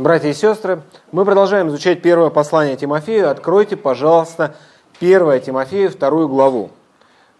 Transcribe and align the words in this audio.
Братья 0.00 0.28
и 0.30 0.32
сестры, 0.32 0.80
мы 1.12 1.26
продолжаем 1.26 1.68
изучать 1.68 2.00
первое 2.00 2.30
послание 2.30 2.74
Тимофею. 2.74 3.30
Откройте, 3.30 3.76
пожалуйста, 3.76 4.54
1 4.98 5.42
Тимофею, 5.42 5.90
вторую 5.90 6.26
главу. 6.26 6.70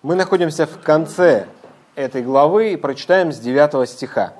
Мы 0.03 0.15
находимся 0.15 0.67
в 0.67 0.79
конце 0.83 1.47
этой 1.95 2.21
главы 2.21 2.75
и 2.75 2.77
прочитаем 2.77 3.33
с 3.33 3.39
9 3.39 3.89
стиха. 3.89 4.35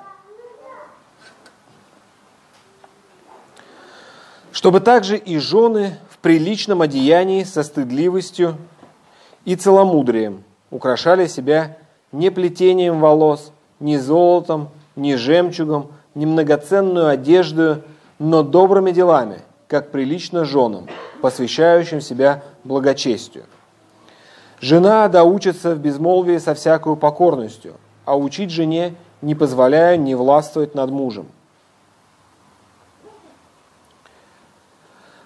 «Чтобы 4.51 4.81
также 4.81 5.17
и 5.17 5.39
жены 5.39 5.97
в 6.11 6.19
приличном 6.19 6.83
одеянии 6.83 7.43
со 7.43 7.63
стыдливостью 7.63 8.55
и 9.45 9.55
целомудрием 9.55 10.43
украшали 10.69 11.25
себя 11.25 11.75
не 12.11 12.29
плетением 12.29 12.99
волос, 12.99 13.51
ни 13.79 13.95
золотом, 13.97 14.69
ни 14.95 15.15
жемчугом, 15.15 15.91
ни 16.13 16.27
многоценную 16.27 17.07
одежду, 17.07 17.81
но 18.21 18.43
добрыми 18.43 18.91
делами, 18.91 19.41
как 19.67 19.89
прилично 19.89 20.45
женам, 20.45 20.87
посвящающим 21.23 22.01
себя 22.01 22.43
благочестию. 22.63 23.45
Жена 24.59 25.07
да 25.07 25.23
учится 25.23 25.73
в 25.73 25.79
безмолвии 25.79 26.37
со 26.37 26.53
всякой 26.53 26.97
покорностью, 26.97 27.77
а 28.05 28.15
учить 28.15 28.51
жене 28.51 28.93
не 29.23 29.33
позволяя 29.33 29.97
не 29.97 30.13
властвовать 30.13 30.75
над 30.75 30.91
мужем. 30.91 31.25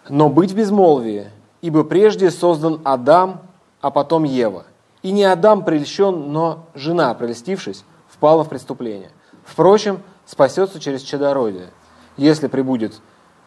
Но 0.08 0.30
быть 0.30 0.54
в 0.54 0.56
безмолвии, 0.56 1.30
ибо 1.62 1.84
прежде 1.84 2.32
создан 2.32 2.80
Адам, 2.86 3.42
а 3.82 3.92
потом 3.92 4.24
Ева. 4.24 4.64
И 5.04 5.12
не 5.12 5.26
Адам 5.26 5.66
прельщен, 5.66 6.32
но 6.32 6.64
жена, 6.74 7.14
прельстившись, 7.14 7.84
впала 8.08 8.46
в 8.46 8.50
преступление. 8.50 9.12
Впрочем, 9.44 10.02
спасется 10.26 10.80
через 10.80 11.02
чадородие– 11.02 11.72
если 12.18 12.48
прибудет 12.48 13.00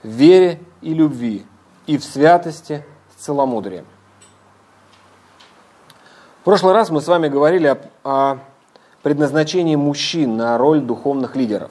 в 0.02 0.08
вере 0.08 0.60
и 0.80 0.94
любви, 0.94 1.44
и 1.86 1.98
в 1.98 2.04
святости 2.04 2.84
с 3.16 3.24
целомудрием. 3.24 3.86
В 6.40 6.44
прошлый 6.44 6.72
раз 6.72 6.90
мы 6.90 7.00
с 7.00 7.08
вами 7.08 7.28
говорили 7.28 7.66
о, 7.66 7.78
о 8.04 8.38
предназначении 9.02 9.76
мужчин 9.76 10.36
на 10.36 10.56
роль 10.58 10.80
духовных 10.80 11.36
лидеров. 11.36 11.70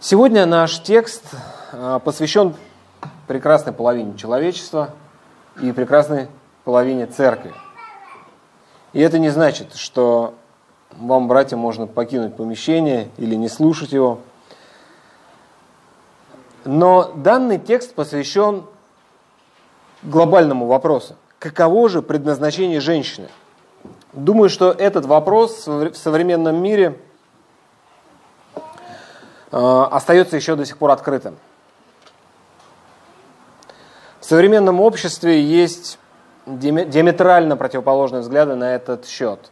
Сегодня 0.00 0.46
наш 0.46 0.80
текст 0.80 1.24
а, 1.72 1.98
посвящен 1.98 2.54
прекрасной 3.26 3.72
половине 3.72 4.16
человечества 4.16 4.94
и 5.60 5.70
прекрасной 5.72 6.28
половине 6.64 7.06
церкви. 7.06 7.52
И 8.92 9.00
это 9.00 9.18
не 9.18 9.28
значит, 9.28 9.74
что 9.74 10.34
вам, 10.92 11.28
братья, 11.28 11.56
можно 11.56 11.86
покинуть 11.86 12.36
помещение 12.36 13.10
или 13.16 13.34
не 13.34 13.48
слушать 13.48 13.92
его. 13.92 14.20
Но 16.64 17.12
данный 17.14 17.58
текст 17.58 17.94
посвящен 17.94 18.64
глобальному 20.02 20.66
вопросу. 20.66 21.16
Каково 21.38 21.88
же 21.88 22.02
предназначение 22.02 22.80
женщины? 22.80 23.28
Думаю, 24.12 24.48
что 24.48 24.72
этот 24.72 25.06
вопрос 25.06 25.66
в 25.66 25.94
современном 25.94 26.60
мире 26.60 26.98
э, 29.52 29.86
остается 29.90 30.36
еще 30.36 30.56
до 30.56 30.64
сих 30.64 30.78
пор 30.78 30.90
открытым. 30.90 31.36
В 34.20 34.24
современном 34.24 34.80
обществе 34.80 35.40
есть 35.40 35.98
диаметрально 36.46 37.56
противоположные 37.56 38.22
взгляды 38.22 38.56
на 38.56 38.74
этот 38.74 39.06
счет. 39.06 39.50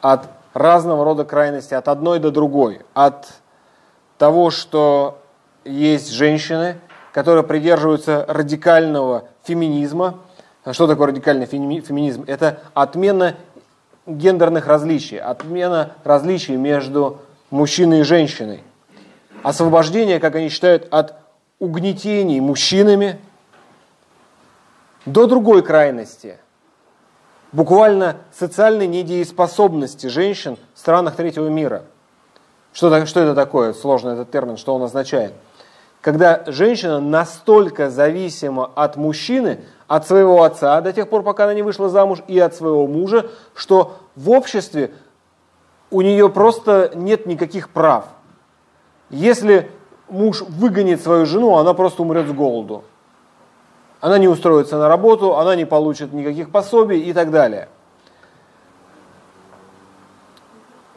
От 0.00 0.28
разного 0.54 1.04
рода 1.04 1.24
крайности, 1.24 1.74
от 1.74 1.88
одной 1.88 2.18
до 2.18 2.30
другой. 2.30 2.80
От 2.94 3.28
того, 4.18 4.50
что 4.50 5.18
есть 5.64 6.10
женщины, 6.10 6.78
которые 7.12 7.44
придерживаются 7.44 8.24
радикального 8.28 9.24
феминизма. 9.44 10.18
Что 10.70 10.86
такое 10.86 11.08
радикальный 11.08 11.46
феминизм? 11.46 12.24
Это 12.26 12.60
отмена 12.74 13.36
гендерных 14.06 14.66
различий, 14.66 15.18
отмена 15.18 15.92
различий 16.04 16.56
между 16.56 17.18
мужчиной 17.50 18.00
и 18.00 18.04
женщиной. 18.04 18.62
Освобождение, 19.42 20.20
как 20.20 20.34
они 20.34 20.48
считают, 20.48 20.88
от 20.90 21.14
угнетений 21.58 22.40
мужчинами 22.40 23.18
до 25.06 25.26
другой 25.26 25.62
крайности– 25.62 26.38
буквально 27.52 28.16
социальной 28.32 28.86
недееспособности 28.86 30.06
женщин 30.08 30.56
в 30.74 30.78
странах 30.78 31.16
третьего 31.16 31.48
мира. 31.48 31.82
Что, 32.72 33.06
что 33.06 33.20
это 33.20 33.34
такое? 33.34 33.72
Сложный 33.72 34.12
этот 34.12 34.30
термин, 34.30 34.56
что 34.56 34.74
он 34.74 34.82
означает? 34.82 35.32
Когда 36.00 36.44
женщина 36.46 37.00
настолько 37.00 37.90
зависима 37.90 38.70
от 38.74 38.96
мужчины, 38.96 39.64
от 39.88 40.06
своего 40.06 40.44
отца 40.44 40.80
до 40.80 40.92
тех 40.92 41.08
пор, 41.08 41.22
пока 41.22 41.44
она 41.44 41.54
не 41.54 41.62
вышла 41.62 41.88
замуж, 41.88 42.20
и 42.28 42.38
от 42.38 42.54
своего 42.54 42.86
мужа, 42.86 43.30
что 43.54 43.96
в 44.14 44.30
обществе 44.30 44.92
у 45.90 46.02
нее 46.02 46.28
просто 46.28 46.92
нет 46.94 47.26
никаких 47.26 47.70
прав. 47.70 48.04
Если 49.10 49.70
муж 50.08 50.42
выгонит 50.42 51.02
свою 51.02 51.26
жену, 51.26 51.56
она 51.56 51.74
просто 51.74 52.02
умрет 52.02 52.28
с 52.28 52.32
голоду 52.32 52.84
она 54.00 54.18
не 54.18 54.28
устроится 54.28 54.78
на 54.78 54.88
работу, 54.88 55.36
она 55.36 55.56
не 55.56 55.64
получит 55.64 56.12
никаких 56.12 56.50
пособий 56.50 57.00
и 57.00 57.12
так 57.12 57.30
далее. 57.30 57.68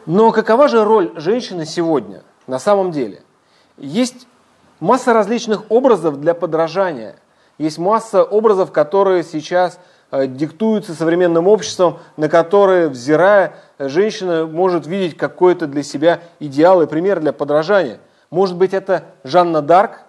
Но 0.06 0.32
какова 0.32 0.68
же 0.68 0.84
роль 0.84 1.12
женщины 1.16 1.64
сегодня 1.64 2.22
на 2.46 2.58
самом 2.58 2.90
деле? 2.90 3.22
Есть 3.76 4.26
масса 4.80 5.12
различных 5.12 5.70
образов 5.70 6.20
для 6.20 6.34
подражания. 6.34 7.16
Есть 7.58 7.78
масса 7.78 8.24
образов, 8.24 8.72
которые 8.72 9.22
сейчас 9.22 9.78
э, 10.10 10.26
диктуются 10.26 10.94
современным 10.94 11.46
обществом, 11.46 11.98
на 12.16 12.28
которые, 12.28 12.88
взирая, 12.88 13.54
женщина 13.78 14.46
может 14.46 14.86
видеть 14.86 15.16
какой-то 15.16 15.66
для 15.66 15.82
себя 15.84 16.20
идеал 16.40 16.82
и 16.82 16.86
пример 16.86 17.20
для 17.20 17.32
подражания. 17.32 18.00
Может 18.30 18.56
быть, 18.56 18.74
это 18.74 19.04
Жанна 19.22 19.62
Дарк, 19.62 20.00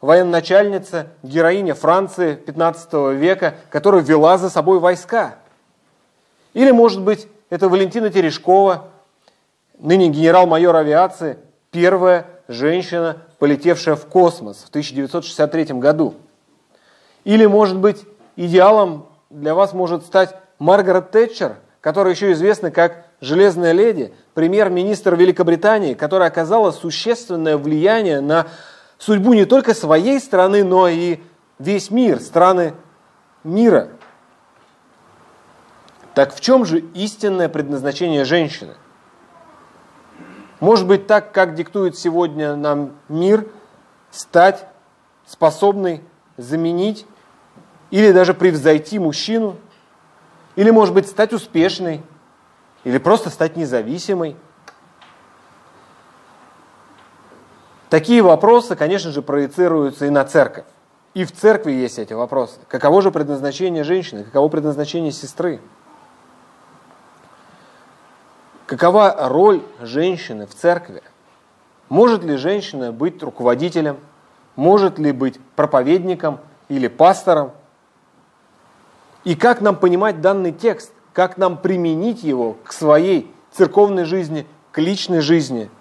военачальница, 0.00 1.08
героиня 1.22 1.74
Франции 1.74 2.34
15 2.34 2.92
века, 3.16 3.54
которая 3.70 4.02
вела 4.02 4.38
за 4.38 4.50
собой 4.50 4.78
войска. 4.78 5.36
Или, 6.54 6.70
может 6.70 7.02
быть, 7.02 7.28
это 7.50 7.68
Валентина 7.68 8.10
Терешкова, 8.10 8.88
ныне 9.78 10.08
генерал-майор 10.08 10.74
авиации, 10.76 11.38
первая 11.70 12.26
женщина, 12.48 13.18
полетевшая 13.38 13.94
в 13.96 14.06
космос 14.06 14.64
в 14.64 14.68
1963 14.68 15.78
году. 15.78 16.14
Или, 17.24 17.46
может 17.46 17.78
быть, 17.78 18.04
идеалом 18.36 19.06
для 19.28 19.54
вас 19.54 19.72
может 19.72 20.04
стать 20.04 20.34
Маргарет 20.58 21.10
Тэтчер, 21.10 21.56
которая 21.80 22.14
еще 22.14 22.32
известна 22.32 22.70
как 22.70 23.04
«Железная 23.20 23.72
леди», 23.72 24.12
премьер-министр 24.34 25.14
Великобритании, 25.14 25.94
которая 25.94 26.28
оказала 26.28 26.70
существенное 26.70 27.56
влияние 27.56 28.20
на 28.20 28.46
судьбу 29.00 29.32
не 29.32 29.46
только 29.46 29.74
своей 29.74 30.20
страны, 30.20 30.62
но 30.62 30.86
и 30.86 31.18
весь 31.58 31.90
мир, 31.90 32.20
страны 32.20 32.74
мира. 33.42 33.88
Так 36.14 36.34
в 36.34 36.40
чем 36.40 36.64
же 36.64 36.80
истинное 36.80 37.48
предназначение 37.48 38.24
женщины? 38.24 38.74
Может 40.60 40.86
быть 40.86 41.06
так, 41.06 41.32
как 41.32 41.54
диктует 41.54 41.96
сегодня 41.96 42.54
нам 42.54 42.92
мир, 43.08 43.48
стать 44.10 44.66
способной 45.26 46.02
заменить 46.36 47.06
или 47.90 48.12
даже 48.12 48.34
превзойти 48.34 48.98
мужчину, 48.98 49.56
или, 50.56 50.70
может 50.70 50.92
быть, 50.92 51.08
стать 51.08 51.32
успешной, 51.32 52.02
или 52.84 52.98
просто 52.98 53.30
стать 53.30 53.56
независимой– 53.56 54.36
Такие 57.90 58.22
вопросы, 58.22 58.76
конечно 58.76 59.10
же, 59.10 59.20
проецируются 59.20 60.06
и 60.06 60.10
на 60.10 60.24
церковь. 60.24 60.64
И 61.12 61.24
в 61.24 61.32
церкви 61.32 61.72
есть 61.72 61.98
эти 61.98 62.12
вопросы. 62.12 62.60
Каково 62.68 63.02
же 63.02 63.10
предназначение 63.10 63.82
женщины? 63.82 64.22
Каково 64.22 64.48
предназначение 64.48 65.10
сестры? 65.10 65.60
Какова 68.66 69.28
роль 69.28 69.62
женщины 69.80 70.46
в 70.46 70.54
церкви? 70.54 71.02
Может 71.88 72.22
ли 72.22 72.36
женщина 72.36 72.92
быть 72.92 73.20
руководителем? 73.24 73.98
Может 74.54 75.00
ли 75.00 75.10
быть 75.10 75.40
проповедником 75.56 76.38
или 76.68 76.86
пастором? 76.86 77.50
И 79.24 79.34
как 79.34 79.60
нам 79.60 79.74
понимать 79.74 80.20
данный 80.20 80.52
текст? 80.52 80.92
Как 81.12 81.36
нам 81.36 81.56
применить 81.56 82.22
его 82.22 82.56
к 82.64 82.72
своей 82.72 83.34
церковной 83.50 84.04
жизни, 84.04 84.46
к 84.70 84.78
личной 84.78 85.22
жизни– 85.22 85.68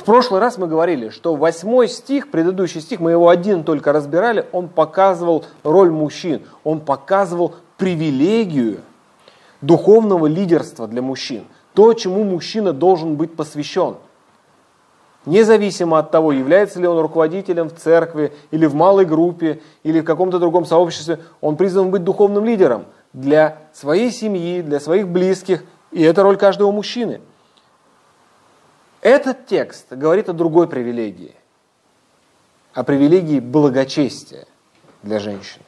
в 0.00 0.04
прошлый 0.04 0.40
раз 0.40 0.56
мы 0.56 0.66
говорили, 0.66 1.10
что 1.10 1.36
восьмой 1.36 1.86
стих, 1.86 2.30
предыдущий 2.30 2.80
стих, 2.80 3.00
мы 3.00 3.10
его 3.10 3.28
один 3.28 3.64
только 3.64 3.92
разбирали, 3.92 4.46
он 4.50 4.68
показывал 4.68 5.44
роль 5.62 5.90
мужчин, 5.90 6.42
он 6.64 6.80
показывал 6.80 7.54
привилегию 7.76 8.80
духовного 9.60 10.26
лидерства 10.26 10.88
для 10.88 11.02
мужчин. 11.02 11.44
то, 11.74 11.92
чему 11.92 12.24
мужчина 12.24 12.72
должен 12.72 13.14
быть 13.16 13.36
посвящен. 13.36 13.96
Независимо 15.26 15.98
от 15.98 16.10
того, 16.10 16.32
является 16.32 16.80
ли 16.80 16.86
он 16.86 16.98
руководителем 16.98 17.68
в 17.68 17.74
церкви, 17.74 18.32
или 18.50 18.64
в 18.66 18.74
малой 18.74 19.04
группе, 19.04 19.60
или 19.82 20.00
в 20.00 20.04
каком-то 20.04 20.38
другом 20.38 20.64
сообществе, 20.64 21.20
он 21.42 21.56
призван 21.56 21.90
быть 21.90 22.02
духовным 22.02 22.44
лидером 22.44 22.86
для 23.12 23.58
своей 23.72 24.10
семьи, 24.10 24.62
для 24.62 24.80
своих 24.80 25.08
близких, 25.08 25.62
и 25.92 26.02
это 26.02 26.22
роль 26.22 26.38
каждого 26.38 26.72
мужчины. 26.72 27.20
Этот 29.02 29.46
текст 29.46 29.86
говорит 29.90 30.28
о 30.28 30.34
другой 30.34 30.68
привилегии, 30.68 31.34
о 32.74 32.84
привилегии 32.84 33.40
благочестия 33.40 34.46
для 35.02 35.18
женщин. 35.18 35.62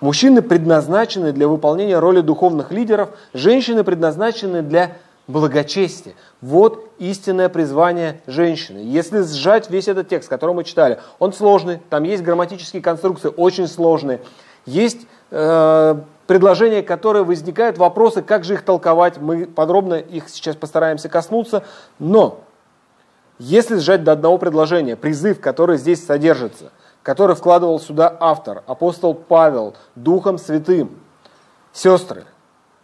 Мужчины 0.00 0.42
предназначены 0.42 1.32
для 1.32 1.48
выполнения 1.48 1.98
роли 1.98 2.20
духовных 2.20 2.70
лидеров, 2.70 3.10
женщины 3.32 3.82
предназначены 3.82 4.62
для 4.62 4.96
благочестия. 5.26 6.14
Вот 6.40 6.92
истинное 6.98 7.48
призвание 7.48 8.20
женщины. 8.26 8.78
Если 8.78 9.22
сжать 9.22 9.70
весь 9.70 9.88
этот 9.88 10.08
текст, 10.08 10.28
который 10.28 10.54
мы 10.54 10.64
читали, 10.64 11.00
он 11.18 11.32
сложный, 11.32 11.80
там 11.90 12.04
есть 12.04 12.22
грамматические 12.22 12.82
конструкции, 12.82 13.32
очень 13.34 13.66
сложные. 13.66 14.20
Есть 14.66 15.06
э, 15.30 15.96
предложения, 16.26 16.82
которые 16.82 17.24
возникают, 17.24 17.78
вопросы, 17.78 18.22
как 18.22 18.44
же 18.44 18.54
их 18.54 18.62
толковать. 18.62 19.18
Мы 19.18 19.46
подробно 19.46 19.94
их 19.94 20.28
сейчас 20.28 20.56
постараемся 20.56 21.08
коснуться. 21.08 21.64
Но 21.98 22.40
если 23.38 23.76
сжать 23.76 24.04
до 24.04 24.12
одного 24.12 24.38
предложения, 24.38 24.96
призыв, 24.96 25.40
который 25.40 25.78
здесь 25.78 26.04
содержится– 26.04 26.72
который 27.04 27.36
вкладывал 27.36 27.78
сюда 27.78 28.16
автор, 28.18 28.64
апостол 28.66 29.14
Павел, 29.14 29.76
Духом 29.94 30.38
Святым. 30.38 30.98
Сестры, 31.72 32.24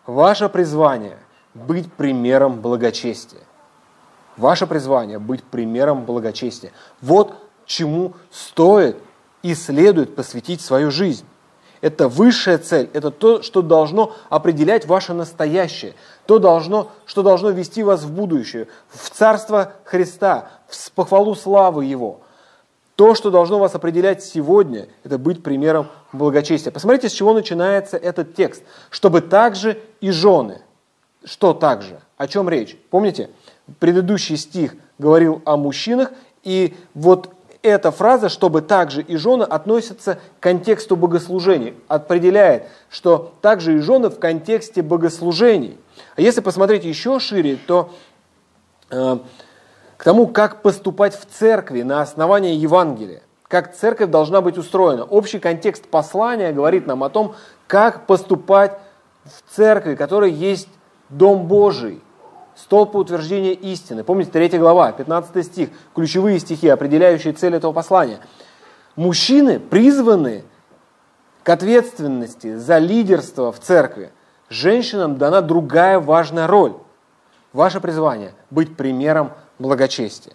ваше 0.07 0.49
призвание– 0.49 1.19
быть 1.55 1.91
примером 1.93 2.61
благочестия. 2.61 3.41
Ваше 4.37 4.67
призвание– 4.67 5.19
быть 5.19 5.43
примером 5.43 6.05
благочестия. 6.05 6.71
Вот 7.01 7.35
чему 7.65 8.13
стоит 8.31 8.99
и 9.43 9.55
следует 9.55 10.15
посвятить 10.15 10.61
свою 10.61 10.91
жизнь. 10.91 11.25
Это 11.81 12.09
высшая 12.09 12.59
цель, 12.59 12.91
это 12.93 13.11
то, 13.11 13.43
что 13.43 13.63
должно 13.63 14.15
определять 14.29 14.87
ваше 14.87 15.15
настоящее, 15.15 15.95
то, 16.27 16.39
должно, 16.39 16.91
что 17.07 17.23
должно 17.23 17.51
вести 17.51 17.83
вас 17.83 18.03
в 18.03 18.13
будущее, 18.13 18.69
в 18.89 19.11
Царство 19.11 19.73
Христа, 19.85 20.51
в 20.69 20.93
похвалу 20.93 21.35
славы 21.35 21.85
Его– 21.85 22.21
то, 23.01 23.15
что 23.15 23.31
должно 23.31 23.59
вас 23.59 23.75
определять 23.75 24.23
сегодня, 24.23 24.87
это 25.05 25.17
быть 25.17 25.43
примером 25.43 25.89
благочестия. 26.13 26.71
Посмотрите, 26.71 27.09
с 27.09 27.13
чего 27.13 27.33
начинается 27.33 27.97
этот 27.97 28.35
текст. 28.35 28.63
Чтобы 28.91 29.23
также 29.23 29.81
и 30.03 30.11
жены. 30.11 30.61
Что 31.25 31.55
также? 31.55 32.03
О 32.19 32.29
чем 32.29 32.51
речь? 32.51 32.77
Помните, 32.91 33.31
предыдущий 33.79 34.37
стих 34.37 34.75
говорил 34.99 35.41
о 35.47 35.57
мужчинах, 35.57 36.13
и 36.43 36.77
вот 36.93 37.31
эта 37.63 37.91
фраза, 37.91 38.29
чтобы 38.29 38.63
также 38.63 39.03
и 39.03 39.17
жены, 39.17 39.45
относится 39.45 40.17
к 40.39 40.43
контексту 40.43 40.97
богослужений, 40.97 41.75
определяет, 41.89 42.69
что 42.89 43.35
также 43.43 43.77
и 43.77 43.79
жены 43.81 44.09
в 44.09 44.19
контексте 44.19 44.83
богослужений. 44.83 45.79
А 46.17 46.21
если 46.21 46.41
посмотреть 46.41 46.85
еще 46.85 47.19
шире, 47.19 47.59
то 47.67 47.91
э, 48.91 49.19
к 49.97 50.05
тому, 50.05 50.27
как 50.27 50.63
поступать 50.63 51.15
в 51.15 51.27
церкви 51.27 51.83
на 51.83 52.01
основании 52.01 52.55
Евангелия, 52.55 53.23
как 53.49 53.75
церковь 53.75 54.11
должна 54.11 54.41
быть 54.41 54.57
устроена. 54.57 55.05
Общий 55.05 55.39
контекст 55.39 55.87
послания 55.89 56.53
говорит 56.53 56.87
нам 56.87 57.05
о 57.05 57.11
том, 57.11 57.35
как 57.67 58.07
поступать 58.07 58.79
в 59.25 59.55
церкви, 59.55 59.97
которая 59.97 60.31
есть 60.31 60.69
Дом 61.11 61.47
Божий, 61.47 62.01
столб 62.63 62.95
утверждения 62.95 63.53
истины. 63.53 64.05
Помните, 64.05 64.31
3 64.31 64.59
глава, 64.59 64.93
15 64.93 65.45
стих, 65.45 65.71
ключевые 65.95 66.39
стихи, 66.39 66.69
определяющие 66.69 67.33
цель 67.33 67.55
этого 67.55 67.73
послания. 67.73 68.21
Мужчины 68.97 69.59
призваны 69.59 70.45
к 71.43 71.49
ответственности 71.49 72.57
за 72.57 72.79
лидерство 72.79 73.51
в 73.53 73.61
церкви. 73.61 74.11
Женщинам 74.49 75.17
дана 75.17 75.41
другая 75.41 75.99
важная 75.99 76.47
роль. 76.47 76.75
Ваше 77.53 77.81
призвание– 77.81 78.33
быть 78.51 78.77
примером 78.77 79.33
благочестия. 79.59 80.35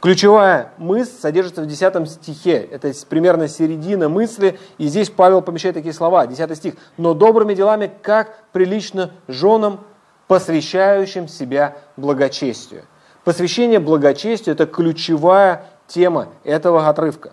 Ключевая 0.00 0.72
мысль 0.78 1.12
содержится 1.20 1.62
в 1.62 1.66
10 1.66 2.10
стихе. 2.10 2.56
Это 2.56 2.92
примерно 3.08 3.46
середина 3.46 4.08
мысли. 4.08 4.58
И 4.76 4.88
здесь 4.88 5.10
Павел 5.10 5.42
помещает 5.42 5.76
такие 5.76 5.94
слова. 5.94 6.26
10 6.26 6.56
стих. 6.56 6.74
«Но 6.96 7.14
добрыми 7.14 7.54
делами, 7.54 7.90
как 8.02 8.42
прилично 8.50 9.12
женам, 9.28 9.80
посвящающим 10.26 11.28
себя 11.28 11.76
благочестию». 11.96 12.84
Посвящение 13.24 13.78
благочестию– 13.78 14.54
это 14.54 14.66
ключевая 14.66 15.66
тема 15.86 16.28
этого 16.42 16.88
отрывка. 16.88 17.32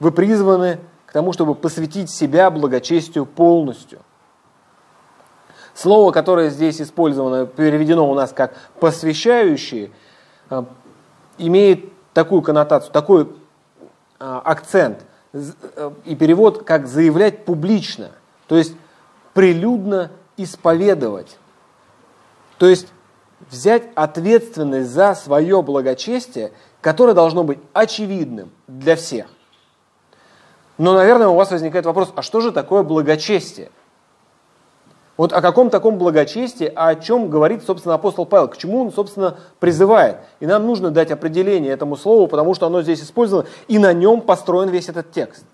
Вы 0.00 0.12
призваны 0.12 0.78
к 1.06 1.12
тому, 1.12 1.32
чтобы 1.32 1.54
посвятить 1.54 2.10
себя 2.10 2.50
благочестию 2.50 3.24
полностью. 3.24 4.00
Слово, 5.74 6.12
которое 6.12 6.50
здесь 6.50 6.80
использовано, 6.82 7.46
переведено 7.46 8.10
у 8.10 8.14
нас 8.14 8.32
как 8.32 8.54
«посвящающие», 8.80 9.90
э, 10.50 10.64
имеет 11.38 11.92
такую 12.12 12.42
коннотацию, 12.42 12.92
такой 12.92 13.22
э, 13.22 13.28
акцент 14.18 15.06
э, 15.32 15.90
и 16.04 16.14
перевод 16.16 16.64
как 16.64 16.86
«заявлять 16.86 17.44
публично», 17.44 18.10
то 18.48 18.56
есть 18.56 18.74
прилюдно 19.34 20.10
исповедовать. 20.36 21.38
То 22.58 22.66
есть 22.66 22.88
взять 23.50 23.84
ответственность 23.94 24.90
за 24.90 25.14
свое 25.14 25.62
благочестие, 25.62 26.52
которое 26.80 27.14
должно 27.14 27.44
быть 27.44 27.58
очевидным 27.72 28.50
для 28.66 28.96
всех. 28.96 29.26
Но, 30.76 30.92
наверное, 30.92 31.28
у 31.28 31.34
вас 31.34 31.50
возникает 31.50 31.86
вопрос, 31.86 32.12
а 32.14 32.22
что 32.22 32.40
же 32.40 32.52
такое 32.52 32.82
благочестие? 32.82 33.70
Вот 35.16 35.32
о 35.32 35.40
каком 35.40 35.68
таком 35.68 35.98
благочестии, 35.98 36.70
о 36.72 36.94
чем 36.94 37.28
говорит, 37.28 37.64
собственно, 37.64 37.96
апостол 37.96 38.24
Павел, 38.24 38.46
к 38.46 38.56
чему 38.56 38.82
он, 38.82 38.92
собственно, 38.92 39.36
призывает. 39.58 40.18
И 40.38 40.46
нам 40.46 40.64
нужно 40.64 40.92
дать 40.92 41.10
определение 41.10 41.72
этому 41.72 41.96
слову, 41.96 42.28
потому 42.28 42.54
что 42.54 42.66
оно 42.66 42.82
здесь 42.82 43.02
использовано, 43.02 43.48
и 43.66 43.78
на 43.80 43.92
нем 43.92 44.20
построен 44.20 44.68
весь 44.68 44.88
этот 44.88 45.10
текст. 45.10 45.44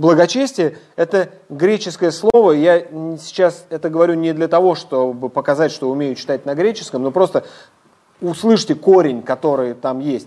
Благочестие– 0.00 0.78
это 0.96 1.28
греческое 1.50 2.10
слово. 2.10 2.52
Я 2.52 2.86
сейчас 3.20 3.66
это 3.68 3.90
говорю 3.90 4.14
не 4.14 4.32
для 4.32 4.48
того, 4.48 4.74
чтобы 4.74 5.28
показать, 5.28 5.72
что 5.72 5.90
умею 5.90 6.14
читать 6.14 6.46
на 6.46 6.54
греческом, 6.54 7.02
но 7.02 7.10
просто 7.10 7.44
услышьте 8.22 8.74
корень, 8.74 9.20
который 9.20 9.74
там 9.74 10.00
есть. 10.00 10.26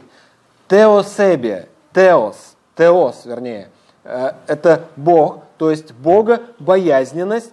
Теосебия, 0.68 1.70
теос, 1.92 2.56
теос, 2.78 3.26
вернее, 3.26 3.72
э, 4.04 4.34
это 4.46 4.86
Бог, 4.96 5.40
то 5.58 5.72
есть 5.72 5.92
Бога, 5.94 6.44
боязненность, 6.60 7.50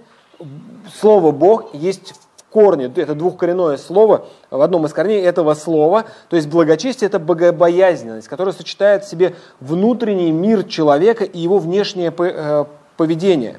слово 1.01 1.33
Бог 1.33 1.75
есть 1.75 2.13
в 2.51 2.53
корне, 2.53 2.93
это 2.97 3.15
двухкоренное 3.15 3.77
слово, 3.77 4.27
в 4.51 4.61
одном 4.61 4.85
из 4.85 4.93
корней 4.93 5.23
этого 5.23 5.55
слова, 5.55 6.05
то 6.29 6.35
есть 6.35 6.49
благочестие– 6.49 7.07
это 7.09 7.21
богобоязненность, 7.21 8.27
которая 8.27 8.53
сочетает 8.53 9.05
в 9.05 9.09
себе 9.09 9.37
внутренний 9.61 10.33
мир 10.33 10.65
человека 10.65 11.25
и 11.25 11.39
его 11.39 11.59
внешнее 11.59 12.13
э, 12.19 12.65
поведение, 12.97 13.59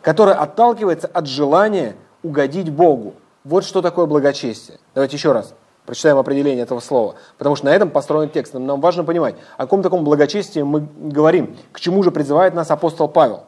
которое 0.00 0.36
отталкивается 0.36 1.06
от 1.06 1.26
желания 1.26 1.96
угодить 2.22 2.70
Богу. 2.70 3.14
Вот 3.44 3.64
что 3.64 3.82
такое 3.82 4.06
благочестие. 4.06 4.78
Давайте 4.94 5.16
еще 5.16 5.32
раз 5.32 5.52
прочитаем 5.84 6.16
определение 6.16 6.62
этого 6.62 6.80
слова, 6.80 7.16
потому 7.36 7.56
что 7.56 7.66
на 7.66 7.74
этом 7.74 7.90
построен 7.90 8.30
текст. 8.30 8.54
Нам 8.54 8.80
важно 8.80 9.04
понимать, 9.04 9.34
о 9.56 9.64
каком 9.64 9.82
таком 9.82 10.04
благочестии 10.04 10.60
мы 10.60 10.88
говорим, 10.96 11.56
к 11.72 11.80
чему 11.80 12.02
же 12.02 12.10
призывает 12.10 12.54
нас 12.54 12.70
апостол 12.70 13.08
Павел. 13.08 13.44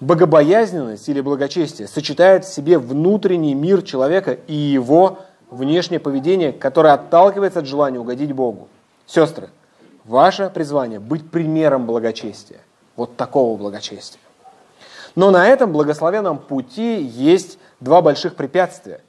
Богобоязненность 0.00 1.08
или 1.08 1.20
благочестие 1.22 1.88
сочетает 1.88 2.44
в 2.44 2.52
себе 2.52 2.78
внутренний 2.78 3.54
мир 3.54 3.82
человека 3.82 4.32
и 4.32 4.54
его 4.54 5.20
внешнее 5.50 6.00
поведение, 6.00 6.52
которое 6.52 6.92
отталкивается 6.92 7.60
от 7.60 7.66
желания 7.66 7.98
угодить 7.98 8.32
Богу. 8.32 8.68
Сестры, 9.06 9.48
ваше 10.04 10.50
призвание– 10.50 11.00
быть 11.00 11.30
примером 11.30 11.86
благочестия. 11.86 12.60
Вот 12.94 13.16
такого 13.16 13.56
благочестия. 13.56 14.20
Но 15.14 15.30
на 15.30 15.46
этом 15.46 15.72
благословенном 15.72 16.38
пути 16.38 17.00
есть 17.00 17.58
два 17.80 18.02
больших 18.02 18.34
препятствия. 18.34 19.00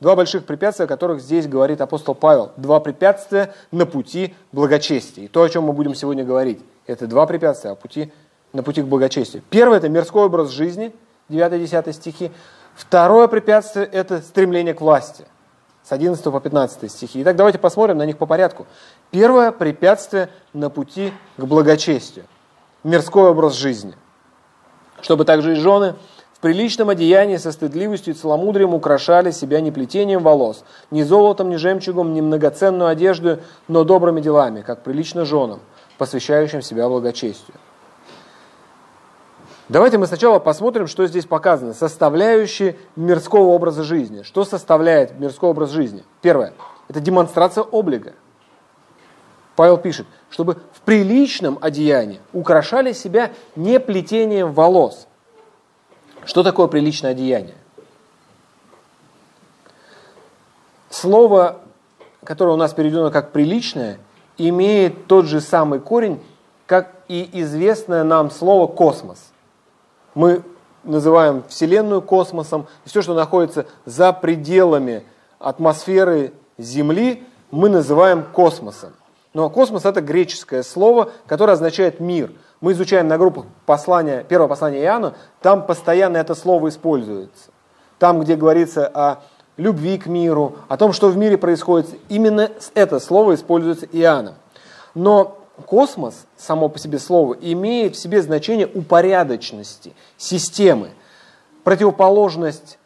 Два 0.00 0.16
больших 0.16 0.44
препятствия, 0.44 0.86
о 0.86 0.88
которых 0.88 1.20
здесь 1.20 1.46
говорит 1.46 1.80
апостол 1.80 2.16
Павел. 2.16 2.50
Два 2.56 2.80
препятствия 2.80 3.54
на 3.70 3.86
пути 3.86 4.34
благочестия. 4.50 5.24
И 5.24 5.28
то, 5.28 5.42
о 5.42 5.48
чем 5.48 5.64
мы 5.64 5.72
будем 5.72 5.94
сегодня 5.94 6.24
говорить, 6.24 6.58
это 6.86 7.06
два 7.06 7.26
препятствия 7.26 7.70
на 7.70 7.76
пути 7.76 8.12
на 8.54 8.62
пути 8.62 8.80
к 8.80 8.86
благочестию. 8.86 9.42
Первое– 9.50 9.76
это 9.78 9.90
мирской 9.90 10.24
образ 10.24 10.48
жизни, 10.48 10.94
9-10 11.28 11.92
стихи. 11.92 12.32
Второе 12.74 13.28
препятствие– 13.28 13.84
это 13.92 14.22
стремление 14.22 14.72
к 14.72 14.80
власти, 14.80 15.26
с 15.82 15.92
11 15.92 16.24
по 16.24 16.40
15 16.40 16.90
стихи. 16.90 17.20
Итак, 17.22 17.36
давайте 17.36 17.58
посмотрим 17.58 17.98
на 17.98 18.06
них 18.06 18.16
по 18.16 18.24
порядку. 18.24 18.66
Первое 19.10 19.52
препятствие 19.52 20.30
на 20.54 20.70
пути 20.70 21.12
к 21.36 21.44
благочестию– 21.44 22.24
мирской 22.84 23.30
образ 23.30 23.54
жизни. 23.54 23.94
Чтобы 25.00 25.24
также 25.24 25.52
и 25.52 25.56
жены 25.56 25.96
В 26.34 26.40
приличном 26.40 26.90
одеянии 26.90 27.38
со 27.38 27.52
стыдливостью 27.52 28.12
и 28.12 28.16
целомудрием 28.16 28.74
украшали 28.74 29.30
себя 29.30 29.60
не 29.60 29.70
плетением 29.70 30.22
волос, 30.22 30.62
ни 30.90 31.02
золотом, 31.02 31.48
ни 31.48 31.56
жемчугом, 31.56 32.12
ни 32.12 32.20
многоценную 32.20 32.88
одежду, 32.88 33.38
но 33.66 33.82
добрыми 33.84 34.20
делами, 34.20 34.60
как 34.60 34.82
прилично 34.82 35.24
женам, 35.24 35.60
посвящающим 35.96 36.60
себя 36.60 36.88
благочестию. 36.88 37.56
Давайте 39.68 39.96
мы 39.96 40.06
сначала 40.06 40.38
посмотрим, 40.38 40.86
что 40.86 41.06
здесь 41.06 41.24
показано. 41.24 41.72
Составляющие 41.72 42.76
мирского 42.96 43.48
образа 43.48 43.82
жизни. 43.82 44.22
Что 44.22 44.44
составляет 44.44 45.18
мирской 45.18 45.48
образ 45.48 45.70
жизни? 45.70 46.04
Первое. 46.20 46.52
Это 46.88 47.00
демонстрация 47.00 47.64
облика. 47.64 48.12
Павел 49.56 49.78
пишет, 49.78 50.06
чтобы 50.28 50.58
в 50.72 50.80
приличном 50.80 51.58
одеянии 51.60 52.20
украшали 52.32 52.92
себя 52.92 53.32
не 53.56 53.80
плетением 53.80 54.52
волос. 54.52 55.06
Что 56.26 56.42
такое 56.42 56.66
приличное 56.66 57.12
одеяние? 57.12 57.54
Слово, 60.90 61.60
которое 62.22 62.52
у 62.52 62.56
нас 62.56 62.72
переведено 62.72 63.10
как 63.10 63.32
«приличное», 63.32 63.98
имеет 64.36 65.06
тот 65.06 65.26
же 65.26 65.40
самый 65.40 65.80
корень, 65.80 66.20
как 66.66 66.92
и 67.08 67.28
известное 67.32 68.04
нам 68.04 68.30
слово 68.30 68.66
«космос». 68.66 69.33
Мы 70.14 70.42
называем 70.84 71.42
Вселенную 71.48 72.02
космосом, 72.02 72.66
и 72.84 72.88
все, 72.88 73.02
что 73.02 73.14
находится 73.14 73.66
за 73.84 74.12
пределами 74.12 75.04
атмосферы 75.38 76.32
Земли, 76.58 77.24
мы 77.50 77.68
называем 77.68 78.24
космосом. 78.24 78.92
Но 79.32 79.50
космос 79.50 79.84
это 79.84 80.00
греческое 80.00 80.62
слово, 80.62 81.10
которое 81.26 81.52
означает 81.52 81.98
мир. 81.98 82.32
Мы 82.60 82.72
изучаем 82.72 83.08
на 83.08 83.18
группах 83.18 83.46
послания, 83.66 84.22
первого 84.22 84.48
послания 84.48 84.80
Иоанна, 84.82 85.14
там 85.42 85.66
постоянно 85.66 86.18
это 86.18 86.34
слово 86.34 86.68
используется. 86.68 87.50
Там, 87.98 88.20
где 88.20 88.36
говорится 88.36 88.86
о 88.86 89.22
любви 89.56 89.98
к 89.98 90.06
миру, 90.06 90.56
о 90.68 90.76
том, 90.76 90.92
что 90.92 91.08
в 91.08 91.16
мире 91.16 91.36
происходит, 91.36 91.88
именно 92.08 92.50
это 92.74 93.00
слово 93.00 93.34
используется 93.34 93.86
Иоанном. 93.86 94.34
Но 94.94 95.38
космос, 95.66 96.26
само 96.36 96.68
по 96.68 96.78
себе 96.78 96.98
слово, 96.98 97.34
имеет 97.34 97.96
в 97.96 97.98
себе 97.98 98.22
значение 98.22 98.66
упорядоченности, 98.66 99.94
системы. 100.16 100.90
Противоположность 101.62 102.78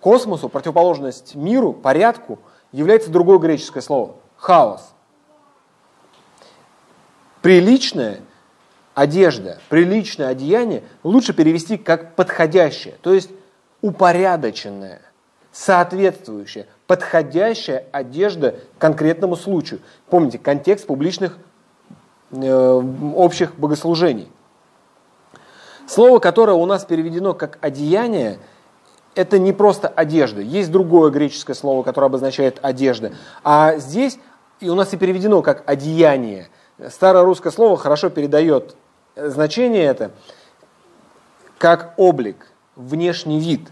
космосу, 0.00 0.48
противоположность 0.48 1.34
миру, 1.34 1.72
порядку 1.72 2.38
является 2.70 3.10
другое 3.10 3.38
греческое 3.38 3.82
слово– 3.82 4.16
хаос. 4.36 4.92
Приличная 7.40 8.20
одежда, 8.94 9.58
приличное 9.68 10.28
одеяние 10.28 10.84
лучше 11.02 11.32
перевести 11.32 11.76
как 11.76 12.14
подходящее, 12.14 12.94
то 13.02 13.12
есть 13.12 13.30
упорядоченное, 13.80 15.02
соответствующее, 15.50 16.66
подходящая 16.86 17.86
одежда 17.90 18.56
конкретному 18.78 19.34
случаю. 19.34 19.80
Помните, 20.08 20.38
контекст 20.38 20.86
публичных 20.86 21.38
общих 22.32 23.54
богослужений. 23.56 24.30
Слово, 25.86 26.18
которое 26.18 26.54
у 26.54 26.66
нас 26.66 26.84
переведено 26.84 27.34
как 27.34 27.58
одеяние, 27.60 28.38
это 29.14 29.38
не 29.38 29.52
просто 29.52 29.88
одежда. 29.88 30.40
Есть 30.40 30.70
другое 30.70 31.10
греческое 31.10 31.54
слово, 31.54 31.82
которое 31.82 32.06
обозначает 32.06 32.58
одежда. 32.62 33.12
А 33.44 33.76
здесь 33.76 34.18
и 34.60 34.68
у 34.68 34.74
нас 34.74 34.92
и 34.94 34.96
переведено 34.96 35.42
как 35.42 35.68
одеяние. 35.68 36.48
Старое 36.88 37.24
русское 37.24 37.50
слово 37.50 37.76
хорошо 37.76 38.10
передает 38.10 38.76
значение 39.16 39.84
это 39.84 40.12
как 41.58 41.94
облик, 41.96 42.50
внешний 42.74 43.38
вид. 43.38 43.68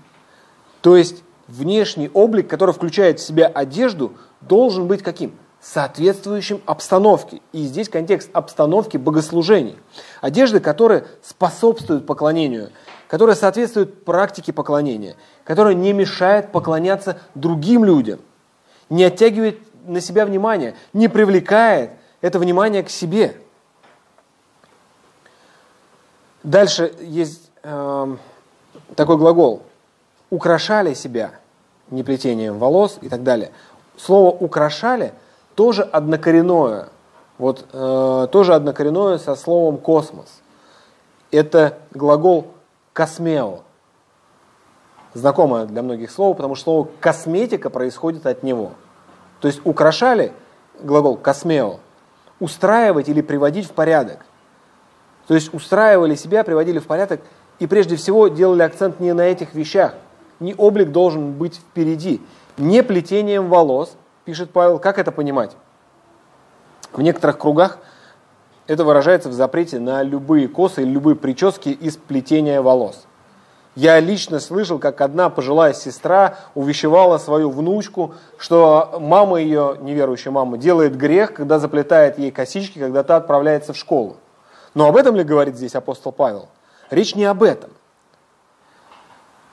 То 0.81 0.97
есть 0.97 1.23
внешний 1.49 2.11
облик, 2.13 2.49
который 2.49 2.75
включает 2.75 3.19
в 3.19 3.23
себя 3.27 3.47
одежду, 3.47 4.13
должен 4.41 4.87
быть 4.87 5.03
каким? 5.03 5.33
Соответствующим 5.61 6.63
обстановке. 6.67 7.41
И 7.53 7.63
здесь 7.65 7.89
контекст 7.89 8.31
обстановки 8.33 8.97
богослужений. 8.97 9.79
Одежды, 10.21 10.59
которые 10.61 11.05
способствуют 11.23 12.07
поклонению, 12.07 12.71
которая 13.09 13.37
соответствует 13.37 14.05
практике 14.05 14.53
поклонения, 14.53 15.17
которая 15.45 15.75
не 15.75 15.93
мешает 15.93 16.51
поклоняться 16.51 17.19
другим 17.35 17.85
людям, 17.85 18.21
не 18.89 19.05
оттягивает 19.05 19.59
на 19.87 20.01
себя 20.01 20.25
внимание, 20.25 20.75
не 20.93 21.09
привлекает 21.09 21.91
это 22.23 22.39
внимание 22.39 22.83
к 22.83 22.91
себе. 22.91 23.37
Дальше 26.43 26.95
есть 27.01 27.51
э, 27.63 28.17
такой 28.97 29.19
глагол 29.19 29.63
«украшали 30.31 30.95
себя» 30.95 31.33
не 31.91 32.03
плетением 32.03 32.59
волос 32.59 32.99
и 33.03 33.09
так 33.09 33.23
далее. 33.23 33.51
Слово 33.99 34.31
«украшали»– 34.31 35.13
тоже 35.61 35.83
однокоренное. 35.83 36.89
Вот 37.37 37.67
э, 37.71 38.29
тоже 38.33 38.55
однокоренное 38.55 39.19
со 39.19 39.35
словом 39.35 39.77
космос. 39.77 40.41
Это 41.31 41.77
глагол 41.91 42.47
космео. 42.95 43.59
Знакомое 45.13 45.67
для 45.67 45.83
многих 45.83 46.11
слово, 46.11 46.33
потому 46.33 46.55
что 46.55 46.65
слово 46.65 46.89
косметика 46.99 47.69
происходит 47.69 48.25
от 48.25 48.43
него. 48.43 48.73
То 49.43 49.49
есть 49.49 49.61
украшали 49.65 50.33
глагол 50.81 51.19
космео, 51.19 51.81
устраивать 52.39 53.11
или 53.11 53.21
приводить 53.21 53.67
в 53.67 53.73
порядок. 53.73 54.25
То 55.27 55.35
есть 55.35 55.53
устраивали 55.53 56.15
себя, 56.15 56.43
приводили 56.43 56.79
в 56.79 56.87
порядок 56.87 57.21
и 57.59 57.67
прежде 57.67 57.97
всего 57.97 58.29
делали 58.29 58.63
акцент 58.63 58.99
не 58.99 59.13
на 59.13 59.27
этих 59.27 59.53
вещах. 59.53 59.93
Не 60.39 60.55
облик 60.55 60.91
должен 60.91 61.33
быть 61.33 61.57
впереди, 61.57 62.23
не 62.57 62.83
плетением 62.83 63.51
волос, 63.51 63.95
пишет 64.25 64.51
Павел, 64.53 64.79
как 64.79 64.99
это 64.99 65.13
понимать? 65.13 65.57
В 66.93 67.03
некоторых 67.03 67.39
кругах 67.39 67.79
это 68.67 68.85
выражается 68.85 69.29
в 69.29 69.33
запрете 69.33 69.79
на 69.79 70.03
любые 70.03 70.49
косы 70.49 70.83
любые 70.83 71.17
прически 71.17 71.71
из 71.71 71.97
плетения 71.97 72.63
волос. 72.63 73.07
Я 73.77 74.01
лично 74.01 74.41
слышал, 74.41 74.79
как 74.79 75.01
одна 75.01 75.31
пожилая 75.31 75.73
сестра 75.73 76.37
увещевала 76.55 77.19
свою 77.19 77.51
внучку, 77.51 78.15
что 78.37 78.99
мама 79.01 79.41
ее, 79.41 79.77
неверующая 79.81 80.33
мама, 80.33 80.59
делает 80.59 80.97
грех, 80.97 81.35
когда 81.35 81.59
заплетает 81.59 82.19
ей 82.19 82.33
косички, 82.33 82.79
когда 82.79 83.05
та 83.05 83.17
отправляется 83.17 83.73
в 83.73 83.77
школу. 83.77 84.17
Но 84.75 84.87
об 84.89 84.97
этом 84.97 85.15
ли 85.17 85.23
говорит 85.23 85.57
здесь 85.57 85.75
апостол 85.75 86.13
Павел? 86.13 86.49
Речь 86.91 87.15
не 87.15 87.25
об 87.25 87.43
этом. 87.43 87.71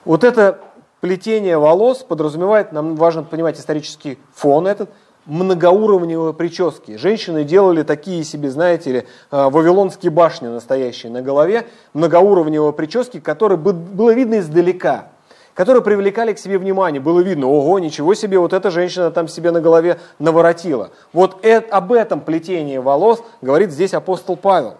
Вот 0.04 0.24
это 0.24 0.60
плетение 1.00 1.58
волос 1.58 1.98
подразумевает, 1.98 2.72
нам 2.72 2.96
важно 2.96 3.22
понимать 3.22 3.58
исторический 3.58 4.18
фон 4.34 4.66
этот, 4.66 4.90
многоуровневые 5.26 6.32
прически. 6.32 6.96
Женщины 6.96 7.44
делали 7.44 7.82
такие 7.82 8.24
себе, 8.24 8.50
знаете 8.50 8.92
ли, 8.92 8.98
э, 9.00 9.04
вавилонские 9.30 10.10
башни 10.10 10.46
настоящие 10.48 11.12
на 11.12 11.20
голове, 11.20 11.66
многоуровневые 11.92 12.72
прически, 12.72 13.20
которые 13.20 13.58
было 13.58 14.14
видно 14.14 14.38
издалека, 14.38 15.08
которые 15.52 15.82
привлекали 15.82 16.32
к 16.32 16.38
себе 16.38 16.56
внимание. 16.56 17.00
Было 17.00 17.20
видно, 17.20 17.46
ого, 17.46 17.78
ничего 17.78 18.14
себе, 18.14 18.38
вот 18.38 18.54
эта 18.54 18.70
женщина 18.70 19.10
там 19.10 19.28
себе 19.28 19.50
на 19.50 19.60
голове 19.60 20.00
наворотила. 20.18 20.90
Вот 21.12 21.38
это, 21.42 21.76
об 21.76 21.92
этом 21.92 22.22
плетении 22.22 22.78
волос 22.78 23.22
говорит 23.42 23.70
здесь 23.70 23.92
апостол 23.92 24.34
Павел, 24.34 24.78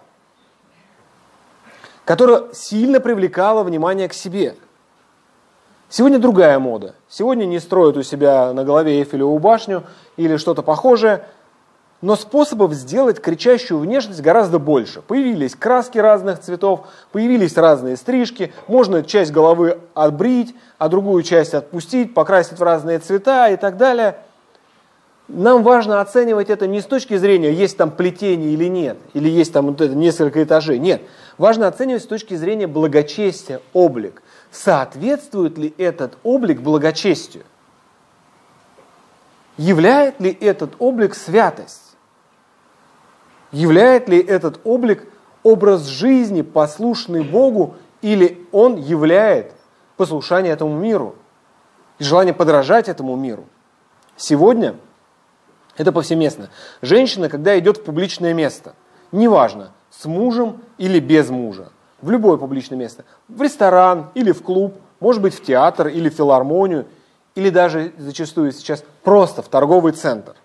которое 2.05 2.51
сильно 2.53 2.99
привлекало 2.99 3.63
внимание 3.63 4.09
к 4.09 4.13
себе– 4.13 4.55
Сегодня 5.91 6.19
другая 6.19 6.59
мода. 6.59 6.93
Сегодня 7.09 7.45
не 7.45 7.59
строят 7.59 7.97
у 7.97 8.03
себя 8.03 8.53
на 8.53 8.63
голове 8.63 8.99
Эйфелеву 8.99 9.39
башню 9.39 9.85
или 10.17 10.37
что-то 10.37 10.61
похожее, 10.61 11.25
но 12.01 12.15
способов 12.15 12.73
сделать 12.73 13.19
кричащую 13.19 13.79
внешность 13.79 14.21
гораздо 14.21 14.59
больше. 14.59 15.01
Появились 15.01 15.55
краски 15.55 15.97
разных 15.97 16.41
цветов, 16.41 16.81
появились 17.11 17.57
разные 17.57 17.97
стрижки, 17.97 18.53
можно 18.67 19.01
часть 19.01 19.31
головы 19.31 19.79
отбрить, 19.95 20.55
а 20.77 20.89
другую 20.89 21.23
часть 21.23 21.55
отпустить, 21.55 22.13
покрасить 22.13 22.59
в 22.59 22.63
разные 22.63 22.99
цвета 22.99 23.49
и 23.49 23.57
так 23.57 23.77
далее. 23.77 24.17
Нам 25.29 25.61
важно 25.61 26.01
оценивать 26.01 26.49
это 26.49 26.65
не 26.65 26.81
с 26.81 26.85
точки 26.85 27.15
зрения, 27.15 27.53
есть 27.53 27.77
там 27.77 27.91
плетение 27.91 28.49
или 28.49 28.65
нет, 28.65 28.97
или 29.13 29.29
есть 29.29 29.53
там 29.53 29.67
вот 29.67 29.79
это 29.79 29.93
несколько 29.93 30.43
этажей. 30.43 30.79
Нет, 30.79 31.03
важно 31.37 31.67
оценивать 31.67 32.01
с 32.01 32.07
точки 32.07 32.33
зрения 32.33 32.65
благочестия, 32.65 33.61
облик 33.73 34.23
соответствует 34.51 35.57
ли 35.59 35.73
этот 35.77 36.17
облик 36.23 36.61
благочестию? 36.61 37.43
Являет 39.57 40.19
ли 40.19 40.31
этот 40.31 40.71
облик 40.79 41.13
святость? 41.13 41.95
Являет 43.51 44.09
ли 44.09 44.19
этот 44.19 44.59
облик 44.63 45.05
образ 45.43 45.85
жизни, 45.85 46.41
послушный 46.41 47.23
Богу, 47.23 47.75
или 48.01 48.47
он 48.51 48.77
являет 48.77 49.53
послушание 49.95 50.53
этому 50.53 50.75
миру 50.75 51.15
и 51.99 52.03
желание 52.03 52.33
подражать 52.33 52.89
этому 52.89 53.15
миру? 53.15 53.45
Сегодня 54.15 54.75
это 55.79 55.93
повсеместно. 55.93 56.49
Женщина, 56.81 57.29
когда 57.29 57.57
идет 57.57 57.77
в 57.77 57.83
публичное 57.83 58.33
место, 58.33 58.75
неважно, 59.13 59.71
с 59.89 60.05
мужем 60.05 60.61
или 60.77 60.99
без 60.99 61.29
мужа, 61.29 61.69
в 62.01 62.11
любое 62.11 62.37
публичное 62.37 62.77
место, 62.77 63.05
в 63.29 63.41
ресторан 63.41 64.09
или 64.13 64.33
в 64.33 64.43
клуб, 64.43 64.75
может 64.99 65.21
быть 65.21 65.33
в 65.33 65.41
театр 65.41 65.87
или 65.87 66.09
в 66.09 66.13
филармонию, 66.13 66.85
или 67.33 67.49
даже 67.49 67.93
зачастую 67.97 68.51
сейчас 68.51 68.83
просто 69.03 69.41
в 69.41 69.47
торговый 69.47 69.93
центр. 69.93 70.35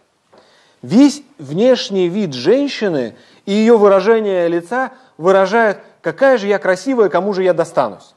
Весь 0.82 1.24
внешний 1.38 2.08
вид 2.08 2.32
женщины 2.32 3.16
и 3.44 3.52
ее 3.52 3.76
выражение 3.76 4.46
лица 4.46 4.92
выражают, 5.18 5.78
какая 6.00 6.38
же 6.38 6.46
я 6.46 6.60
красивая, 6.60 7.08
кому 7.08 7.32
же 7.32 7.42
я 7.42 7.54
достанусь. 7.54 8.14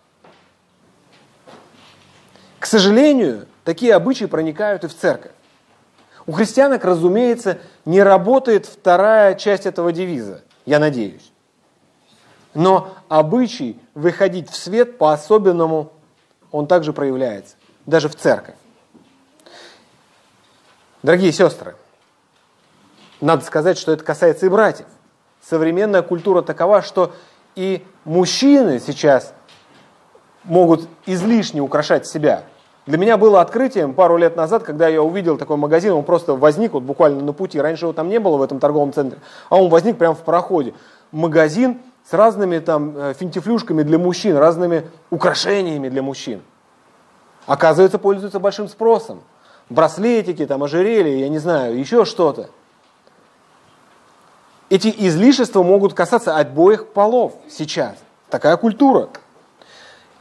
К 2.59 2.67
сожалению, 2.67 3.47
такие 3.63 3.95
обычаи 3.95 4.25
проникают 4.25 4.83
и 4.83 4.87
в 4.87 4.95
церковь. 4.95 5.31
У 6.27 6.33
христианок, 6.33 6.83
разумеется, 6.83 7.57
не 7.85 8.03
работает 8.03 8.65
вторая 8.65 9.33
часть 9.35 9.65
этого 9.65 9.93
девиза, 9.93 10.41
я 10.65 10.77
надеюсь. 10.77 11.31
Но 12.53 12.93
обычай 13.07 13.79
выходить 13.95 14.49
в 14.49 14.55
свет 14.55 14.97
по-особенному, 14.97 15.93
он 16.51 16.67
также 16.67 16.91
проявляется, 16.91 17.55
даже 17.85 18.09
в 18.09 18.15
церковь. 18.15 18.55
Дорогие 21.01 21.31
сестры, 21.31 21.75
надо 23.21 23.45
сказать, 23.45 23.77
что 23.77 23.93
это 23.93 24.03
касается 24.03 24.47
и 24.47 24.49
братьев. 24.49 24.87
Современная 25.41 26.01
культура 26.01 26.41
такова, 26.41 26.81
что 26.81 27.13
и 27.55 27.85
мужчины 28.03 28.81
сейчас 28.85 29.33
могут 30.43 30.89
излишне 31.05 31.61
украшать 31.61 32.05
себя. 32.05 32.43
Для 32.87 32.97
меня 32.97 33.17
было 33.17 33.41
открытием 33.41 33.93
пару 33.93 34.15
лет 34.15 34.37
назад, 34.37 34.63
когда 34.63 34.87
я 34.87 35.03
увидел 35.03 35.37
такой 35.37 35.57
магазин, 35.57 35.91
он 35.91 36.05
просто 36.05 36.33
возник 36.35 36.71
вот 36.71 36.83
буквально 36.83 37.21
на 37.21 37.33
пути. 37.33 37.59
Раньше 37.59 37.85
его 37.85 37.93
там 37.93 38.07
не 38.07 38.17
было 38.17 38.37
в 38.37 38.41
этом 38.41 38.59
торговом 38.59 38.93
центре, 38.93 39.19
а 39.49 39.57
он 39.57 39.69
возник 39.69 39.97
прямо 39.97 40.15
в 40.15 40.23
проходе. 40.23 40.73
Магазин 41.11 41.79
с 42.09 42.13
разными 42.13 42.59
там 42.59 42.97
э, 42.97 43.13
финтифлюшками 43.13 43.83
для 43.83 43.99
мужчин, 43.99 44.37
разными 44.37 44.89
украшениями 45.09 45.89
для 45.89 46.01
мужчин. 46.01 46.41
Оказывается, 47.45 47.99
пользуется 47.99 48.39
большим 48.39 48.69
спросом. 48.69 49.21
Браслетики, 49.69 50.45
там, 50.45 50.63
ожерелья, 50.63 51.17
я 51.17 51.27
не 51.27 51.39
знаю, 51.39 51.77
еще 51.77 52.05
что-то. 52.05 52.49
Эти 54.69 54.93
излишества 54.97 55.61
могут 55.61 55.93
касаться 55.93 56.37
обоих 56.37 56.87
полов 56.87 57.33
сейчас. 57.49 57.97
Такая 58.29 58.55
культура. 58.55 59.09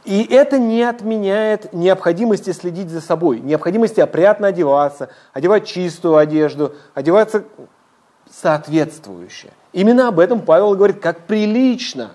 И 0.07 0.23
это 0.23 0.57
не 0.57 0.83
отменяет 0.83 1.73
необходимости 1.73 2.51
следить 2.51 2.89
за 2.89 3.01
собой, 3.01 3.41
необходимости 3.41 3.99
опрятно 3.99 4.47
одеваться, 4.47 5.09
одевать 5.33 5.67
чистую 5.67 6.15
одежду, 6.15 6.75
одеваться 6.93 7.43
соответствующе. 8.31 9.49
Именно 9.73 10.07
об 10.07 10.21
этом 10.21 10.39
Павел 10.39 10.75
говорит, 10.75 11.01
как 11.01 11.25
прилично, 11.25 12.11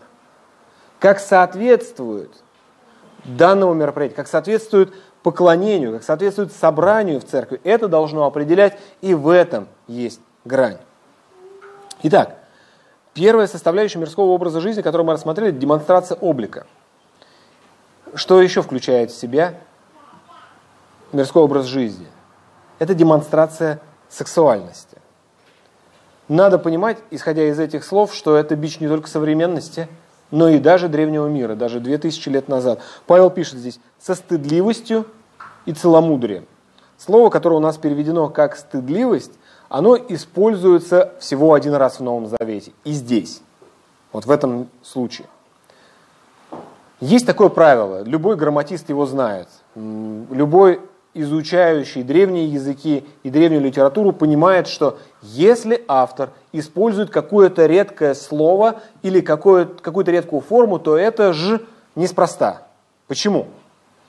как 1.00 1.20
соответствует 1.20 2.30
данному 3.24 3.74
мероприятию, 3.74 4.16
как 4.16 4.26
соответствует 4.26 4.94
поклонению, 5.22 5.92
как 5.92 6.02
соответствует 6.02 6.50
собранию 6.50 7.20
в 7.20 7.24
церкви. 7.24 7.60
Это 7.62 7.88
должно 7.88 8.24
определять, 8.24 8.78
и 9.02 9.12
в 9.12 9.28
этом 9.28 9.68
есть 9.86 10.22
грань. 10.46 10.78
Итак, 12.04 12.36
первая 13.12 13.46
составляющая 13.46 13.98
мирского 13.98 14.30
образа 14.30 14.62
жизни, 14.62 14.80
которую 14.80 15.06
мы 15.06 15.12
рассмотрели, 15.12 15.50
демонстрация 15.50 16.16
облика. 16.16 16.66
Что 18.14 18.42
еще 18.42 18.60
включает 18.60 19.10
в 19.10 19.18
себя 19.18 19.54
мирской 21.12 21.42
образ 21.42 21.66
жизни? 21.66 22.06
Это 22.78 22.94
демонстрация 22.94 23.80
сексуальности. 24.10 24.98
Надо 26.28 26.58
понимать, 26.58 26.98
исходя 27.10 27.44
из 27.48 27.58
этих 27.58 27.84
слов, 27.84 28.14
что 28.14 28.36
это 28.36 28.54
бич 28.54 28.80
не 28.80 28.88
только 28.88 29.08
современности, 29.08 29.88
но 30.30 30.48
и 30.48 30.58
даже 30.58 30.88
древнего 30.88 31.26
мира, 31.26 31.54
даже 31.54 31.80
2000 31.80 32.28
лет 32.28 32.48
назад. 32.48 32.80
Павел 33.06 33.30
пишет 33.30 33.58
здесь 33.58 33.80
«со 33.98 34.14
стыдливостью 34.14 35.06
и 35.64 35.72
целомудрием». 35.72 36.46
Слово, 36.98 37.30
которое 37.30 37.56
у 37.56 37.60
нас 37.60 37.78
переведено 37.78 38.28
как 38.28 38.56
«стыдливость», 38.56 39.32
оно 39.68 39.96
используется 39.96 41.14
всего 41.18 41.54
один 41.54 41.74
раз 41.74 41.98
в 41.98 42.02
Новом 42.02 42.26
Завете. 42.26 42.72
И 42.84 42.92
здесь. 42.92 43.40
Вот 44.12 44.26
в 44.26 44.30
этом 44.30 44.68
случае. 44.82 45.26
Есть 47.02 47.26
такое 47.26 47.48
правило, 47.48 48.04
любой 48.04 48.36
грамматист 48.36 48.88
его 48.88 49.06
знает. 49.06 49.48
Любой 49.74 50.80
изучающий 51.14 52.04
древние 52.04 52.46
языки 52.46 53.04
и 53.24 53.28
древнюю 53.28 53.60
литературу 53.60 54.12
понимает, 54.12 54.68
что 54.68 54.98
если 55.20 55.84
автор 55.88 56.30
использует 56.52 57.10
какое-то 57.10 57.66
редкое 57.66 58.14
слово 58.14 58.82
или 59.02 59.20
какую-то 59.20 60.10
редкую 60.12 60.42
форму, 60.42 60.78
то 60.78 60.96
это 60.96 61.32
же 61.32 61.66
неспроста. 61.96 62.68
Почему? 63.08 63.48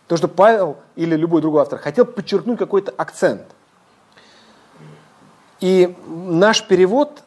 Потому 0.03 0.17
что 0.19 0.27
Павел 0.27 0.77
или 0.95 1.15
любой 1.15 1.41
другой 1.41 1.63
автор 1.63 1.79
хотел 1.79 2.06
подчеркнуть 2.06 2.60
какой-то 2.60 2.93
акцент– 2.95 3.41
и 5.63 5.95
наш 6.08 6.67
перевод, 6.67 7.23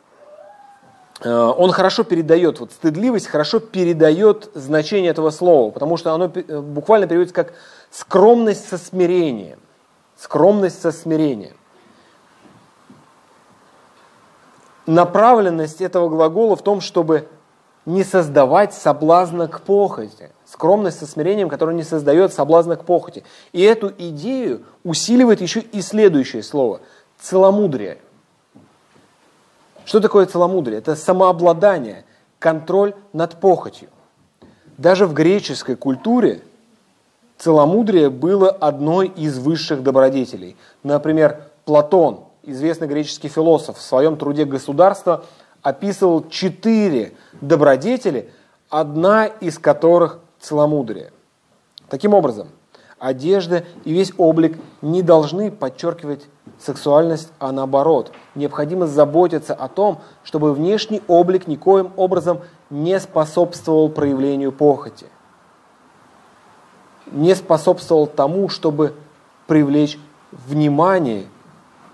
он 1.25 1.73
хорошо 1.73 2.05
передает, 2.05 2.61
вот 2.61 2.73
стыдливость 2.73 3.27
хорошо 3.27 3.59
передает 3.59 4.51
значение 4.55 5.11
этого 5.11 5.31
слова, 5.31 5.71
потому 5.71 5.97
что 5.97 6.13
оно 6.13 6.31
э, 6.35 6.61
буквально 6.61 7.07
переводится 7.07 7.35
как 7.35 7.55
скромность 7.91 8.69
со 8.69 8.77
смирением. 8.77 9.59
Скромность 10.17 10.81
со 10.81 10.93
смирением. 10.93 11.57
Направленность 14.87 15.81
этого 15.81 16.09
глагола 16.09 16.55
в 16.55 16.63
том, 16.63 16.81
чтобы 16.81 17.29
не 17.87 18.05
создавать 18.05 18.75
соблазна 18.75 19.49
к 19.49 19.63
похоти. 19.63 20.31
Скромность 20.45 20.99
со 20.99 21.07
смирением, 21.07 21.49
которая 21.49 21.75
не 21.75 21.83
создает 21.83 22.33
соблазна 22.33 22.77
к 22.77 22.85
похоти. 22.85 23.25
И 23.53 23.63
эту 23.63 23.93
идею 23.97 24.65
усиливает 24.85 25.41
еще 25.41 25.61
и 25.61 25.81
следующее 25.81 26.43
слово– 26.43 26.81
целомудрие. 27.21 27.99
Что 29.87 30.01
такое 30.01 30.27
целомудрие? 30.27 30.79
Это 30.79 30.97
самообладание, 30.97 32.05
контроль 32.41 32.95
над 33.13 33.37
похотью. 33.41 33.89
Даже 34.77 35.07
в 35.07 35.15
греческой 35.15 35.77
культуре 35.77 36.43
целомудрие 37.39 38.11
было 38.11 38.51
одной 38.51 39.07
из 39.07 39.39
высших 39.39 39.85
добродетелей. 39.85 40.57
Например, 40.83 41.45
Платон, 41.65 42.25
известный 42.43 42.89
греческий 42.89 43.29
философ, 43.29 43.79
в 43.79 43.83
своем 43.83 44.17
труде 44.17 44.45
«Государство» 44.45 45.25
описывал 45.63 46.29
четыре 46.29 47.15
добродетели, 47.41 48.33
одна 48.69 49.27
из 49.27 49.57
которых 49.57 50.19
целомудрие. 50.41 51.13
Таким 51.89 52.13
образом, 52.13 52.49
одежда 52.99 53.65
и 53.85 53.93
весь 53.93 54.13
облик 54.19 54.59
не 54.83 55.03
должны 55.03 55.53
подчеркивать 55.53 56.27
сексуальность, 56.59 57.31
а 57.39 57.53
наоборот. 57.53 58.13
Необходимо 58.35 58.87
заботиться 58.87 59.55
о 59.55 59.69
том, 59.69 60.01
чтобы 60.25 60.53
внешний 60.53 61.03
облик 61.09 61.47
никоим 61.47 61.93
образом 61.97 62.41
не 62.71 62.99
способствовал 63.01 63.89
проявлению 63.89 64.53
похоти. 64.53 65.07
Не 67.13 67.35
способствовал 67.35 68.07
тому, 68.07 68.49
чтобы 68.49 68.95
привлечь 69.47 69.99
внимание 70.33 71.27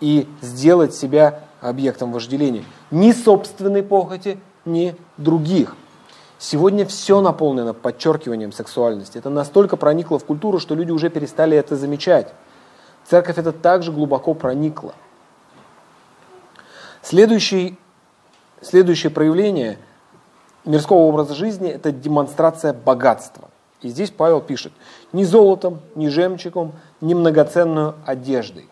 и 0.00 0.26
сделать 0.40 0.94
себя 0.94 1.40
объектом 1.60 2.12
вожделения. 2.12 2.64
Ни 2.90 3.12
собственной 3.12 3.82
похоти, 3.82 4.38
ни 4.64 4.96
других. 5.16 5.76
Сегодня 6.38 6.84
все 6.84 7.20
наполнено 7.20 7.72
подчеркиванием 7.72 8.50
сексуальности. 8.50 9.16
Это 9.16 9.30
настолько 9.30 9.76
проникло 9.76 10.18
в 10.18 10.24
культуру, 10.24 10.58
что 10.58 10.74
люди 10.74 10.90
уже 10.90 11.08
перестали 11.08 11.56
это 11.56 11.76
замечать. 11.76 12.32
Церковь 13.04 13.38
это 13.38 13.52
также 13.52 13.92
глубоко 13.92 14.34
проникла. 14.34 14.94
Следующий, 17.02 17.78
следующее 18.60 19.10
проявление 19.10 19.78
мирского 20.64 20.98
образа 20.98 21.34
жизни– 21.34 21.68
это 21.70 21.90
демонстрация 21.90 22.72
богатства. 22.72 23.50
И 23.80 23.88
здесь 23.88 24.10
Павел 24.10 24.40
пишет, 24.40 24.72
ни 25.12 25.24
золотом, 25.24 25.80
ни 25.96 26.06
жемчугом, 26.06 26.72
ни 27.00 27.14
многоценную 27.14 27.96
одеждой. 28.06 28.68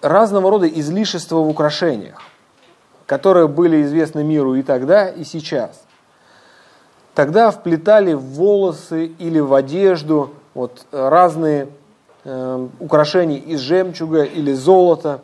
Разного 0.00 0.50
рода 0.50 0.68
излишества 0.68 1.36
в 1.36 1.48
украшениях, 1.48 2.22
которые 3.06 3.48
были 3.48 3.82
известны 3.82 4.22
миру 4.22 4.54
и 4.54 4.62
тогда, 4.62 5.08
и 5.08 5.24
сейчас– 5.24 5.84
Тогда 7.14 7.50
вплетали 7.50 8.14
в 8.14 8.22
волосы 8.22 9.06
или 9.06 9.38
в 9.38 9.52
одежду 9.52 10.30
вот, 10.54 10.86
разные 10.92 11.68
э, 12.24 12.68
украшения 12.80 13.38
из 13.38 13.60
жемчуга 13.60 14.22
или 14.22 14.52
золота. 14.52 15.20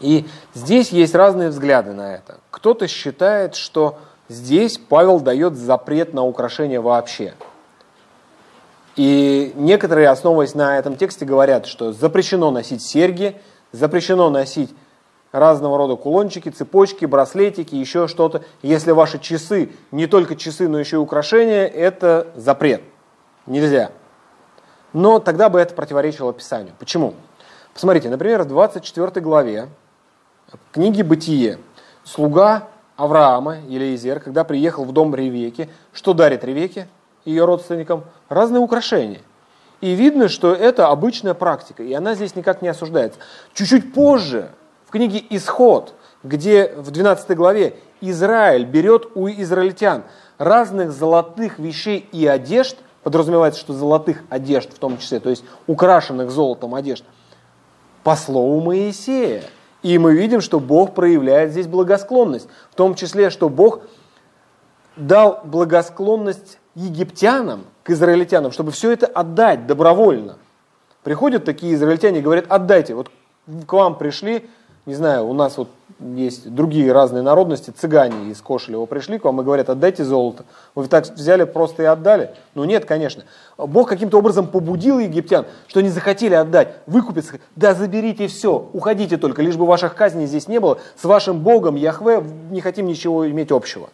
И 0.00 0.26
здесь 0.54 0.90
есть 0.90 1.14
разные 1.14 1.50
взгляды 1.50 1.92
на 1.92 2.14
это. 2.14 2.38
Кто-то 2.50 2.88
считает, 2.88 3.54
что 3.54 3.98
здесь 4.28 4.76
Павел 4.76 5.20
дает 5.20 5.54
запрет 5.54 6.14
на 6.14 6.24
украшения 6.24 6.80
вообще. 6.80 7.34
И 8.96 9.52
некоторые, 9.54 10.08
основываясь 10.08 10.54
на 10.54 10.78
этом 10.78 10.96
тексте, 10.96 11.24
говорят, 11.24 11.66
что 11.66 11.92
запрещено 11.92 12.50
носить 12.50 12.82
серьги, 12.82 13.40
запрещено 13.72 14.30
носить 14.30 14.74
разного 15.34 15.76
рода 15.76 15.96
кулончики, 15.96 16.48
цепочки, 16.48 17.06
браслетики, 17.06 17.74
еще 17.74 18.06
что-то. 18.06 18.44
Если 18.62 18.92
ваши 18.92 19.18
часы, 19.18 19.72
не 19.90 20.06
только 20.06 20.36
часы, 20.36 20.68
но 20.68 20.78
еще 20.78 20.96
и 20.96 21.00
украшения, 21.00 21.66
это 21.66 22.28
запрет. 22.36 22.82
Нельзя. 23.44 23.90
Но 24.92 25.18
тогда 25.18 25.48
бы 25.48 25.58
это 25.58 25.74
противоречило 25.74 26.32
Писанию. 26.32 26.72
Почему? 26.78 27.14
Посмотрите, 27.74 28.08
например, 28.08 28.44
в 28.44 28.46
24 28.46 29.20
главе 29.20 29.68
книги 30.70 31.02
«Бытие» 31.02 31.58
слуга 32.04 32.68
Авраама, 32.94 33.56
Елизер, 33.66 34.20
когда 34.20 34.44
приехал 34.44 34.84
в 34.84 34.92
дом 34.92 35.16
Ревеки, 35.16 35.68
что 35.92 36.14
дарит 36.14 36.44
Ревеке, 36.44 36.86
ее 37.24 37.44
родственникам? 37.44 38.04
Разные 38.28 38.60
украшения. 38.60 39.22
И 39.80 39.94
видно, 39.94 40.28
что 40.28 40.54
это 40.54 40.90
обычная 40.90 41.34
практика, 41.34 41.82
и 41.82 41.92
она 41.92 42.14
здесь 42.14 42.36
никак 42.36 42.62
не 42.62 42.68
осуждается. 42.68 43.18
Чуть-чуть 43.52 43.92
позже, 43.92 44.50
книге 44.94 45.24
«Исход», 45.30 45.94
где 46.22 46.72
в 46.76 46.92
12 46.92 47.36
главе 47.36 47.74
Израиль 48.00 48.64
берет 48.64 49.08
у 49.16 49.28
израильтян 49.28 50.04
разных 50.38 50.92
золотых 50.92 51.58
вещей 51.58 52.08
и 52.12 52.26
одежд, 52.28 52.76
подразумевается, 53.02 53.58
что 53.58 53.72
золотых 53.72 54.22
одежд 54.30 54.72
в 54.72 54.78
том 54.78 54.98
числе, 54.98 55.18
то 55.18 55.30
есть 55.30 55.44
украшенных 55.66 56.30
золотом 56.30 56.76
одежд, 56.76 57.04
по 58.04 58.14
слову 58.14 58.60
Моисея. 58.60 59.42
И 59.82 59.98
мы 59.98 60.14
видим, 60.14 60.40
что 60.40 60.60
Бог 60.60 60.94
проявляет 60.94 61.50
здесь 61.50 61.66
благосклонность, 61.66 62.48
в 62.70 62.76
том 62.76 62.94
числе, 62.94 63.30
что 63.30 63.48
Бог 63.48 63.80
дал 64.96 65.40
благосклонность 65.42 66.58
египтянам 66.76 67.64
к 67.82 67.90
израильтянам, 67.90 68.52
чтобы 68.52 68.70
все 68.70 68.92
это 68.92 69.06
отдать 69.06 69.66
добровольно. 69.66 70.38
Приходят 71.02 71.44
такие 71.44 71.74
израильтяне 71.74 72.20
и 72.20 72.22
говорят, 72.22 72.44
отдайте, 72.48 72.94
вот 72.94 73.10
к 73.66 73.72
вам 73.72 73.98
пришли, 73.98 74.48
не 74.86 74.94
знаю, 74.94 75.26
у 75.26 75.32
нас 75.32 75.56
вот 75.56 75.68
есть 75.98 76.52
другие 76.52 76.92
разные 76.92 77.22
народности, 77.22 77.70
цыгане 77.70 78.30
из 78.30 78.42
Кошелева 78.42 78.84
пришли 78.84 79.18
к 79.18 79.24
вам 79.24 79.40
и 79.40 79.44
говорят, 79.44 79.70
отдайте 79.70 80.04
золото. 80.04 80.44
Вы 80.74 80.88
так 80.88 81.08
взяли 81.08 81.44
просто 81.44 81.84
и 81.84 81.86
отдали? 81.86 82.34
Ну 82.54 82.64
нет, 82.64 82.84
конечно. 82.84 83.24
Бог 83.56 83.88
каким-то 83.88 84.18
образом 84.18 84.46
побудил 84.46 84.98
египтян, 84.98 85.46
что 85.68 85.80
они 85.80 85.88
захотели 85.88 86.34
отдать, 86.34 86.76
выкупиться. 86.86 87.38
Да 87.56 87.74
заберите 87.74 88.26
все, 88.26 88.68
уходите 88.72 89.16
только, 89.16 89.40
лишь 89.40 89.56
бы 89.56 89.66
ваших 89.66 89.94
казней 89.94 90.26
здесь 90.26 90.48
не 90.48 90.60
было. 90.60 90.78
С 90.96 91.04
вашим 91.04 91.40
Богом, 91.40 91.76
Яхве, 91.76 92.22
не 92.50 92.60
хотим 92.60 92.86
ничего 92.86 93.28
иметь 93.30 93.52
общего. 93.52 93.88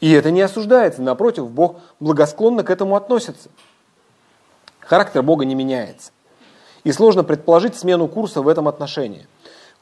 И 0.00 0.12
это 0.12 0.30
не 0.30 0.40
осуждается, 0.40 1.02
напротив, 1.02 1.50
Бог 1.50 1.76
благосклонно 1.98 2.62
к 2.62 2.70
этому 2.70 2.96
относится. 2.96 3.48
Характер 4.80 5.22
Бога 5.22 5.44
не 5.44 5.54
меняется. 5.54 6.12
И 6.84 6.92
сложно 6.92 7.24
предположить 7.24 7.76
смену 7.76 8.08
курса 8.08 8.40
в 8.40 8.48
этом 8.48 8.66
отношении. 8.68 9.26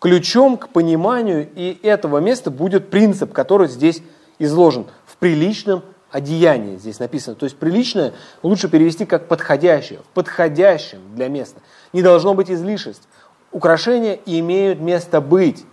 Ключом 0.01 0.57
к 0.57 0.69
пониманию 0.69 1.49
и 1.55 1.79
этого 1.83 2.19
места 2.19 2.51
будет 2.51 2.89
принцип, 2.89 3.33
который 3.33 3.69
здесь 3.69 4.01
изложен 4.39 4.87
в 5.07 5.17
приличном 5.17 5.83
одеянии, 6.11 6.77
здесь 6.77 7.01
написано. 7.01 7.35
То 7.35 7.45
есть 7.45 7.57
приличное 7.57 8.15
лучше 8.43 8.69
перевести 8.69 9.07
как 9.07 9.27
подходящее, 9.27 9.99
в 10.01 10.15
подходящем 10.15 11.01
для 11.15 11.29
места. 11.29 11.61
Не 11.93 12.03
должно 12.03 12.35
быть 12.35 12.51
излишеств. 12.51 13.09
Украшения 13.51 14.19
имеют 14.25 14.81
место 14.81 15.21
быть. 15.21 15.65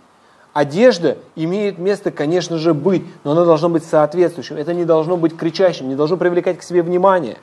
Одежда 0.52 1.18
имеет 1.36 1.78
место, 1.78 2.10
конечно 2.10 2.56
же, 2.56 2.72
быть, 2.72 3.04
но 3.22 3.32
она 3.32 3.44
должна 3.44 3.68
быть 3.68 3.84
соответствующим. 3.84 4.56
Это 4.56 4.72
не 4.72 4.84
должно 4.86 5.16
быть 5.16 5.36
кричащим, 5.36 5.88
не 5.88 5.94
должно 5.94 6.16
привлекать 6.16 6.58
к 6.58 6.62
себе 6.62 6.82
внимание. 6.82 7.36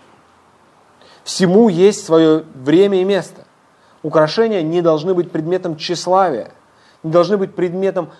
Всему 1.23 1.69
есть 1.69 2.03
свое 2.03 2.43
время 2.55 3.01
и 3.01 3.03
место. 3.03 3.45
Украшения 4.01 4.63
не 4.63 4.81
должны 4.81 5.13
быть 5.13 5.31
предметом 5.31 5.77
тщеславия, 5.77 6.51
не 7.03 7.11
должны 7.11 7.37
быть 7.37 7.55
предметом 7.55 8.11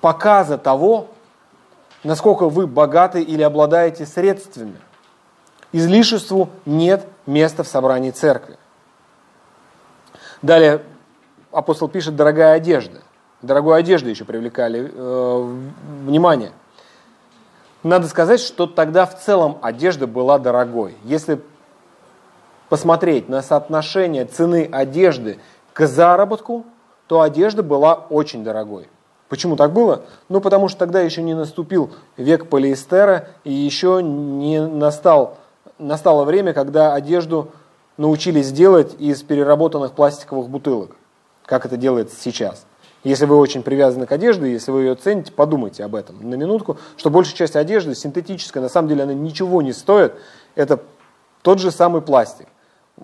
показа 0.00 0.58
того, 0.58 1.08
насколько 2.02 2.48
вы 2.48 2.66
богаты 2.66 3.22
или 3.22 3.42
обладаете 3.42 4.06
средствами. 4.06 4.76
Излишеству 5.72 6.48
нет 6.66 7.06
места 7.26 7.62
в 7.62 7.68
собрании 7.68 8.10
церкви. 8.10 8.56
Далее 10.42 10.82
апостол 11.52 11.88
пишет 11.88 12.16
«дорогая 12.16 12.54
одежда» 12.54 13.02
дорогой 13.42 13.78
одежды 13.80 14.10
еще 14.10 14.24
привлекали 14.24 14.90
э, 14.92 15.58
внимание. 16.04 16.52
Надо 17.82 18.08
сказать, 18.08 18.40
что 18.40 18.66
тогда 18.66 19.06
в 19.06 19.18
целом 19.18 19.58
одежда 19.62 20.06
была 20.06 20.38
дорогой. 20.38 20.96
Если 21.04 21.40
посмотреть 22.68 23.28
на 23.28 23.42
соотношение 23.42 24.26
цены 24.26 24.68
одежды 24.70 25.38
к 25.72 25.86
заработку, 25.86 26.66
то 27.10 27.22
одежда 27.22 27.64
была 27.64 28.06
очень 28.08 28.44
дорогой. 28.44 28.86
Почему 29.28 29.56
так 29.56 29.72
было? 29.72 30.02
Ну, 30.28 30.40
потому 30.40 30.68
что 30.68 30.78
тогда 30.78 31.00
еще 31.00 31.22
не 31.22 31.34
наступил 31.34 31.90
век 32.16 32.48
полиэстера, 32.48 33.30
и 33.42 33.52
еще 33.52 34.00
не 34.00 34.64
настал, 34.64 35.38
настало 35.80 36.24
время, 36.24 36.52
когда 36.52 36.94
одежду 36.94 37.50
научились 37.96 38.52
делать 38.52 38.94
из 39.00 39.24
переработанных 39.24 39.90
пластиковых 39.90 40.48
бутылок, 40.48 40.92
как 41.46 41.66
это 41.66 41.76
делается 41.76 42.14
сейчас. 42.16 42.64
Если 43.02 43.26
вы 43.26 43.38
очень 43.38 43.64
привязаны 43.64 44.06
к 44.06 44.12
одежде, 44.12 44.52
если 44.52 44.70
вы 44.70 44.82
ее 44.82 44.94
цените, 44.94 45.32
подумайте 45.32 45.82
об 45.82 45.96
этом 45.96 46.30
на 46.30 46.36
минутку, 46.36 46.78
что 46.96 47.10
большая 47.10 47.34
часть 47.34 47.56
одежды 47.56 47.96
синтетическая, 47.96 48.62
на 48.62 48.68
самом 48.68 48.86
деле 48.86 49.02
она 49.02 49.14
ничего 49.14 49.62
не 49.62 49.72
стоит, 49.72 50.14
это 50.54 50.78
тот 51.42 51.58
же 51.58 51.72
самый 51.72 52.02
пластик. 52.02 52.46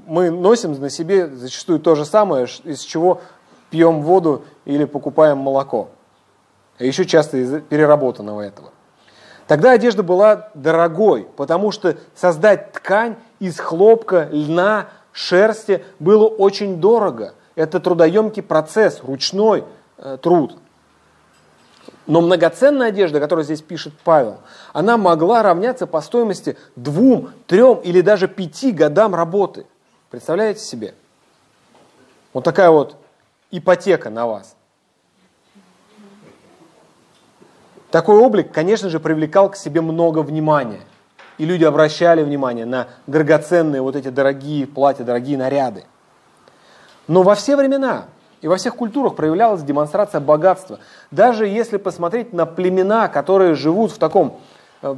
Мы 0.07 0.31
носим 0.31 0.79
на 0.79 0.91
себе 0.91 1.27
зачастую 1.27 1.81
то 1.81 1.97
же 1.97 2.05
самое, 2.05 2.47
из 2.63 2.83
чего 2.83 3.21
пьем 3.71 4.03
воду 4.03 4.45
или 4.65 4.85
покупаем 4.85 5.39
молоко. 5.39 5.89
А 6.79 6.85
еще 6.85 7.05
часто 7.05 7.39
из 7.39 7.63
переработанного 7.63 8.43
этого. 8.43 8.71
Тогда 9.47 9.73
одежда 9.73 10.03
была 10.03 10.51
дорогой, 10.55 11.27
потому 11.37 11.71
что 11.71 11.97
создать 12.15 12.73
ткань 12.73 13.17
из 13.39 13.59
хлопка, 13.59 14.29
льна, 14.31 14.89
шерсти 15.13 15.85
было 15.99 16.27
очень 16.27 16.81
дорого. 16.81 17.35
Это 17.55 17.81
трудоемкий 17.81 18.43
процесс, 18.43 19.01
ручной, 19.03 19.65
Э, 19.99 20.19
труд. 20.21 20.57
Но 22.07 22.21
многоценная 22.21 22.89
одежда, 22.89 23.19
которую 23.19 23.45
здесь 23.45 23.63
пишет 23.63 23.95
Павел, 24.05 24.39
она 24.73 24.97
могла 24.97 25.43
равняться 25.43 25.87
по 25.87 26.01
стоимости 26.01 26.57
двум, 26.77 27.31
трем 27.47 27.81
или 27.81 28.01
даже 28.01 28.29
пяти 28.29 28.73
годам 28.73 29.15
работы. 29.15 29.67
Представляете 30.11 30.61
себе? 30.61 30.95
Вот 32.33 32.45
такая 32.45 32.71
вот 32.71 32.97
ипотека 33.51 34.11
на 34.11 34.27
вас. 34.27 34.57
Такой 37.91 38.17
облик, 38.17 38.53
конечно 38.53 38.91
же, 38.91 39.01
привлекал 39.01 39.51
к 39.51 39.57
себе 39.57 39.81
много 39.81 40.21
внимания. 40.21 40.83
И 41.39 41.45
люди 41.45 41.65
обращали 41.65 42.23
внимание 42.23 42.65
на 42.65 42.89
драгоценные 43.07 43.83
вот 43.83 43.95
эти 43.95 44.09
дорогие 44.09 44.67
платья, 44.67 45.05
дорогие 45.05 45.39
наряды. 45.39 45.85
Но 47.09 47.23
во 47.23 47.35
все 47.35 47.57
времена 47.57 48.07
и 48.41 48.49
во 48.49 48.57
всех 48.57 48.77
культурах 48.77 49.17
проявлялась 49.17 49.63
демонстрация 49.63 50.21
богатства. 50.21 50.79
Даже 51.11 51.47
если 51.47 51.77
посмотреть 51.77 52.33
на 52.33 52.47
племена, 52.47 53.09
которые 53.09 53.55
живут 53.55 53.93
в 53.93 53.99
таком, 53.99 54.41
э, 54.83 54.95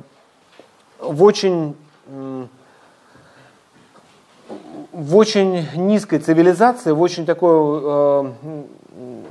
в 0.99 1.23
очень, 1.23 1.77
в 4.93 5.17
очень 5.17 5.67
низкой 5.75 6.19
цивилизации, 6.19 6.93
в 6.93 7.01
очень 7.01 7.27
такой, 7.27 7.51
э, 7.53 8.33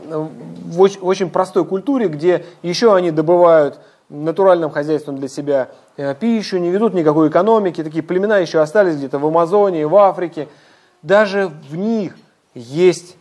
в 0.09 0.81
очень 0.81 1.29
простой 1.29 1.65
культуре, 1.65 2.07
где 2.07 2.45
еще 2.61 2.95
они 2.95 3.11
добывают 3.11 3.79
натуральным 4.09 4.69
хозяйством 4.69 5.17
для 5.17 5.27
себя 5.27 5.69
э, 5.97 6.15
пищу, 6.15 6.57
не 6.57 6.69
ведут 6.69 6.93
никакой 6.93 7.29
экономики, 7.29 7.83
такие 7.83 8.03
племена 8.03 8.37
еще 8.37 8.59
остались 8.59 8.95
где-то 8.95 9.19
в 9.19 9.25
Амазонии, 9.25 9.83
в 9.83 9.95
Африке. 9.95 10.47
Даже 11.01 11.51
в 11.69 11.75
них 11.75 12.15
есть 12.53 13.17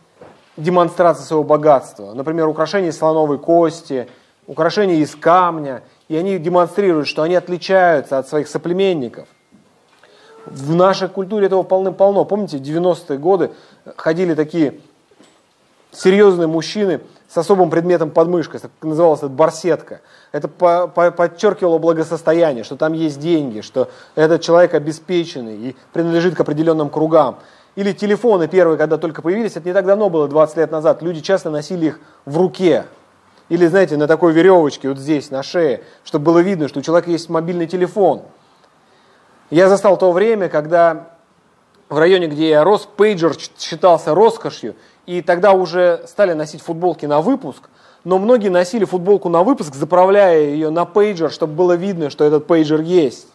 демонстрация 0.55 1.25
своего 1.25 1.43
богатства. 1.43 2.13
Например, 2.13 2.47
украшения 2.47 2.89
из 2.89 2.97
слоновой 2.97 3.37
кости, 3.37 4.07
украшения 4.47 4.95
из 4.95 5.15
камня. 5.15 5.83
И 6.07 6.15
они 6.15 6.39
демонстрируют, 6.39 7.07
что 7.07 7.21
они 7.21 7.35
отличаются 7.35 8.17
от 8.17 8.27
своих 8.27 8.47
соплеменников. 8.47 9.27
В 10.49 10.73
нашей 10.75 11.09
культуре 11.09 11.47
этого 11.47 11.63
полным-полно. 11.63 12.23
Помните, 12.23 12.57
в 12.57 12.61
90-е 12.61 13.17
годы 13.17 13.51
ходили 13.97 14.33
такие 14.33 14.79
серьезные 15.91 16.47
мужчины 16.47 17.01
с 17.27 17.37
особым 17.37 17.69
предметом 17.69 18.11
под 18.11 18.29
мышкой, 18.29 18.61
называлось 18.81 19.19
это 19.19 19.29
барсетка. 19.29 19.99
Это 20.31 20.47
по, 20.47 20.87
по, 20.87 21.11
подчеркивало 21.11 21.77
благосостояние, 21.77 22.63
что 22.63 22.77
там 22.77 22.93
есть 22.93 23.19
деньги, 23.19 23.61
что 23.61 23.89
этот 24.15 24.41
человек 24.41 24.73
обеспеченный 24.73 25.57
и 25.57 25.75
принадлежит 25.91 26.35
к 26.35 26.39
определенным 26.39 26.89
кругам. 26.89 27.39
Или 27.75 27.91
телефоны 27.91 28.47
первые, 28.47 28.77
когда 28.77 28.97
только 28.97 29.21
появились, 29.21 29.55
это 29.55 29.67
не 29.67 29.73
так 29.73 29.85
давно 29.85 30.09
было, 30.09 30.27
20 30.27 30.57
лет 30.57 30.71
назад. 30.71 31.01
Люди 31.01 31.19
часто 31.19 31.49
носили 31.49 31.87
их 31.87 31.99
в 32.25 32.37
руке. 32.37 32.85
Или, 33.49 33.67
знаете, 33.67 33.97
на 33.97 34.07
такой 34.07 34.33
веревочке, 34.33 34.89
вот 34.89 34.97
здесь, 34.97 35.29
на 35.29 35.43
шее, 35.43 35.83
чтобы 36.03 36.25
было 36.25 36.39
видно, 36.39 36.67
что 36.67 36.79
у 36.79 36.81
человека 36.81 37.11
есть 37.11 37.29
мобильный 37.29 37.67
телефон. 37.67 38.23
Я 39.49 39.69
застал 39.69 39.97
то 39.97 40.11
время, 40.11 40.49
когда 40.49 41.09
в 41.89 41.97
районе, 41.97 42.27
где 42.27 42.49
я 42.49 42.63
рос, 42.63 42.87
пейджер 42.97 43.33
считался 43.57 44.13
роскошью, 44.13 44.75
и 45.05 45.21
тогда 45.21 45.53
уже 45.53 46.03
стали 46.05 46.33
носить 46.33 46.61
футболки 46.61 47.05
на 47.05 47.21
выпуск, 47.21 47.69
но 48.03 48.19
многие 48.19 48.49
носили 48.49 48.83
футболку 48.83 49.29
на 49.29 49.43
выпуск, 49.43 49.73
заправляя 49.73 50.41
ее 50.41 50.69
на 50.69 50.85
пейджер, 50.85 51.31
чтобы 51.31 51.53
было 51.53 51.73
видно, 51.73 52.09
что 52.09 52.25
этот 52.25 52.45
пейджер 52.45 52.81
есть. 52.81 53.27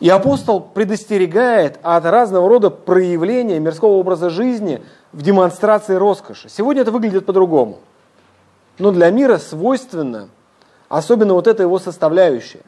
И 0.00 0.08
апостол 0.08 0.60
предостерегает 0.60 1.78
от 1.82 2.04
разного 2.06 2.48
рода 2.48 2.70
проявления 2.70 3.60
мирского 3.60 3.92
образа 3.92 4.30
жизни 4.30 4.82
в 5.12 5.22
демонстрации 5.22 5.94
роскоши. 5.94 6.48
Сегодня 6.48 6.82
это 6.82 6.90
выглядит 6.90 7.24
по-другому. 7.26 7.78
Но 8.78 8.90
для 8.90 9.10
мира 9.10 9.38
свойственно, 9.38 10.28
особенно 10.88 11.34
вот 11.34 11.46
эта 11.46 11.62
его 11.62 11.78
составляющая, 11.78 12.62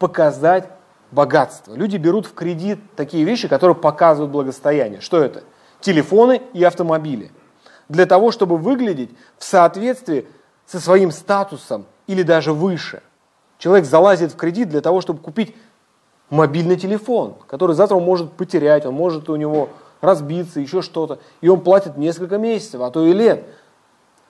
показать 0.00 0.68
богатство. 1.12 1.74
Люди 1.74 1.98
берут 1.98 2.26
в 2.26 2.34
кредит 2.34 2.80
такие 2.96 3.22
вещи, 3.22 3.46
которые 3.46 3.76
показывают 3.76 4.32
благосостояние. 4.32 5.00
Что 5.00 5.22
это? 5.22 5.44
Телефоны 5.80 6.42
и 6.54 6.64
автомобили. 6.64 7.30
Для 7.88 8.06
того, 8.06 8.32
чтобы 8.32 8.56
выглядеть 8.56 9.10
в 9.38 9.44
соответствии 9.44 10.26
со 10.66 10.80
своим 10.80 11.10
статусом 11.12 11.84
или 12.06 12.22
даже 12.22 12.52
выше. 12.52 13.02
Человек 13.58 13.84
залазит 13.84 14.32
в 14.32 14.36
кредит 14.36 14.70
для 14.70 14.80
того, 14.80 15.02
чтобы 15.02 15.20
купить 15.20 15.54
мобильный 16.30 16.76
телефон, 16.76 17.36
который 17.46 17.76
завтра 17.76 17.96
он 17.96 18.04
может 18.04 18.32
потерять, 18.32 18.86
он 18.86 18.94
может 18.94 19.28
у 19.28 19.36
него 19.36 19.68
разбиться, 20.00 20.60
еще 20.60 20.80
что-то. 20.80 21.18
И 21.42 21.48
он 21.48 21.60
платит 21.60 21.98
несколько 21.98 22.38
месяцев, 22.38 22.80
а 22.80 22.90
то 22.90 23.04
и 23.04 23.12
лет, 23.12 23.44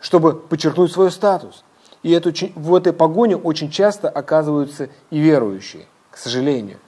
чтобы 0.00 0.32
подчеркнуть 0.32 0.90
свой 0.90 1.12
статус. 1.12 1.62
И 2.02 2.12
это, 2.12 2.32
в 2.54 2.74
этой 2.74 2.92
погоне 2.92 3.36
очень 3.36 3.70
часто 3.70 4.08
оказываются 4.08 4.88
и 5.10 5.18
верующие, 5.18 5.86
к 6.10 6.16
сожалению. 6.16 6.78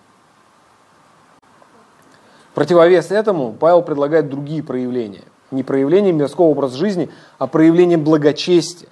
Противовес 2.55 3.11
этому 3.11 3.53
Павел 3.53 3.83
предлагает 3.83 4.29
другие 4.29 4.62
проявления. 4.62 5.25
Не 5.51 5.62
проявление 5.62 6.12
мирского 6.12 6.46
образа 6.46 6.77
жизни, 6.79 7.11
а 7.38 7.46
проявление 7.46 7.98
благочестия. 7.98 8.88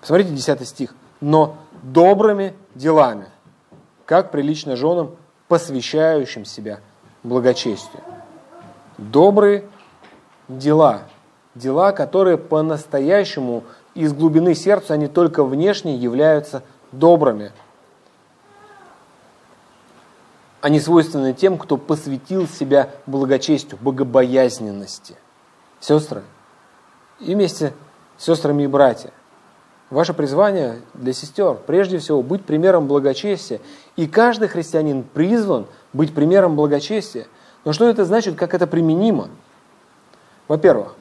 Посмотрите 0.00 0.32
10 0.32 0.68
стих. 0.68 0.94
Но 1.20 1.56
добрыми 1.82 2.54
делами, 2.74 3.26
как 4.06 4.30
прилично 4.30 4.76
женам 4.76 5.16
посвящающим 5.48 6.44
себя 6.44 6.80
благочестию. 7.22 8.02
Добрые 8.98 9.64
дела, 10.48 11.02
дела, 11.54 11.92
которые 11.92 12.38
по-настоящему 12.38 13.64
из 13.94 14.12
глубины 14.12 14.54
сердца, 14.54 14.94
они 14.94 15.08
только 15.08 15.44
внешне 15.44 15.96
являются 15.96 16.62
добрыми. 16.92 17.52
Они 20.60 20.80
свойственны 20.80 21.34
тем, 21.34 21.58
кто 21.58 21.76
посвятил 21.76 22.48
себя 22.48 22.90
благочестию, 23.06 23.78
богобоязненности. 23.80 25.16
Сестры, 25.80 26.22
и 27.20 27.34
вместе 27.34 27.74
с 28.16 28.24
сестрами 28.24 28.62
и 28.62 28.66
братья– 28.66 29.10
Ваше 29.90 30.14
призвание 30.14 30.80
для 30.94 31.12
сестер, 31.12 31.54
прежде 31.54 31.98
всего, 31.98 32.22
быть 32.22 32.44
примером 32.44 32.88
благочестия. 32.88 33.60
И 33.96 34.08
каждый 34.08 34.48
христианин 34.48 35.04
призван 35.04 35.66
быть 35.92 36.14
примером 36.14 36.56
благочестия. 36.56 37.26
Но 37.64 37.72
что 37.72 37.88
это 37.88 38.04
значит, 38.04 38.34
как 38.34 38.54
это 38.54 38.66
применимо? 38.66 39.28
Во-первых, 40.48 40.96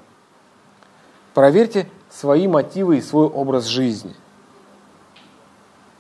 проверьте 1.33 1.87
свои 2.13 2.47
мотивы 2.47 2.97
и 2.97 3.01
свой 3.01 3.27
образ 3.27 3.65
жизни. 3.65 4.13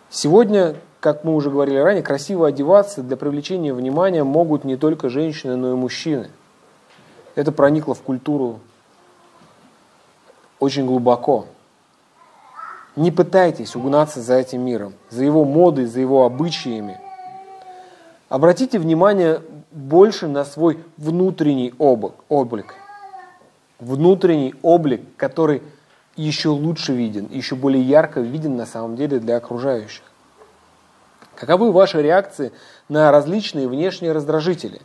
Сегодня, 0.09 0.75
как 0.99 1.23
мы 1.23 1.33
уже 1.33 1.49
говорили 1.49 1.77
ранее, 1.77 2.03
красиво 2.03 2.47
одеваться 2.47 3.01
для 3.01 3.17
привлечения 3.17 3.73
внимания 3.73 4.23
могут 4.23 4.63
не 4.63 4.77
только 4.77 5.09
женщины, 5.09 5.55
но 5.55 5.71
и 5.71 5.75
мужчины. 5.75 6.29
Это 7.35 7.51
проникло 7.51 7.95
в 7.95 8.01
культуру 8.03 8.59
очень 10.59 10.85
глубоко. 10.85 11.47
Не 12.95 13.09
пытайтесь 13.09 13.75
угнаться 13.75 14.21
за 14.21 14.35
этим 14.35 14.61
миром, 14.61 14.93
за 15.09 15.23
его 15.23 15.43
модой, 15.43 15.85
за 15.85 15.99
его 15.99 16.25
обычаями. 16.25 16.99
Обратите 18.29 18.77
внимание 18.77 19.41
больше 19.71 20.27
на 20.27 20.45
свой 20.45 20.77
внутренний 20.97 21.73
облик. 21.79 22.75
Внутренний 23.79 24.53
облик, 24.61 25.01
который 25.17 25.63
еще 26.15 26.49
лучше 26.49 26.93
виден, 26.93 27.27
еще 27.31 27.55
более 27.55 27.83
ярко 27.83 28.21
виден 28.21 28.55
на 28.55 28.65
самом 28.65 28.95
деле 28.95 29.19
для 29.19 29.37
окружающих. 29.37 30.03
Каковы 31.35 31.71
ваши 31.71 32.01
реакции 32.01 32.51
на 32.89 33.11
различные 33.11 33.67
внешние 33.67 34.11
раздражители? 34.11 34.81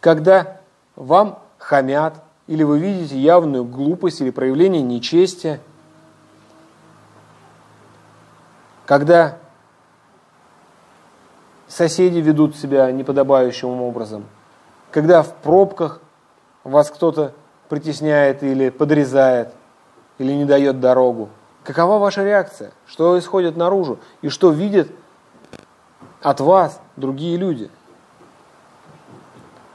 Когда 0.00 0.60
вам 0.96 1.40
хамят, 1.58 2.22
или 2.46 2.62
вы 2.62 2.78
видите 2.78 3.18
явную 3.18 3.64
глупость 3.64 4.20
или 4.20 4.30
проявление 4.30 4.82
нечестия– 4.82 5.60
когда 8.86 9.38
соседи 11.68 12.18
ведут 12.18 12.56
себя 12.56 12.90
неподобающим 12.92 13.80
образом, 13.80 14.26
когда 14.90 15.22
в 15.22 15.34
пробках 15.36 16.00
вас 16.62 16.90
кто-то 16.90 17.32
притесняет 17.68 18.42
или 18.42 18.68
подрезает, 18.68 19.52
или 20.18 20.32
не 20.32 20.44
дает 20.44 20.80
дорогу. 20.80 21.28
Какова 21.64 21.98
ваша 21.98 22.24
реакция? 22.24 22.72
Что 22.86 23.18
исходит 23.18 23.56
наружу? 23.56 23.98
И 24.22 24.28
что 24.28 24.50
видят 24.50 24.88
от 26.22 26.40
вас 26.40 26.80
другие 26.96 27.36
люди? 27.36 27.70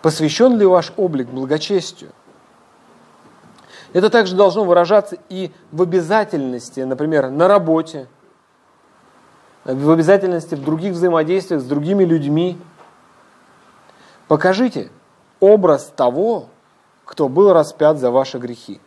Посвящен 0.02 0.58
ли 0.58 0.66
ваш 0.66 0.94
облик 0.98 1.28
благочестию? 1.28 2.12
Это 3.92 4.10
также 4.10 4.36
должно 4.36 4.64
выражаться 4.64 5.18
и 5.30 5.52
в 5.72 5.82
обязательности, 5.82 6.82
например, 6.82 7.30
на 7.30 7.48
работе– 7.48 8.08
в 9.74 9.92
обязательности 9.92 10.56
в 10.56 10.64
других 10.64 10.94
взаимодействиях 10.94 11.62
с 11.62 11.66
другими 11.66 12.04
людьми. 12.04 12.58
Покажите 14.28 14.90
образ 15.40 15.92
того, 15.96 16.48
кто 17.06 17.30
был 17.30 17.52
распят 17.54 17.98
за 17.98 18.12
ваши 18.12 18.38
грехи, 18.38 18.80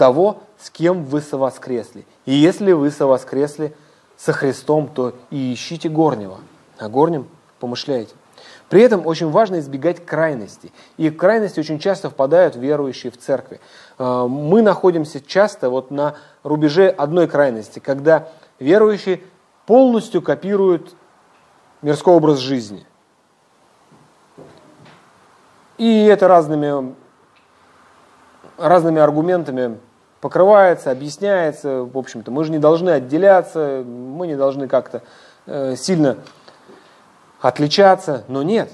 того, 0.00 0.38
с 0.58 0.70
кем 0.70 1.04
вы 1.04 1.20
совоскресли. 1.20 2.06
И 2.24 2.32
если 2.32 2.72
вы 2.72 2.90
совоскресли 2.90 3.76
со 4.16 4.32
Христом, 4.32 4.88
то 4.88 5.12
и 5.28 5.52
ищите 5.52 5.90
горнего, 5.90 6.38
о 6.78 6.88
горнем 6.88 7.28
помышляйте. 7.58 8.14
При 8.70 8.80
этом 8.80 9.06
очень 9.06 9.30
важно 9.30 9.58
избегать 9.58 10.06
крайности. 10.06 10.72
И 10.96 11.10
крайности 11.10 11.60
очень 11.60 11.78
часто 11.78 12.08
впадают 12.08 12.56
верующие 12.56 13.12
в 13.12 13.18
церкви. 13.18 13.60
А, 13.98 14.26
мы 14.26 14.62
находимся 14.62 15.20
часто 15.20 15.68
вот 15.68 15.90
на 15.90 16.14
рубеже 16.44 16.88
одной 16.88 17.28
крайности, 17.28 17.78
когда 17.78 18.30
верующие 18.58 19.20
полностью 19.66 20.22
копируют 20.22 20.94
мирской 21.82 22.14
образ 22.14 22.38
жизни. 22.38 22.86
И 25.76 26.06
это 26.06 26.26
разными, 26.26 26.94
разными 28.56 28.98
аргументами 28.98 29.78
покрывается, 30.20 30.90
объясняется. 30.90 31.84
В 31.84 31.96
общем-то, 31.96 32.30
мы 32.30 32.44
же 32.44 32.52
не 32.52 32.58
должны 32.58 32.90
отделяться, 32.90 33.84
мы 33.86 34.26
не 34.26 34.36
должны 34.36 34.68
как-то 34.68 35.02
э, 35.46 35.76
сильно 35.76 36.18
отличаться, 37.40 38.24
но 38.28 38.42
нет. 38.42 38.70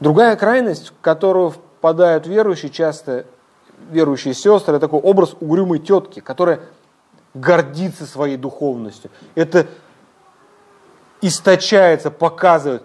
Другая 0.00 0.36
крайность, 0.36 0.88
в 0.88 1.00
которую 1.00 1.50
впадают 1.50 2.26
верующие, 2.26 2.70
часто 2.70 3.26
верующие 3.90 4.34
сестры, 4.34 4.78
такой 4.78 5.00
образ 5.00 5.34
угрюмой 5.40 5.78
тетки, 5.78 6.20
которая 6.20 6.60
гордится 7.34 8.06
своей 8.06 8.36
духовностью. 8.36 9.10
Это 9.34 9.66
источается, 11.20 12.10
показывает, 12.10 12.82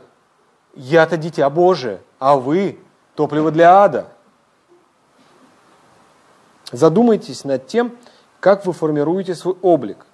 я-то 0.73 1.17
дитя 1.17 1.49
Божие, 1.49 1.99
а 2.19 2.37
вы 2.37 2.79
топливо 3.15 3.51
для 3.51 3.83
ада. 3.83 4.07
Задумайтесь 6.71 7.43
над 7.43 7.67
тем, 7.67 7.97
как 8.39 8.65
вы 8.65 8.73
формируете 8.73 9.35
свой 9.35 9.55
облик. 9.61 10.05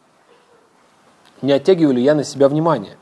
Не 1.41 1.53
оттягиваю 1.53 1.95
ли 1.95 2.01
я 2.01 2.15
на 2.15 2.23
себя 2.23 2.49
внимание? 2.49 2.97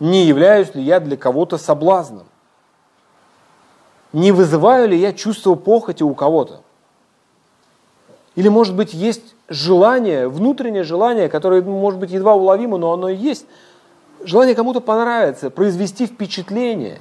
Не 0.00 0.24
являюсь 0.24 0.74
ли 0.74 0.82
я 0.82 0.98
для 0.98 1.16
кого-то 1.16 1.58
соблазном? 1.58 2.26
Не 4.12 4.32
вызываю 4.32 4.88
ли 4.88 4.96
я 4.96 5.12
чувство 5.12 5.54
похоти 5.54 6.02
у 6.02 6.14
кого-то? 6.14 6.62
Или, 8.34 8.48
может 8.48 8.74
быть, 8.74 8.94
есть 8.94 9.34
желание, 9.48 10.28
внутреннее 10.28 10.82
желание, 10.82 11.28
которое, 11.28 11.62
может 11.62 12.00
быть, 12.00 12.10
едва 12.10 12.34
уловимо, 12.34 12.78
но 12.78 12.92
оно 12.92 13.08
и 13.08 13.16
есть. 13.16 13.46
Желание 14.22 14.54
кому-то 14.54 14.80
понравиться, 14.80 15.50
произвести 15.50 16.06
впечатление. 16.06 17.00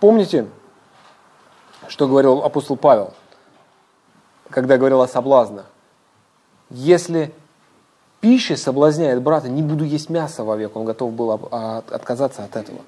Помните, 0.00 0.46
что 1.88 2.06
говорил 2.06 2.44
апостол 2.44 2.76
Павел, 2.76 3.12
когда 4.50 4.76
говорил 4.76 5.02
о 5.02 5.08
соблазнах? 5.08 5.66
Если 6.70 7.32
пища 8.20 8.56
соблазняет 8.56 9.22
брата, 9.22 9.48
не 9.48 9.62
буду 9.62 9.84
есть 9.84 10.10
мясо 10.10 10.44
вовек, 10.44 10.76
он 10.76 10.84
готов 10.84 11.12
был 11.12 11.32
отказаться 11.32 12.44
от 12.44 12.56
этого. 12.56 12.78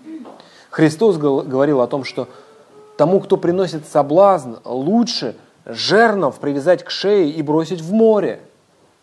Христос 0.71 1.17
говорил 1.17 1.81
о 1.81 1.87
том, 1.87 2.05
что 2.05 2.29
тому, 2.97 3.21
кто 3.21 3.37
приносит 3.37 3.89
соблазн, 3.89 4.57
лучше 4.65 5.37
жернов 5.65 6.39
привязать 6.39 6.85
к 6.85 6.91
шее 6.91 7.31
и 7.31 7.43
бросить 7.43 7.81
в 7.81 7.93
море. 7.93 8.41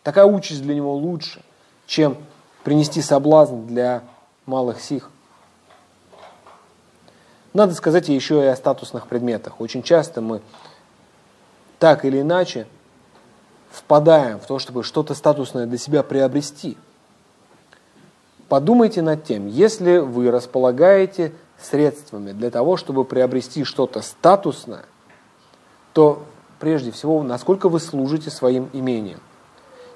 Такая 0.03 0.25
участь 0.25 0.61
для 0.61 0.75
него 0.75 0.93
лучше, 0.93 1.41
чем 1.87 2.17
принести 2.63 3.01
соблазн 3.01 3.65
для 3.65 4.03
малых 4.45 4.79
сих. 4.79 5.09
Надо 7.57 7.73
сказать 7.73 8.07
еще 8.07 8.43
и 8.43 8.45
о 8.45 8.55
статусных 8.55 9.07
предметах. 9.07 9.59
Очень 9.59 9.81
часто 9.81 10.21
мы 10.21 10.41
так 11.79 12.05
или 12.05 12.21
иначе 12.21 12.67
впадаем 13.71 14.39
в 14.39 14.45
то, 14.45 14.59
чтобы 14.59 14.83
что-то 14.83 15.15
статусное 15.15 15.65
для 15.65 15.79
себя 15.79 16.03
приобрести. 16.03 16.77
Подумайте 18.47 19.01
над 19.01 19.23
тем, 19.23 19.47
если 19.47 19.97
вы 19.97 20.29
располагаете 20.29 21.33
средствами 21.59 22.31
для 22.31 22.51
того, 22.51 22.77
чтобы 22.77 23.05
приобрести 23.05 23.63
что-то 23.63 24.03
статусное, 24.03 24.85
то 25.93 26.21
прежде 26.59 26.91
всего, 26.91 27.23
насколько 27.23 27.69
вы 27.69 27.79
служите 27.79 28.29
своим 28.29 28.69
имением. 28.71 29.19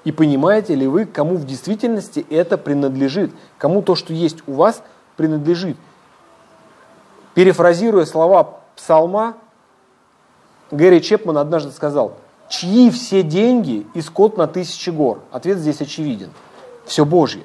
И 0.02 0.10
понимаете 0.10 0.74
ли 0.74 0.88
вы, 0.88 1.04
кому 1.04 1.36
в 1.36 1.46
действительности 1.46 2.26
это 2.28 2.58
принадлежит, 2.58 3.30
кому 3.56 3.82
то, 3.82 3.94
что 3.94 4.12
есть 4.12 4.38
у 4.48 4.54
вас, 4.54 4.82
принадлежит. 5.16 5.76
Перефразируя 7.34 8.04
слова 8.04 8.58
псалма, 8.76 9.36
Гэри 10.70 11.02
Чепман 11.02 11.38
однажды 11.38 11.70
сказал, 11.70 12.14
чьи 12.48 12.90
все 12.90 13.22
деньги 13.22 13.86
и 13.94 14.00
скот 14.00 14.36
на 14.36 14.46
тысячи 14.46 14.90
гор? 14.90 15.20
Ответ 15.30 15.58
здесь 15.58 15.80
очевиден. 15.80 16.30
Все 16.84 17.04
Божье. 17.04 17.44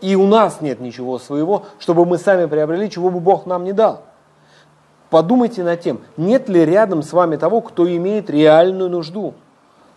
И 0.00 0.16
у 0.16 0.26
нас 0.26 0.60
нет 0.60 0.80
ничего 0.80 1.18
своего, 1.18 1.64
чтобы 1.78 2.04
мы 2.04 2.18
сами 2.18 2.46
приобрели, 2.46 2.90
чего 2.90 3.10
бы 3.10 3.20
Бог 3.20 3.46
нам 3.46 3.64
не 3.64 3.72
дал. 3.72 4.02
Подумайте 5.10 5.62
над 5.62 5.80
тем, 5.80 6.00
нет 6.16 6.48
ли 6.48 6.64
рядом 6.64 7.02
с 7.02 7.12
вами 7.12 7.36
того, 7.36 7.60
кто 7.60 7.86
имеет 7.86 8.30
реальную 8.30 8.90
нужду. 8.90 9.34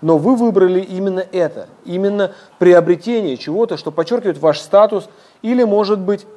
Но 0.01 0.17
вы 0.17 0.35
выбрали 0.35 0.81
именно 0.81 1.23
это, 1.31 1.67
именно 1.85 2.33
приобретение 2.59 3.37
чего-то, 3.37 3.77
что 3.77 3.91
подчеркивает 3.91 4.37
ваш 4.37 4.59
статус 4.59 5.09
или, 5.41 5.63
может 5.63 5.99
быть, 5.99 6.27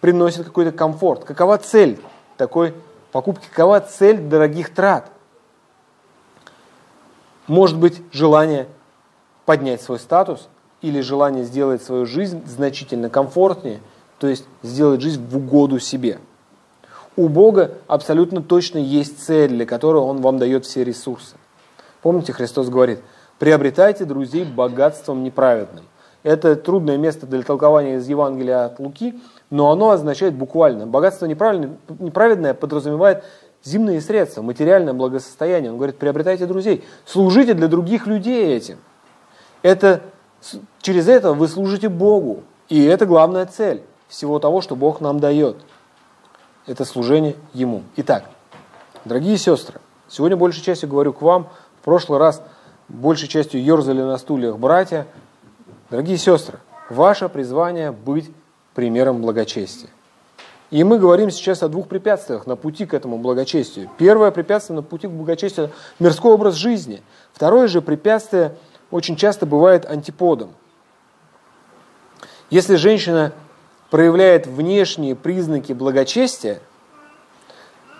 приносит 0.00 0.46
какой-то 0.46 0.72
комфорт. 0.72 1.24
Какова 1.24 1.58
цель 1.58 2.00
такой 2.42 2.74
покупки, 3.12 3.46
какова 3.48 3.78
цель 3.78 4.18
дорогих 4.18 4.74
трат? 4.74 5.12
Может 7.46 7.78
быть, 7.78 8.02
желание 8.10 8.66
поднять 9.44 9.80
свой 9.80 10.00
статус 10.00 10.48
или 10.80 11.00
желание 11.00 11.44
сделать 11.44 11.84
свою 11.84 12.04
жизнь 12.04 12.44
значительно 12.44 13.10
комфортнее, 13.10 13.80
то 14.18 14.26
есть 14.26 14.44
сделать 14.64 15.00
жизнь 15.00 15.24
в 15.24 15.36
угоду 15.36 15.78
себе. 15.78 16.18
У 17.14 17.28
Бога 17.28 17.74
абсолютно 17.86 18.42
точно 18.42 18.78
есть 18.78 19.24
цель, 19.24 19.50
для 19.50 19.66
которой 19.66 20.02
Он 20.02 20.20
вам 20.20 20.38
дает 20.38 20.64
все 20.64 20.82
ресурсы. 20.82 21.36
Помните, 22.00 22.32
Христос 22.32 22.68
говорит, 22.70 22.98
приобретайте 23.38 24.04
друзей 24.04 24.44
богатством 24.44 25.22
неправедным. 25.22 25.84
Это 26.22 26.54
трудное 26.54 26.96
место 26.96 27.26
для 27.26 27.42
толкования 27.42 27.96
из 27.96 28.08
Евангелия 28.08 28.66
от 28.66 28.78
Луки, 28.78 29.20
но 29.50 29.70
оно 29.70 29.90
означает 29.90 30.34
буквально. 30.34 30.86
Богатство 30.86 31.26
неправедное 31.26 32.54
подразумевает 32.54 33.24
земные 33.64 34.00
средства, 34.00 34.42
материальное 34.42 34.92
благосостояние. 34.92 35.70
Он 35.72 35.78
говорит, 35.78 35.98
приобретайте 35.98 36.46
друзей, 36.46 36.84
служите 37.06 37.54
для 37.54 37.68
других 37.68 38.06
людей 38.06 38.54
этим. 38.54 38.78
Это, 39.62 40.00
через 40.80 41.08
это 41.08 41.32
вы 41.32 41.48
служите 41.48 41.88
Богу. 41.88 42.42
И 42.68 42.82
это 42.84 43.04
главная 43.04 43.46
цель 43.46 43.82
всего 44.08 44.38
того, 44.38 44.60
что 44.60 44.76
Бог 44.76 45.00
нам 45.00 45.20
дает. 45.20 45.56
Это 46.66 46.84
служение 46.84 47.34
Ему. 47.52 47.82
Итак, 47.96 48.24
дорогие 49.04 49.36
сестры, 49.36 49.80
сегодня 50.08 50.36
большей 50.36 50.62
частью 50.62 50.88
говорю 50.88 51.12
к 51.12 51.22
вам, 51.22 51.48
в 51.80 51.84
прошлый 51.84 52.20
раз 52.20 52.42
большей 52.88 53.26
частью 53.28 53.62
ерзали 53.62 54.00
на 54.00 54.16
стульях 54.18 54.58
братья. 54.58 55.06
Дорогие 55.92 56.16
сестры, 56.16 56.58
ваше 56.88 57.28
призвание 57.28 57.92
быть 57.92 58.30
примером 58.72 59.20
благочестия. 59.20 59.90
И 60.70 60.84
мы 60.84 60.98
говорим 60.98 61.30
сейчас 61.30 61.62
о 61.62 61.68
двух 61.68 61.86
препятствиях 61.86 62.46
на 62.46 62.56
пути 62.56 62.86
к 62.86 62.94
этому 62.94 63.18
благочестию. 63.18 63.90
Первое 63.98 64.30
препятствие 64.30 64.76
на 64.76 64.82
пути 64.82 65.06
к 65.06 65.10
благочестию– 65.10 65.70
мирской 65.98 66.32
образ 66.32 66.54
жизни. 66.54 67.02
Второе 67.34 67.68
же 67.68 67.82
препятствие 67.82 68.56
очень 68.90 69.16
часто 69.16 69.44
бывает 69.44 69.84
антиподом. 69.84 70.54
Если 72.48 72.76
женщина 72.76 73.34
проявляет 73.90 74.46
внешние 74.46 75.14
признаки 75.14 75.74
благочестия, 75.74 76.60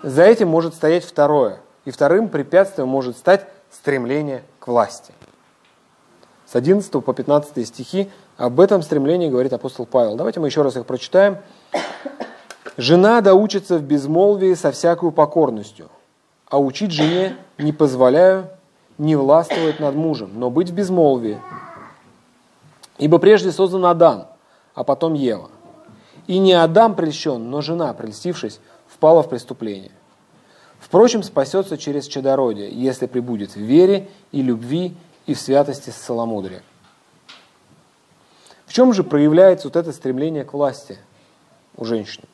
за 0.01 0.23
этим 0.23 0.47
может 0.47 0.73
стоять 0.73 1.05
второе. 1.05 1.59
И 1.85 1.91
вторым 1.91 2.29
препятствием 2.29 2.87
может 2.87 3.17
стать 3.17 3.47
стремление 3.69 4.41
к 4.57 4.67
власти. 4.67 5.13
С 6.45 6.55
11 6.55 6.91
по 7.03 7.13
15 7.13 7.67
стихи 7.67 8.09
об 8.37 8.59
этом 8.59 8.81
стремлении 8.81 9.29
говорит 9.29 9.53
апостол 9.53 9.85
Павел. 9.85 10.15
Давайте 10.15 10.39
мы 10.39 10.47
еще 10.47 10.61
раз 10.61 10.75
их 10.75 10.85
прочитаем. 10.85 11.37
Жена 12.77 13.21
да 13.21 13.35
учится 13.35 13.77
в 13.77 13.83
безмолвии 13.83 14.53
со 14.55 14.71
всякой 14.71 15.11
покорностью, 15.11 15.89
а 16.47 16.59
учить 16.59 16.91
жене 16.91 17.35
не 17.57 17.71
позволяю 17.71 18.49
не 18.97 19.15
властвовать 19.15 19.79
над 19.79 19.95
мужем, 19.95 20.31
но 20.35 20.49
быть 20.49 20.69
в 20.69 20.73
безмолвии. 20.73 21.39
Ибо 22.97 23.17
прежде 23.17 23.51
создан 23.51 23.85
Адам, 23.85 24.27
а 24.75 24.83
потом 24.83 25.13
Ева. 25.13 25.49
И 26.27 26.37
не 26.39 26.53
Адам 26.53 26.95
прельщен, 26.95 27.49
но 27.49 27.61
жена, 27.61 27.93
прельстившись, 27.93 28.59
впала 28.87 29.23
в 29.23 29.29
преступление. 29.29 29.91
Впрочем, 30.79 31.23
спасется 31.23 31.77
через 31.77 32.07
чадородие, 32.07 32.69
если 32.69 33.07
прибудет 33.07 33.55
в 33.55 33.59
вере 33.59 34.09
и 34.31 34.41
любви 34.41 34.95
и 35.25 35.33
в 35.33 35.39
святости 35.39 35.89
с 35.89 35.95
целомудрием. 35.95 36.63
В 38.65 38.73
чем 38.73 38.93
же 38.93 39.03
проявляется 39.03 39.67
вот 39.67 39.75
это 39.75 39.91
стремление 39.91 40.43
к 40.43 40.53
власти 40.53 40.97
у 41.75 41.85
женщины? 41.85 42.27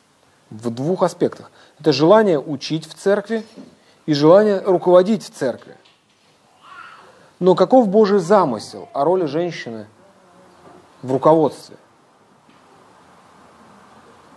в 0.50 0.70
двух 0.70 1.04
аспектах. 1.04 1.52
Это 1.80 1.92
желание 1.92 2.40
учить 2.40 2.88
в 2.88 2.94
церкви 2.94 3.46
и 4.06 4.14
желание 4.14 4.60
руководить 4.60 5.24
в 5.24 5.32
церкви. 5.32 5.76
Но 7.40 7.56
каков 7.56 7.88
Божий 7.88 8.20
замысел 8.20 8.90
о 8.94 9.04
роли 9.04 9.26
женщины 9.26 9.88
в 11.02 11.12
руководстве? 11.12 11.78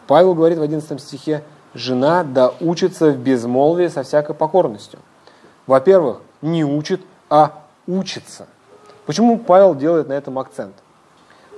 Павел 0.06 0.34
говорит 0.34 0.58
в 0.58 0.62
11 0.62 1.00
стихе, 1.00 1.42
жена 1.74 2.22
да 2.22 2.52
учится 2.60 3.10
в 3.10 3.16
безмолвии 3.16 3.88
со 3.88 4.02
всякой 4.02 4.34
покорностью. 4.34 5.00
Во-первых, 5.66 6.20
не 6.42 6.64
учит, 6.64 7.00
а 7.30 7.61
учится. 7.98 8.46
Почему 9.06 9.38
Павел 9.38 9.74
делает 9.74 10.08
на 10.08 10.12
этом 10.12 10.38
акцент? 10.38 10.74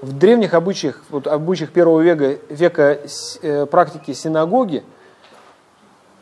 в 0.04 0.12
древних 0.18 0.54
обычаях, 0.54 1.02
вот 1.08 1.26
обычаях 1.26 1.70
первого 1.70 2.00
века, 2.00 2.38
века 2.50 2.98
э, 3.42 3.66
практики 3.66 4.12
синагоги, 4.12 4.84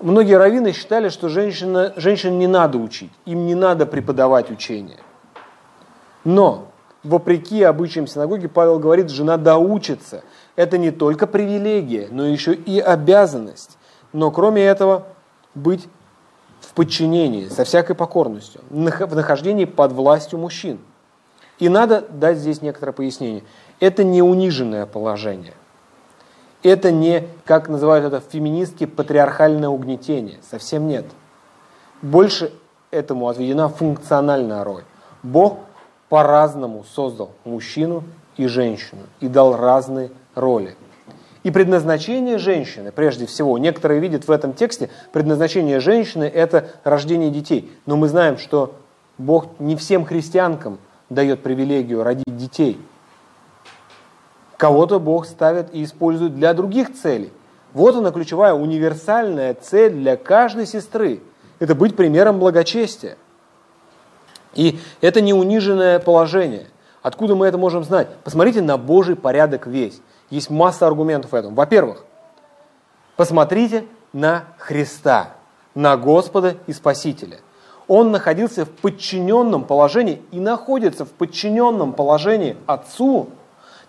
многие 0.00 0.34
раввины 0.34 0.72
считали, 0.72 1.08
что 1.08 1.28
женщина, 1.28 1.92
женщин 1.96 2.38
не 2.38 2.46
надо 2.46 2.78
учить, 2.78 3.10
им 3.24 3.46
не 3.46 3.54
надо 3.54 3.84
преподавать 3.86 4.50
учение. 4.50 4.98
Но, 6.24 6.68
вопреки 7.02 7.62
обычаям 7.62 8.06
синагоги, 8.06 8.46
Павел 8.46 8.78
говорит, 8.78 9.10
жена 9.10 9.36
доучится. 9.36 10.22
Это 10.54 10.78
не 10.78 10.92
только 10.92 11.26
привилегия, 11.26 12.06
но 12.10 12.26
еще 12.26 12.54
и 12.54 12.78
обязанность. 12.78 13.78
Но 14.12 14.30
кроме 14.30 14.62
этого, 14.62 15.08
быть 15.56 15.88
подчинении, 16.74 17.48
со 17.48 17.64
всякой 17.64 17.94
покорностью, 17.94 18.60
в 18.70 19.14
нахождении 19.14 19.64
под 19.64 19.92
властью 19.92 20.38
мужчин. 20.38 20.78
И 21.58 21.68
надо 21.68 22.00
дать 22.00 22.38
здесь 22.38 22.62
некоторое 22.62 22.92
пояснение. 22.92 23.44
Это 23.78 24.04
не 24.04 24.22
униженное 24.22 24.86
положение. 24.86 25.54
Это 26.62 26.90
не, 26.92 27.28
как 27.44 27.68
называют 27.68 28.04
это 28.04 28.20
феминистки, 28.20 28.86
патриархальное 28.86 29.68
угнетение. 29.68 30.38
Совсем 30.48 30.86
нет. 30.86 31.04
Больше 32.00 32.52
этому 32.90 33.28
отведена 33.28 33.68
функциональная 33.68 34.64
роль. 34.64 34.84
Бог 35.22 35.58
по-разному 36.08 36.84
создал 36.84 37.30
мужчину 37.44 38.04
и 38.36 38.46
женщину 38.46 39.02
и 39.20 39.28
дал 39.28 39.56
разные 39.56 40.10
роли. 40.34 40.76
И 41.42 41.50
предназначение 41.50 42.38
женщины, 42.38 42.92
прежде 42.92 43.26
всего, 43.26 43.58
некоторые 43.58 44.00
видят 44.00 44.28
в 44.28 44.30
этом 44.30 44.52
тексте, 44.52 44.90
предназначение 45.12 45.80
женщины– 45.80 46.24
это 46.34 46.70
рождение 46.84 47.30
детей. 47.30 47.72
Но 47.86 47.96
мы 47.96 48.08
знаем, 48.08 48.38
что 48.38 48.76
Бог 49.18 49.58
не 49.58 49.74
всем 49.76 50.04
христианкам 50.04 50.78
дает 51.10 51.42
привилегию 51.42 52.02
родить 52.02 52.36
детей– 52.36 52.80
Кого-то 54.62 55.00
Бог 55.00 55.26
ставит 55.26 55.74
и 55.74 55.82
использует 55.82 56.36
для 56.36 56.54
других 56.54 56.94
целей. 56.94 57.32
Вот 57.72 57.96
она 57.96 58.12
ключевая 58.12 58.54
универсальная 58.54 59.54
цель 59.54 59.90
для 59.92 60.16
каждой 60.16 60.66
сестры. 60.66 61.20
Это 61.58 61.74
быть 61.74 61.96
примером 61.96 62.38
благочестия. 62.38 63.16
И 64.54 64.78
это 65.00 65.20
не 65.20 65.34
униженное 65.34 65.98
положение. 65.98 66.68
Откуда 67.02 67.34
мы 67.34 67.48
это 67.48 67.58
можем 67.58 67.82
знать? 67.82 68.06
Посмотрите 68.22 68.62
на 68.62 68.78
Божий 68.78 69.16
порядок 69.16 69.66
весь. 69.66 70.00
Есть 70.32 70.48
масса 70.48 70.86
аргументов 70.86 71.32
в 71.32 71.34
этом. 71.34 71.54
Во-первых, 71.54 72.06
посмотрите 73.16 73.84
на 74.14 74.44
Христа, 74.56 75.34
на 75.74 75.98
Господа 75.98 76.56
и 76.66 76.72
Спасителя. 76.72 77.40
Он 77.86 78.10
находился 78.10 78.64
в 78.64 78.70
подчиненном 78.70 79.64
положении 79.64 80.22
и 80.30 80.40
находится 80.40 81.04
в 81.04 81.10
подчиненном 81.10 81.92
положении 81.92 82.56
Отцу, 82.64 83.28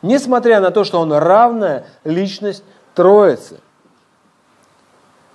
несмотря 0.02 0.60
на 0.60 0.72
то, 0.72 0.84
что 0.84 1.00
он 1.00 1.14
равная 1.14 1.86
личность 2.04 2.66
Троицы. 2.94 3.62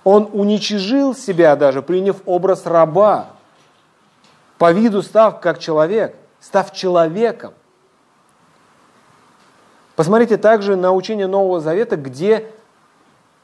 Он 0.03 0.29
уничижил 0.31 1.15
себя 1.15 1.55
даже, 1.55 1.81
приняв 1.81 2.17
образ 2.27 2.67
раба, 2.67 3.29
по 4.59 4.71
виду 4.71 5.01
став 5.01 5.39
как 5.39 5.57
человек, 5.57 6.15
став 6.39 6.71
человеком. 6.71 7.55
Посмотрите 9.99 10.37
также 10.37 10.77
на 10.77 10.93
учение 10.93 11.27
Нового 11.27 11.59
Завета, 11.59 11.97
где 11.97 12.45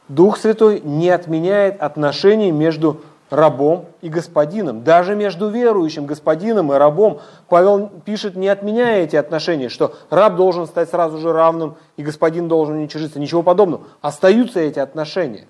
Дух 0.07 0.37
Святой 0.37 0.79
не 0.79 1.09
отменяет 1.09 1.81
отношений 1.81 2.53
между 2.53 3.01
рабом 3.29 3.87
и 4.01 4.07
господином. 4.07 4.81
Даже 4.81 5.17
между 5.17 5.49
верующим 5.49 6.05
господином 6.05 6.71
и 6.71 6.77
рабом 6.77 7.19
Павел 7.49 7.91
пишет, 8.05 8.37
не 8.37 8.47
отменяя 8.47 9.03
эти 9.03 9.17
отношения, 9.17 9.67
что 9.67 9.95
раб 10.09 10.37
должен 10.37 10.65
стать 10.65 10.89
сразу 10.89 11.17
же 11.17 11.33
равным 11.33 11.75
и 11.97 12.03
господин 12.03 12.47
должен 12.47 12.77
уничижиться. 12.77 13.19
Ничего 13.19 13.43
подобного. 13.43 13.83
Остаются 13.99 14.61
эти 14.61 14.79
отношения. 14.79 15.47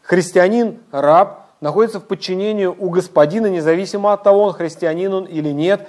Христианин, 0.00 0.78
раб, 0.92 1.48
находится 1.60 1.98
в 1.98 2.04
подчинении 2.04 2.66
у 2.66 2.88
господина, 2.90 3.48
независимо 3.48 4.12
от 4.12 4.22
того, 4.22 4.44
он 4.44 4.52
христианин 4.52 5.12
он 5.12 5.24
или 5.24 5.50
нет. 5.50 5.88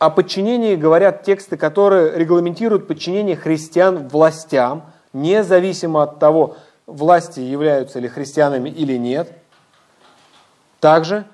О 0.00 0.08
подчинении 0.08 0.76
говорят 0.76 1.24
тексты, 1.24 1.58
которые 1.58 2.18
регламентируют 2.18 2.88
подчинение 2.88 3.36
христиан 3.36 4.08
властям, 4.08 4.84
независимо 5.12 6.02
от 6.02 6.18
того, 6.18 6.56
власти 6.86 7.40
являются 7.40 7.98
ли 7.98 8.08
христианами 8.08 8.70
или 8.70 8.96
нет. 8.96 9.30
Также 10.80 11.26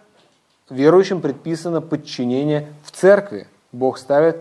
верующим 0.69 1.21
предписано 1.21 1.81
подчинение 1.81 2.67
в 2.83 2.91
церкви. 2.91 3.47
Бог 3.71 3.99
ставит 3.99 4.39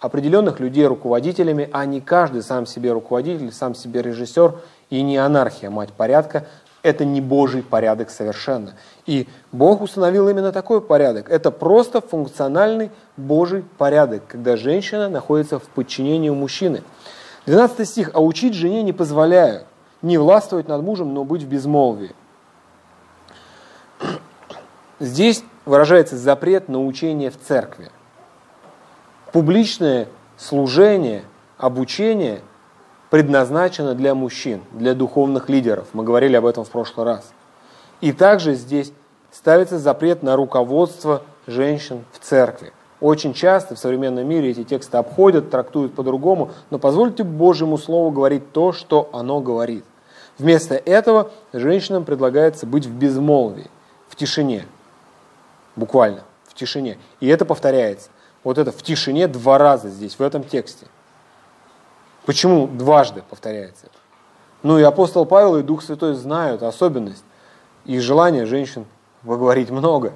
определенных 0.00 0.60
людей 0.60 0.86
руководителями, 0.86 1.68
а 1.70 1.84
не 1.84 2.00
каждый 2.00 2.42
сам 2.42 2.64
себе 2.64 2.92
руководитель, 2.92 3.52
сам 3.52 3.74
себе 3.74 4.00
режиссер 4.00 4.54
и 4.88 5.02
не 5.02 5.18
анархия, 5.18 5.68
мать 5.68 5.92
порядка. 5.92 6.46
Это 6.88 7.04
не 7.04 7.20
Божий 7.20 7.62
порядок 7.62 8.08
совершенно. 8.08 8.72
И 9.04 9.28
Бог 9.52 9.82
установил 9.82 10.26
именно 10.28 10.52
такой 10.52 10.80
порядок. 10.80 11.28
Это 11.28 11.50
просто 11.50 12.00
функциональный 12.00 12.90
Божий 13.18 13.62
порядок, 13.76 14.22
когда 14.26 14.56
женщина 14.56 15.10
находится 15.10 15.58
в 15.58 15.64
подчинении 15.64 16.30
у 16.30 16.34
мужчины. 16.34 16.82
12 17.44 17.86
стих. 17.86 18.10
«А 18.14 18.22
учить 18.22 18.54
жене 18.54 18.82
не 18.82 18.94
позволяю, 18.94 19.64
не 20.00 20.16
властвовать 20.16 20.66
над 20.66 20.82
мужем, 20.82 21.12
но 21.12 21.24
быть 21.24 21.42
в 21.42 21.48
безмолвии». 21.48 22.14
Здесь 24.98 25.44
выражается 25.66 26.16
запрет 26.16 26.70
на 26.70 26.82
учение 26.82 27.30
в 27.30 27.38
церкви. 27.38 27.90
Публичное 29.32 30.08
служение, 30.38 31.22
обучение 31.58 32.40
предназначено 33.10 33.94
для 33.94 34.14
мужчин, 34.14 34.62
для 34.72 34.94
духовных 34.94 35.48
лидеров. 35.48 35.86
Мы 35.92 36.04
говорили 36.04 36.36
об 36.36 36.46
этом 36.46 36.64
в 36.64 36.70
прошлый 36.70 37.06
раз. 37.06 37.32
И 38.00 38.12
также 38.12 38.54
здесь 38.54 38.92
ставится 39.32 39.78
запрет 39.78 40.22
на 40.22 40.36
руководство 40.36 41.22
женщин 41.46 42.04
в 42.12 42.18
церкви. 42.18 42.72
Очень 43.00 43.32
часто 43.32 43.76
в 43.76 43.78
современном 43.78 44.26
мире 44.26 44.50
эти 44.50 44.64
тексты 44.64 44.96
обходят, 44.96 45.50
трактуют 45.50 45.94
по-другому, 45.94 46.50
но 46.70 46.78
позвольте 46.78 47.22
Божьему 47.22 47.78
Слову 47.78 48.10
говорить 48.10 48.52
то, 48.52 48.72
что 48.72 49.08
оно 49.12 49.40
говорит. 49.40 49.84
Вместо 50.36 50.74
этого 50.74 51.30
женщинам 51.52 52.04
предлагается 52.04 52.66
быть 52.66 52.86
в 52.86 52.92
безмолвии, 52.92 53.70
в 54.08 54.16
тишине. 54.16 54.66
Буквально, 55.76 56.24
в 56.46 56.54
тишине. 56.54 56.98
И 57.20 57.28
это 57.28 57.44
повторяется. 57.44 58.10
Вот 58.42 58.58
это 58.58 58.72
в 58.72 58.82
тишине 58.82 59.28
два 59.28 59.58
раза 59.58 59.88
здесь, 59.88 60.14
в 60.14 60.22
этом 60.22 60.42
тексте. 60.42 60.86
Почему 62.28 62.66
дважды 62.66 63.22
повторяется? 63.22 63.86
Ну 64.62 64.78
и 64.78 64.82
апостол 64.82 65.24
Павел 65.24 65.56
и 65.56 65.62
Дух 65.62 65.82
Святой 65.82 66.12
знают 66.12 66.62
особенность 66.62 67.24
и 67.86 67.98
желание 68.00 68.44
женщин 68.44 68.84
поговорить 69.24 69.70
много. 69.70 70.12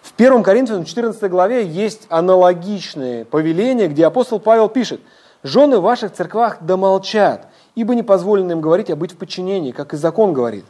В 0.00 0.12
1 0.16 0.44
Коринфянам 0.44 0.84
14 0.84 1.28
главе 1.28 1.66
есть 1.66 2.06
аналогичные 2.08 3.24
повеления, 3.24 3.88
где 3.88 4.06
апостол 4.06 4.38
Павел 4.38 4.68
пишет, 4.68 5.00
«Жены 5.42 5.78
в 5.78 5.82
ваших 5.82 6.12
церквах 6.12 6.58
да 6.60 6.76
молчат, 6.76 7.48
ибо 7.74 7.96
не 7.96 8.04
позволено 8.04 8.52
им 8.52 8.60
говорить, 8.60 8.90
а 8.90 8.94
быть 8.94 9.14
в 9.14 9.16
подчинении, 9.16 9.72
как 9.72 9.92
и 9.92 9.96
закон 9.96 10.34
говорит». 10.34 10.66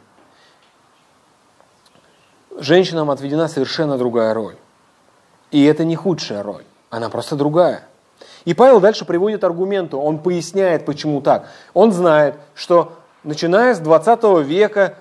Женщинам 2.57 3.11
отведена 3.11 3.47
совершенно 3.47 3.99
другая 3.99 4.33
роль. 4.33 4.55
И 5.51 5.63
это 5.63 5.85
не 5.85 5.95
худшая 5.95 6.41
роль, 6.41 6.63
она 6.89 7.09
просто 7.09 7.35
другая. 7.35 7.88
И 8.45 8.53
Павел 8.53 8.79
дальше 8.79 9.05
приводит 9.05 9.43
аргументы, 9.43 9.97
он 9.97 10.19
поясняет, 10.19 10.85
почему 10.85 11.21
так. 11.21 11.47
Он 11.73 11.91
знает, 11.91 12.35
что 12.55 12.93
начиная 13.23 13.73
с 13.73 13.79
20 13.79 14.45
века, 14.45 14.95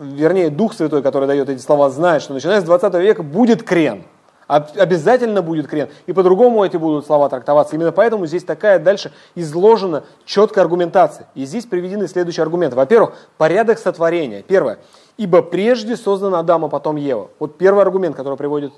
вернее, 0.00 0.50
Дух 0.50 0.74
Святой, 0.74 1.02
который 1.02 1.26
дает 1.26 1.48
эти 1.48 1.60
слова, 1.60 1.90
знает, 1.90 2.22
что 2.22 2.34
начиная 2.34 2.60
с 2.60 2.64
20 2.64 2.94
века 2.94 3.22
будет 3.22 3.62
крен. 3.62 4.04
Обязательно 4.46 5.40
будет 5.40 5.68
крен. 5.68 5.88
И 6.06 6.12
по-другому 6.12 6.64
эти 6.64 6.76
будут 6.76 7.06
слова 7.06 7.28
трактоваться. 7.30 7.76
Именно 7.76 7.92
поэтому 7.92 8.26
здесь 8.26 8.44
такая 8.44 8.78
дальше 8.78 9.10
изложена 9.34 10.04
четкая 10.26 10.64
аргументация. 10.64 11.28
И 11.34 11.46
здесь 11.46 11.64
приведены 11.64 12.08
следующие 12.08 12.42
аргументы. 12.42 12.76
Во-первых, 12.76 13.14
порядок 13.38 13.78
сотворения. 13.78 14.42
Первое. 14.42 14.78
Ибо 15.16 15.40
прежде 15.40 15.96
создан 15.96 16.34
Адам, 16.34 16.66
а 16.66 16.68
потом 16.68 16.96
Ева. 16.96 17.30
Вот 17.38 17.56
первый 17.56 17.80
аргумент, 17.80 18.16
который 18.16 18.36
приводит 18.36 18.74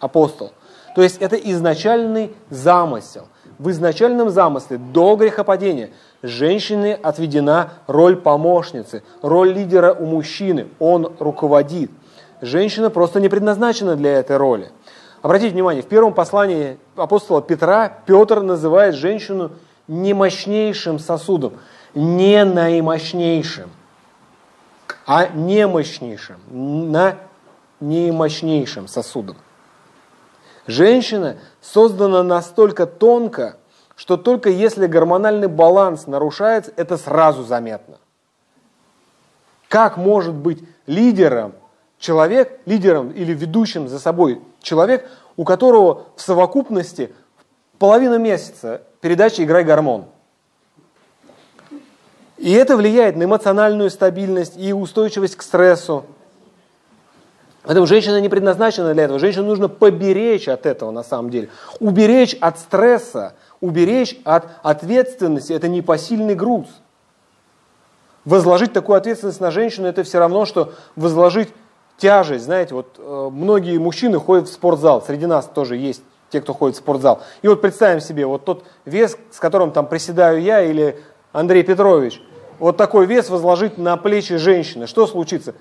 апостол. 0.00 0.52
То 0.96 1.02
есть 1.02 1.18
это 1.18 1.36
изначальный 1.36 2.34
замысел 2.48 3.28
в 3.58 3.68
изначальном 3.68 4.30
замысле 4.30 4.78
до 4.78 5.14
грехопадения 5.16 5.90
женщине 6.22 6.94
отведена 6.94 7.74
роль 7.86 8.16
помощницы, 8.16 9.02
роль 9.20 9.52
лидера 9.52 9.92
у 9.92 10.06
мужчины, 10.06 10.68
он 10.78 11.12
руководит. 11.18 11.90
Женщина 12.40 12.88
просто 12.88 13.20
не 13.20 13.28
предназначена 13.28 13.94
для 13.94 14.12
этой 14.14 14.38
роли. 14.38 14.70
Обратите 15.20 15.52
внимание, 15.52 15.82
в 15.82 15.86
первом 15.86 16.14
послании 16.14 16.78
апостола 16.96 17.42
Петра 17.42 17.92
Петр 18.06 18.40
называет 18.40 18.94
женщину 18.94 19.50
немощнейшим 19.88 20.98
сосудом, 20.98 21.58
не 21.94 22.42
наимощнейшим, 22.42 23.68
а 25.06 25.26
немощнейшим, 25.26 26.36
на 26.50 27.16
наимощнейшим 27.80 28.88
сосудом. 28.88 29.36
Женщина 30.66 31.36
создана 31.60 32.22
настолько 32.22 32.86
тонко, 32.86 33.56
что 33.94 34.16
только 34.16 34.50
если 34.50 34.86
гормональный 34.86 35.48
баланс 35.48 36.06
нарушается, 36.06 36.72
это 36.76 36.96
сразу 36.96 37.44
заметно. 37.44 37.98
Как 39.68 39.96
может 39.96 40.34
быть 40.34 40.62
лидером 40.86 41.54
человек, 41.98 42.60
лидером 42.66 43.10
или 43.10 43.32
ведущим 43.32 43.88
за 43.88 43.98
собой 43.98 44.40
человек, 44.60 45.08
у 45.36 45.44
которого 45.44 46.06
в 46.16 46.20
совокупности 46.20 47.12
половина 47.78 48.18
месяца 48.18 48.82
передача 49.00 49.44
«Играй 49.44 49.64
гормон». 49.64 50.06
И 52.36 52.52
это 52.52 52.76
влияет 52.76 53.16
на 53.16 53.24
эмоциональную 53.24 53.90
стабильность 53.90 54.56
и 54.56 54.72
устойчивость 54.72 55.36
к 55.36 55.42
стрессу, 55.42 56.04
Поэтому 57.66 57.86
женщина 57.86 58.20
не 58.20 58.28
предназначена 58.28 58.94
для 58.94 59.04
этого. 59.04 59.18
Женщину 59.18 59.46
нужно 59.46 59.68
поберечь 59.68 60.46
от 60.46 60.66
этого 60.66 60.92
на 60.92 61.02
самом 61.02 61.30
деле. 61.30 61.48
Уберечь 61.80 62.36
от 62.40 62.60
стресса, 62.60 63.34
уберечь 63.60 64.18
от 64.24 64.46
ответственности. 64.62 65.52
Это 65.52 65.66
непосильный 65.66 66.36
груз. 66.36 66.68
Возложить 68.24 68.72
такую 68.72 68.96
ответственность 68.96 69.40
на 69.40 69.50
женщину, 69.50 69.88
это 69.88 70.04
все 70.04 70.20
равно, 70.20 70.46
что 70.46 70.74
возложить 70.94 71.48
тяжесть. 71.96 72.44
Знаете, 72.44 72.74
вот 72.74 72.96
э, 72.98 73.28
многие 73.32 73.78
мужчины 73.78 74.20
ходят 74.20 74.48
в 74.48 74.52
спортзал. 74.52 75.02
Среди 75.02 75.26
нас 75.26 75.46
тоже 75.46 75.76
есть 75.76 76.02
те, 76.30 76.40
кто 76.40 76.52
ходит 76.52 76.76
в 76.76 76.78
спортзал. 76.78 77.20
И 77.42 77.48
вот 77.48 77.60
представим 77.60 78.00
себе, 78.00 78.26
вот 78.26 78.44
тот 78.44 78.64
вес, 78.84 79.16
с 79.32 79.40
которым 79.40 79.72
там 79.72 79.86
приседаю 79.86 80.40
я 80.40 80.62
или 80.62 81.00
Андрей 81.32 81.64
Петрович, 81.64 82.20
вот 82.60 82.76
такой 82.76 83.06
вес 83.06 83.28
возложить 83.28 83.76
на 83.76 83.96
плечи 83.96 84.36
женщины. 84.36 84.86
Что 84.86 85.06
случится? 85.06 85.54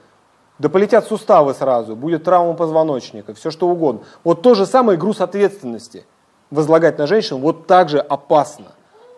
Да 0.57 0.69
полетят 0.69 1.05
суставы 1.05 1.53
сразу, 1.53 1.95
будет 1.95 2.23
травма 2.23 2.53
позвоночника, 2.53 3.33
все 3.33 3.51
что 3.51 3.67
угодно. 3.67 4.01
Вот 4.23 4.41
то 4.41 4.53
же 4.53 4.65
самое 4.65 4.97
груз 4.97 5.19
ответственности 5.19 6.05
возлагать 6.49 6.97
на 6.97 7.07
женщину 7.07 7.39
вот 7.39 7.67
так 7.67 7.89
же 7.89 7.99
опасно, 7.99 8.67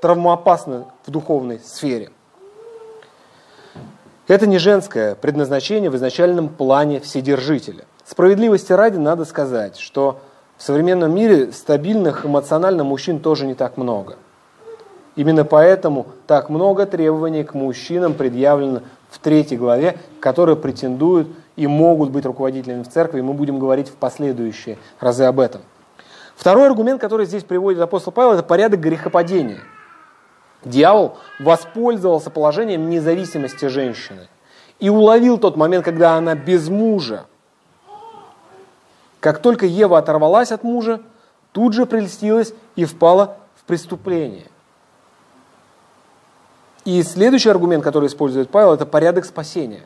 травмоопасно 0.01 0.85
в 1.05 1.11
духовной 1.11 1.59
сфере. 1.59 2.09
Это 4.27 4.47
не 4.47 4.57
женское 4.57 5.15
предназначение 5.15 5.89
в 5.89 5.95
изначальном 5.95 6.49
плане 6.49 6.99
Вседержителя. 6.99 7.85
Справедливости 8.03 8.73
ради 8.73 8.97
надо 8.97 9.23
сказать, 9.23 9.77
что 9.77 10.19
в 10.57 10.63
современном 10.63 11.13
мире 11.13 11.51
стабильных 11.51 12.25
эмоционально 12.25 12.83
мужчин 12.83 13.19
тоже 13.19 13.45
не 13.45 13.53
так 13.53 13.77
много. 13.77 14.17
Именно 15.15 15.45
поэтому 15.45 16.07
так 16.25 16.49
много 16.49 16.85
требований 16.85 17.43
к 17.43 17.53
мужчинам 17.53 18.15
предъявлено 18.15 18.81
в 19.09 19.19
третьей 19.19 19.57
главе, 19.57 19.97
которые 20.19 20.55
претендуют 20.55 21.29
и 21.55 21.67
могут 21.67 22.11
быть 22.11 22.25
руководителями 22.25 22.83
в 22.83 22.89
церкви, 22.89 23.19
и 23.19 23.21
мы 23.21 23.33
будем 23.33 23.59
говорить 23.59 23.89
в 23.89 23.95
последующие 23.95 24.77
разы 24.99 25.23
об 25.23 25.39
этом. 25.39 25.61
Второй 26.35 26.67
аргумент, 26.67 27.01
который 27.01 27.25
здесь 27.25 27.43
приводит 27.43 27.81
апостол 27.81 28.13
Павел, 28.13 28.33
это 28.33 28.43
порядок 28.43 28.79
грехопадения. 28.79 29.59
Дьявол 30.63 31.17
воспользовался 31.39 32.29
положением 32.29 32.89
независимости 32.89 33.65
женщины 33.65 34.27
и 34.79 34.89
уловил 34.89 35.37
тот 35.37 35.55
момент, 35.55 35.83
когда 35.83 36.13
она 36.13 36.35
без 36.35 36.69
мужа. 36.69 37.25
Как 39.19 39.41
только 39.41 39.65
Ева 39.65 39.97
оторвалась 39.97 40.51
от 40.51 40.63
мужа, 40.63 41.01
тут 41.51 41.73
же 41.73 41.85
прельстилась 41.85 42.53
и 42.75 42.85
впала 42.85 43.37
в 43.55 43.63
преступление. 43.63 44.45
И 46.87 47.03
следующий 47.03 47.49
аргумент, 47.49 47.83
который 47.83 48.07
использует 48.07 48.49
Павел, 48.49 48.71
это 48.71 48.85
порядок 48.85 49.25
спасения. 49.25 49.81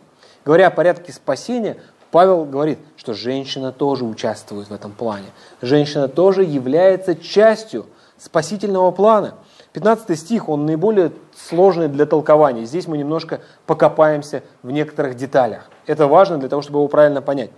Говоря 0.45 0.67
о 0.67 0.69
порядке 0.69 1.11
спасения, 1.11 1.77
Павел 2.11 2.45
говорит, 2.45 2.77
что 2.95 3.15
женщина 3.15 3.71
тоже 3.71 4.05
участвует 4.05 4.69
в 4.69 4.71
этом 4.71 4.91
плане. 4.91 5.25
Женщина 5.63 6.07
тоже 6.07 6.43
является 6.43 7.15
частью 7.15 7.87
спасительного 8.19 8.91
плана. 8.91 9.33
15 9.73 10.15
стих, 10.19 10.47
он 10.47 10.67
наиболее 10.67 11.11
сложный 11.35 11.87
для 11.87 12.05
толкования. 12.05 12.65
Здесь 12.65 12.85
мы 12.85 12.99
немножко 12.99 13.41
покопаемся 13.65 14.43
в 14.61 14.69
некоторых 14.69 15.15
деталях. 15.15 15.71
Это 15.87 16.05
важно 16.05 16.37
для 16.37 16.49
того, 16.49 16.61
чтобы 16.61 16.77
его 16.77 16.87
правильно 16.87 17.23
понять. 17.23 17.49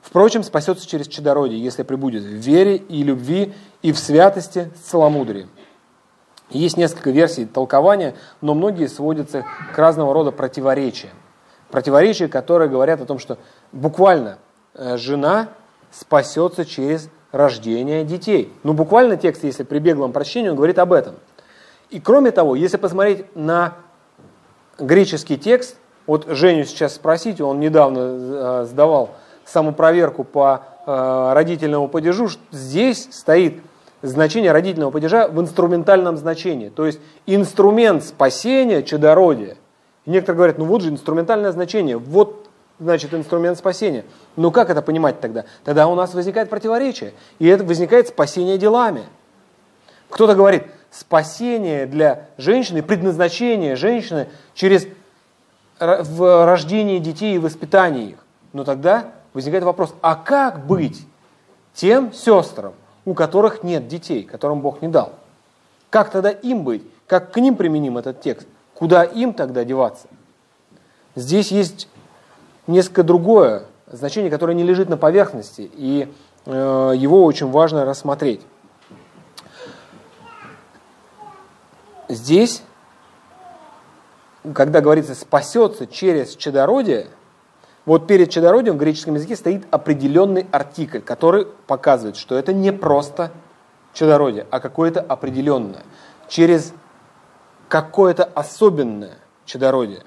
Впрочем, 0.00 0.42
спасется 0.42 0.88
через 0.88 1.06
чадородие, 1.06 1.62
если 1.62 1.82
прибудет 1.82 2.22
в 2.22 2.36
вере 2.36 2.76
и 2.76 3.02
любви, 3.02 3.52
и 3.82 3.92
в 3.92 3.98
святости 3.98 4.70
с 4.74 4.88
целомудрием. 4.88 5.50
Есть 6.50 6.76
несколько 6.76 7.10
версий 7.10 7.44
толкования, 7.44 8.14
но 8.40 8.54
многие 8.54 8.86
сводятся 8.86 9.44
к 9.74 9.78
разного 9.78 10.14
рода 10.14 10.30
противоречиям. 10.30 11.14
Противоречия, 11.70 12.28
которые 12.28 12.68
говорят 12.68 13.00
о 13.00 13.06
том, 13.06 13.18
что 13.18 13.38
буквально 13.72 14.38
э, 14.74 14.96
жена 14.96 15.48
спасется 15.90 16.64
через 16.64 17.08
рождение 17.32 18.04
детей. 18.04 18.52
Ну, 18.62 18.72
буквально 18.72 19.16
текст, 19.16 19.42
если 19.44 19.64
при 19.64 19.80
беглом 19.80 20.12
прочтении, 20.12 20.48
он 20.48 20.56
говорит 20.56 20.78
об 20.78 20.92
этом. 20.92 21.16
И 21.90 22.00
кроме 22.00 22.30
того, 22.30 22.54
если 22.54 22.76
посмотреть 22.76 23.34
на 23.34 23.74
греческий 24.78 25.36
текст, 25.36 25.76
вот 26.06 26.26
Женю 26.28 26.64
сейчас 26.64 26.94
спросите, 26.94 27.42
он 27.42 27.58
недавно 27.58 27.98
э, 27.98 28.66
сдавал 28.68 29.10
самопроверку 29.44 30.22
по 30.22 30.62
э, 30.86 31.32
родительному 31.34 31.88
падежу, 31.88 32.28
здесь 32.52 33.08
стоит 33.10 33.60
значение 34.02 34.52
родительного 34.52 34.90
падежа 34.90 35.28
в 35.28 35.40
инструментальном 35.40 36.16
значении. 36.16 36.68
То 36.68 36.86
есть 36.86 37.00
инструмент 37.26 38.04
спасения 38.04 38.82
чадородия. 38.82 39.56
И 40.04 40.10
некоторые 40.10 40.36
говорят, 40.36 40.58
ну 40.58 40.64
вот 40.64 40.82
же 40.82 40.90
инструментальное 40.90 41.52
значение, 41.52 41.96
вот 41.96 42.48
значит 42.78 43.14
инструмент 43.14 43.58
спасения. 43.58 44.04
Ну 44.36 44.50
как 44.50 44.70
это 44.70 44.82
понимать 44.82 45.20
тогда? 45.20 45.44
Тогда 45.64 45.88
у 45.88 45.94
нас 45.94 46.14
возникает 46.14 46.50
противоречие, 46.50 47.12
и 47.38 47.46
это 47.46 47.64
возникает 47.64 48.08
спасение 48.08 48.58
делами. 48.58 49.04
Кто-то 50.08 50.34
говорит, 50.34 50.64
спасение 50.90 51.86
для 51.86 52.28
женщины, 52.38 52.82
предназначение 52.82 53.76
женщины 53.76 54.28
через 54.54 54.86
в 55.78 56.46
рождение 56.46 57.00
детей 57.00 57.34
и 57.34 57.38
воспитание 57.38 58.10
их. 58.10 58.18
Но 58.52 58.64
тогда 58.64 59.12
возникает 59.34 59.64
вопрос, 59.64 59.94
а 60.00 60.14
как 60.14 60.66
быть 60.66 61.06
тем 61.74 62.12
сестрам, 62.12 62.72
у 63.06 63.14
которых 63.14 63.62
нет 63.62 63.88
детей, 63.88 64.24
которым 64.24 64.60
Бог 64.60 64.82
не 64.82 64.88
дал? 64.88 65.14
Как 65.88 66.10
тогда 66.10 66.30
им 66.30 66.64
быть? 66.64 66.82
Как 67.06 67.32
к 67.32 67.38
ним 67.38 67.56
применим 67.56 67.96
этот 67.96 68.20
текст? 68.20 68.46
Куда 68.74 69.04
им 69.04 69.32
тогда 69.32 69.64
деваться? 69.64 70.08
Здесь 71.14 71.50
есть 71.50 71.88
несколько 72.66 73.04
другое 73.04 73.62
значение, 73.86 74.30
которое 74.30 74.54
не 74.54 74.64
лежит 74.64 74.88
на 74.88 74.96
поверхности, 74.96 75.70
и 75.72 76.12
э, 76.44 76.92
его 76.96 77.24
очень 77.24 77.48
важно 77.50 77.84
рассмотреть. 77.84 78.42
Здесь, 82.08 82.62
когда 84.52 84.80
говорится 84.80 85.14
«спасется 85.14 85.86
через 85.86 86.34
чадородие», 86.34 87.06
вот 87.86 88.08
перед 88.08 88.30
чадородием 88.30 88.74
в 88.74 88.78
греческом 88.78 89.14
языке 89.14 89.36
стоит 89.36 89.66
определенный 89.70 90.46
артикль, 90.50 90.98
который 90.98 91.46
показывает, 91.66 92.16
что 92.16 92.36
это 92.36 92.52
не 92.52 92.72
просто 92.72 93.30
чадородие, 93.94 94.46
а 94.50 94.60
какое-то 94.60 95.00
определенное, 95.00 95.84
через 96.28 96.72
какое-то 97.68 98.24
особенное 98.24 99.18
чадородие. 99.44 100.02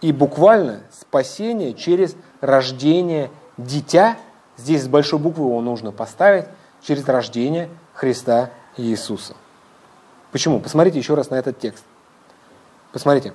И 0.00 0.12
буквально 0.12 0.82
спасение 0.92 1.72
через 1.72 2.16
рождение 2.40 3.30
дитя, 3.56 4.16
здесь 4.56 4.82
с 4.82 4.88
большой 4.88 5.20
буквы 5.20 5.46
его 5.46 5.60
нужно 5.60 5.92
поставить, 5.92 6.46
через 6.82 7.08
рождение 7.08 7.70
Христа 7.94 8.50
Иисуса. 8.76 9.34
Почему? 10.32 10.60
Посмотрите 10.60 10.98
еще 10.98 11.14
раз 11.14 11.30
на 11.30 11.36
этот 11.36 11.58
текст. 11.58 11.84
Посмотрите. 12.92 13.32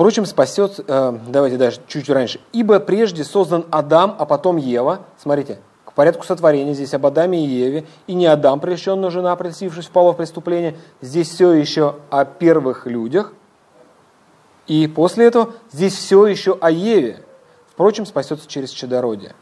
Впрочем, 0.00 0.24
спасет, 0.24 0.80
э, 0.88 1.18
давайте 1.28 1.58
даже 1.58 1.78
чуть 1.86 2.08
раньше. 2.08 2.40
Ибо 2.54 2.80
прежде 2.80 3.22
создан 3.22 3.66
Адам, 3.70 4.16
а 4.18 4.24
потом 4.24 4.56
Ева. 4.56 5.00
Смотрите, 5.18 5.58
к 5.84 5.92
порядку 5.92 6.24
сотворения 6.24 6.72
здесь 6.72 6.94
об 6.94 7.04
Адаме 7.04 7.44
и 7.44 7.46
Еве. 7.46 7.84
И 8.06 8.14
не 8.14 8.24
Адам, 8.24 8.60
прельщенная 8.60 9.10
жена, 9.10 9.36
прельстившись, 9.36 9.90
в 9.92 10.12
преступление. 10.14 10.78
Здесь 11.02 11.28
все 11.28 11.52
еще 11.52 11.96
о 12.08 12.24
первых 12.24 12.86
людях. 12.86 13.34
И 14.66 14.86
после 14.86 15.26
этого 15.26 15.52
здесь 15.70 15.92
все 15.92 16.26
еще 16.26 16.56
о 16.58 16.70
Еве. 16.70 17.22
Впрочем, 17.70 18.06
спасется 18.06 18.48
через 18.48 18.70
чадородие. 18.70 19.34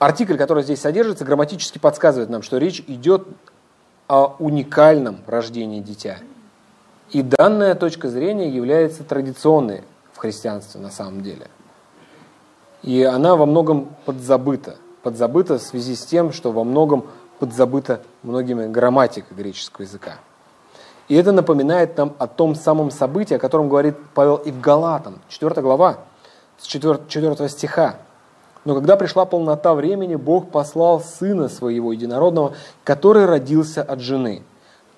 Артикль, 0.00 0.36
который 0.38 0.64
здесь 0.64 0.80
содержится, 0.80 1.24
грамматически 1.24 1.78
подсказывает 1.78 2.30
нам, 2.30 2.42
что 2.42 2.58
речь 2.58 2.82
идет 2.88 3.28
о 4.08 4.34
уникальном 4.40 5.20
рождении 5.28 5.78
дитя. 5.78 6.18
И 7.12 7.20
данная 7.20 7.74
точка 7.74 8.08
зрения 8.08 8.48
является 8.48 9.04
традиционной 9.04 9.82
в 10.14 10.18
христианстве 10.18 10.80
на 10.80 10.90
самом 10.90 11.22
деле. 11.22 11.46
И 12.82 13.02
она 13.02 13.36
во 13.36 13.44
многом 13.44 13.90
подзабыта. 14.06 14.76
Подзабыта 15.02 15.58
в 15.58 15.62
связи 15.62 15.94
с 15.94 16.06
тем, 16.06 16.32
что 16.32 16.52
во 16.52 16.64
многом 16.64 17.04
подзабыта 17.38 18.00
многими 18.22 18.66
грамматика 18.66 19.34
греческого 19.34 19.82
языка. 19.82 20.14
И 21.08 21.14
это 21.14 21.32
напоминает 21.32 21.98
нам 21.98 22.14
о 22.18 22.26
том 22.26 22.54
самом 22.54 22.90
событии, 22.90 23.34
о 23.34 23.38
котором 23.38 23.68
говорит 23.68 23.94
Павел 24.14 24.36
и 24.36 24.50
в 24.50 24.60
Галатам, 24.60 25.20
4 25.28 25.60
глава, 25.60 25.98
с 26.58 26.66
4, 26.66 27.00
4 27.08 27.48
стиха. 27.50 27.96
Но 28.64 28.74
когда 28.74 28.96
пришла 28.96 29.26
полнота 29.26 29.74
времени, 29.74 30.14
Бог 30.14 30.50
послал 30.50 31.00
Сына 31.00 31.48
Своего 31.48 31.92
Единородного, 31.92 32.54
который 32.84 33.26
родился 33.26 33.82
от 33.82 34.00
жены, 34.00 34.44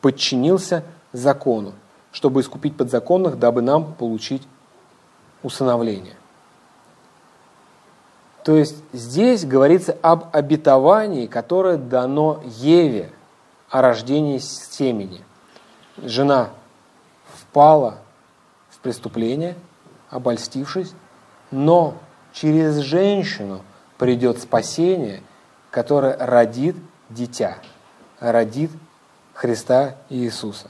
подчинился 0.01 0.85
закону, 1.13 1.73
чтобы 2.15 2.43
искупить 2.43 2.77
подзаконных, 2.77 3.41
дабы 3.41 3.61
нам 3.61 3.93
получить 3.93 4.47
усыновление. 5.43 6.15
То 8.45 8.57
есть 8.57 8.77
здесь 8.93 9.45
говорится 9.45 9.99
об 10.01 10.35
обетовании, 10.35 11.27
которое 11.27 11.77
дано 11.77 12.41
Еве 12.45 13.11
о 13.69 13.83
рождении 13.83 14.39
семени. 14.39 15.25
Жена 15.97 16.51
впала 17.27 17.99
в 18.71 18.79
преступление, 18.79 19.57
обольстившись, 20.09 20.93
но 21.51 21.95
через 22.33 22.77
женщину 22.77 23.63
придет 23.99 24.41
спасение, 24.41 25.21
которое 25.73 26.17
родит 26.17 26.77
дитя, 27.11 27.59
родит 28.21 28.71
Христа 29.33 29.97
Иисуса. 30.11 30.69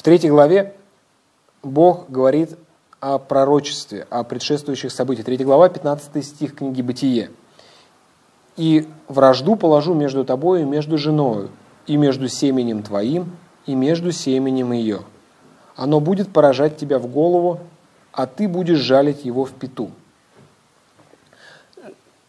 В 0.00 0.02
третьей 0.02 0.30
главе 0.30 0.72
Бог 1.62 2.08
говорит 2.08 2.56
о 3.00 3.18
пророчестве, 3.18 4.06
о 4.08 4.24
предшествующих 4.24 4.92
событиях. 4.92 5.26
Третья 5.26 5.44
глава, 5.44 5.68
15 5.68 6.24
стих 6.24 6.54
книги 6.54 6.80
«Бытие». 6.80 7.30
«И 8.56 8.88
вражду 9.08 9.56
положу 9.56 9.92
между 9.92 10.24
тобою 10.24 10.62
и 10.62 10.64
между 10.64 10.96
женою, 10.96 11.50
и 11.86 11.98
между 11.98 12.28
семенем 12.28 12.82
твоим, 12.82 13.36
и 13.66 13.74
между 13.74 14.10
семенем 14.10 14.72
ее. 14.72 15.00
Оно 15.76 16.00
будет 16.00 16.32
поражать 16.32 16.78
тебя 16.78 16.98
в 16.98 17.06
голову, 17.06 17.60
а 18.10 18.26
ты 18.26 18.48
будешь 18.48 18.78
жалить 18.78 19.26
его 19.26 19.44
в 19.44 19.52
пету». 19.52 19.90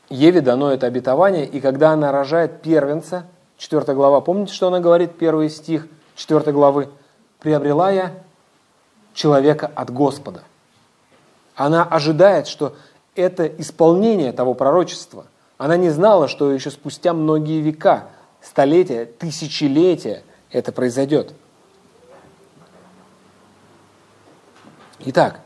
Еве 0.10 0.42
дано 0.42 0.74
это 0.74 0.88
обетование, 0.88 1.46
и 1.46 1.62
когда 1.62 1.92
она 1.92 2.12
рожает 2.12 2.62
первенца, 2.62 3.28
4 3.56 3.94
глава, 3.94 4.20
помните, 4.20 4.52
что 4.52 4.68
она 4.68 4.82
говорит, 4.82 5.18
первый 5.18 5.50
стих 5.50 5.88
4 6.18 6.52
главы? 6.52 6.90
«Приобрела 7.42 7.92
я 7.92 8.14
человека 9.14 9.70
от 9.76 9.92
Господа». 9.92 10.44
Она 11.56 11.84
ожидает, 11.84 12.48
что 12.48 12.76
это 13.16 13.46
исполнение 13.46 14.32
того 14.32 14.54
пророчества. 14.54 15.26
Она 15.58 15.76
не 15.76 15.90
знала, 15.90 16.28
что 16.28 16.52
еще 16.52 16.72
спустя 16.72 17.14
многие 17.14 17.60
века, 17.60 18.08
столетия, 18.42 19.06
тысячелетия 19.06 20.24
это 20.50 20.72
произойдет. 20.72 21.34
Итак, 25.00 25.42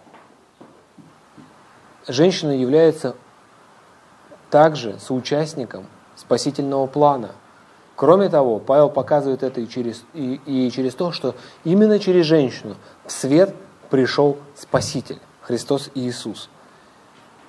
женщина 2.07 2.51
является 2.51 3.15
также 4.49 4.99
соучастником 4.99 5.87
спасительного 6.15 6.87
плана. 6.87 7.31
Кроме 7.95 8.29
того, 8.29 8.59
Павел 8.59 8.89
показывает 8.89 9.41
это 9.43 9.61
и 9.61 9.69
через, 9.69 10.03
и, 10.13 10.39
и 10.45 10.69
через 10.71 10.95
то, 10.95 11.11
что 11.11 11.35
именно 11.63 11.97
через 11.99 12.25
женщину 12.25 12.75
в 13.05 13.11
свет 13.11 13.53
пришел 13.89 14.37
Спаситель, 14.55 15.19
Христос 15.41 15.91
Иисус. 15.95 16.49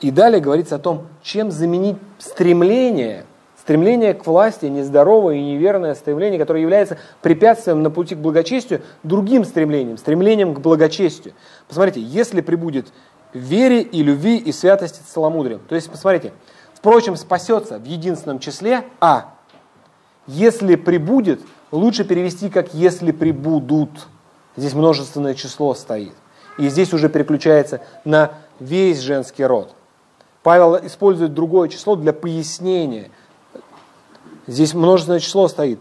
И 0.01 0.11
далее 0.11 0.41
говорится 0.41 0.77
о 0.77 0.79
том, 0.79 1.07
чем 1.23 1.51
заменить 1.51 1.97
стремление, 2.19 3.25
стремление 3.59 4.15
к 4.15 4.27
власти, 4.27 4.67
нездоровое 4.67 5.37
и 5.37 5.43
неверное 5.43 5.95
стремление, 5.95 6.39
которое 6.39 6.61
является 6.61 6.99
препятствием 7.23 7.83
на 7.83 7.91
пути 7.91 8.15
к 8.15 8.19
благочестию, 8.19 8.83
другим 9.03 9.45
стремлением, 9.45 9.97
стремлением 9.97 10.55
к 10.55 10.61
благочестию. 10.61 11.35
Посмотрите, 11.67 12.01
если 12.03 12.41
прибудет 12.41 12.87
вере 13.33 13.83
и 13.83 14.03
любви 14.03 14.37
и 14.37 14.53
святости 14.53 15.01
целомудрием. 15.07 15.61
То 15.69 15.75
есть, 15.75 15.91
посмотрите, 15.91 16.33
впрочем, 16.75 17.17
спасется 17.17 17.79
в 17.79 17.85
единственном 17.85 18.39
числе, 18.39 18.85
а 19.01 19.36
если 20.27 20.75
прибудет, 20.77 21.41
лучше 21.71 22.05
перевести 22.05 22.51
как 22.51 22.75
если 22.75 23.13
прибудут. 23.13 23.91
Здесь 24.57 24.75
множественное 24.75 25.35
число 25.35 25.75
стоит. 25.75 26.15
И 26.59 26.69
здесь 26.69 26.93
уже 26.93 27.09
переключается 27.09 27.83
на 28.05 28.33
весь 28.59 29.01
женский 29.01 29.45
род. 29.45 29.75
Павел 30.43 30.77
использует 30.87 31.35
другое 31.35 31.69
число 31.69 31.97
для 31.97 32.13
пояснения. 32.13 33.11
Здесь 34.47 34.75
множественное 34.75 35.21
число 35.21 35.49
стоит, 35.49 35.79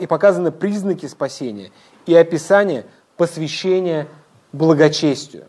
и 0.00 0.06
показаны 0.06 0.50
признаки 0.50 1.06
спасения 1.06 1.70
и 2.04 2.14
описание 2.14 2.84
посвящения 3.16 4.08
благочестию, 4.52 5.46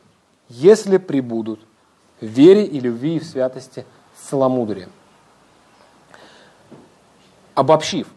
если 0.50 0.98
прибудут 0.98 1.60
в 2.22 2.26
вере 2.26 2.64
и 2.66 2.80
любви 2.80 3.16
и 3.16 3.20
в 3.20 3.26
святости 3.26 3.86
целомудрием. 4.16 4.92
Обобщив, 7.56 8.08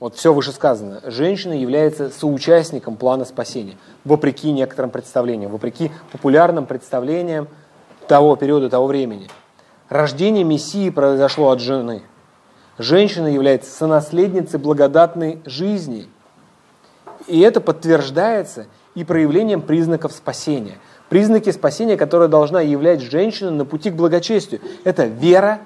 вот 0.00 0.16
все 0.16 0.32
вышесказанное, 0.32 1.00
женщина 1.06 1.52
является 1.52 2.10
соучастником 2.10 2.96
плана 2.96 3.24
спасения, 3.24 3.76
вопреки 4.04 4.52
некоторым 4.52 4.90
представлениям, 4.90 5.50
вопреки 5.50 5.90
популярным 6.12 6.66
представлениям 6.66 7.48
того 8.08 8.36
периода, 8.36 8.68
того 8.68 8.86
времени– 8.86 9.28
Рождение 9.88 10.44
Мессии 10.44 10.88
произошло 10.88 11.50
от 11.50 11.60
жены. 11.60 12.02
Женщина 12.78 13.26
является 13.26 13.70
сонаследницей 13.70 14.58
благодатной 14.58 15.40
жизни. 15.44 16.08
И 17.26 17.38
это 17.40 17.60
подтверждается 17.60 18.66
и 18.94 19.04
проявлением 19.04 19.60
признаков 19.60 20.12
спасения. 20.12 20.78
Признаки 21.10 21.50
спасения, 21.50 21.96
которые 21.96 22.28
должна 22.28 22.62
являть 22.62 23.02
женщина 23.02 23.50
на 23.50 23.64
пути 23.64 23.90
к 23.90 23.94
благочестию. 23.94 24.60
Это 24.84 25.04
вера, 25.04 25.60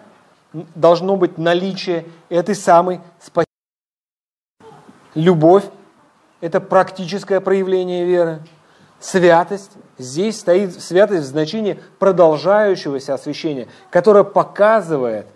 должно 0.74 1.16
быть 1.16 1.38
наличие 1.38 2.04
этой 2.28 2.54
самой 2.54 3.00
спасения. 3.20 3.47
Любовь– 5.18 5.64
это 6.40 6.60
практическое 6.60 7.40
проявление 7.40 8.06
веры. 8.06 8.38
Святость. 9.00 9.72
Здесь 9.98 10.38
стоит 10.38 10.80
святость 10.80 11.24
в 11.24 11.26
значении 11.26 11.80
продолжающегося 11.98 13.14
освящения, 13.14 13.66
которое 13.90 14.22
показывает, 14.22 15.26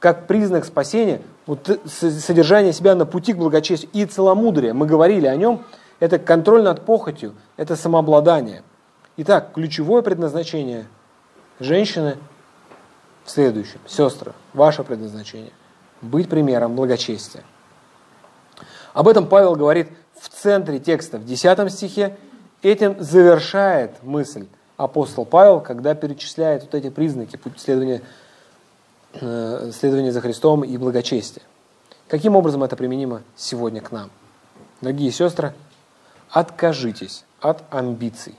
как 0.00 0.26
признак 0.26 0.66
спасения, 0.66 1.22
вот, 1.46 1.80
содержание 1.86 2.74
себя 2.74 2.94
на 2.94 3.06
пути 3.06 3.32
к 3.32 3.38
благочестию 3.38 3.90
и 3.94 4.04
целомудрие. 4.04 4.74
Мы 4.74 4.84
говорили 4.84 5.26
о 5.26 5.34
нем. 5.34 5.64
Это 5.98 6.18
контроль 6.18 6.62
над 6.62 6.84
похотью, 6.84 7.32
это 7.56 7.74
самообладание. 7.74 8.64
Итак, 9.16 9.52
ключевое 9.54 10.02
предназначение 10.02 10.88
женщины 11.58 12.18
в 13.24 13.30
следующем. 13.30 13.80
Сестры, 13.86 14.34
ваше 14.52 14.84
предназначение– 14.84 15.52
быть 16.02 16.28
примером 16.28 16.76
благочестия. 16.76 17.44
Об 18.96 19.08
этом 19.08 19.26
Павел 19.26 19.56
говорит 19.56 19.88
в 20.18 20.30
центре 20.30 20.78
текста, 20.78 21.18
в 21.18 21.26
10 21.26 21.70
стихе 21.70 22.16
Этим 22.62 22.96
завершает 22.98 24.02
мысль 24.02 24.46
апостол 24.78 25.26
Павел, 25.26 25.60
когда 25.60 25.94
перечисляет 25.94 26.62
вот 26.62 26.74
эти 26.74 26.88
признаки 26.88 27.38
следования, 27.58 28.00
э, 29.12 29.70
следования 29.74 30.12
за 30.12 30.22
Христом 30.22 30.64
и 30.64 30.78
благочестия. 30.78 31.42
Каким 32.08 32.36
образом 32.36 32.64
это 32.64 32.74
применимо 32.74 33.20
сегодня 33.36 33.82
к 33.82 33.92
нам? 33.92 34.10
Дорогие 34.80 35.12
сестры, 35.12 35.52
откажитесь 36.30 37.26
от 37.42 37.62
амбиций 37.68 38.34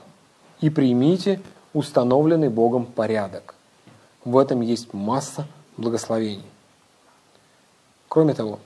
и 0.60 0.70
примите 0.70 1.40
установленный 1.72 2.48
Богом 2.48 2.84
порядок. 2.84 3.54
В 4.24 4.36
этом 4.36 4.62
есть 4.62 4.92
масса 4.92 5.46
благословений. 5.76 6.50
Кроме 8.08 8.34
того, 8.34 8.58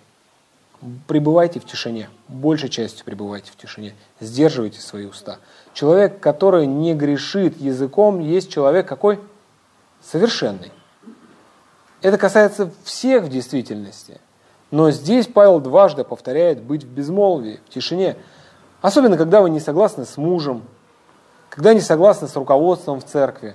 пребывайте 1.06 1.60
в 1.60 1.64
тишине, 1.64 2.08
большей 2.28 2.68
частью 2.68 3.04
пребывайте 3.04 3.50
в 3.52 3.56
тишине, 3.56 3.94
сдерживайте 4.20 4.80
свои 4.80 5.06
уста. 5.06 5.38
Человек, 5.72 6.20
который 6.20 6.66
не 6.66 6.94
грешит 6.94 7.60
языком, 7.60 8.20
есть 8.20 8.50
человек 8.50 8.88
какой? 8.88 9.20
Совершенный. 10.00 10.72
Это 12.00 12.18
касается 12.18 12.70
всех 12.82 13.24
в 13.24 13.28
действительности. 13.28 14.20
Но 14.72 14.90
здесь 14.90 15.26
Павел 15.26 15.60
дважды 15.60 16.02
повторяет 16.02 16.60
быть 16.60 16.82
в 16.82 16.88
безмолвии, 16.88 17.60
в 17.66 17.70
тишине. 17.70 18.16
Особенно, 18.80 19.16
когда 19.16 19.40
вы 19.40 19.50
не 19.50 19.60
согласны 19.60 20.04
с 20.04 20.16
мужем, 20.16 20.64
когда 21.48 21.74
не 21.74 21.80
согласны 21.80 22.26
с 22.26 22.34
руководством 22.34 23.00
в 23.00 23.04
церкви. 23.04 23.54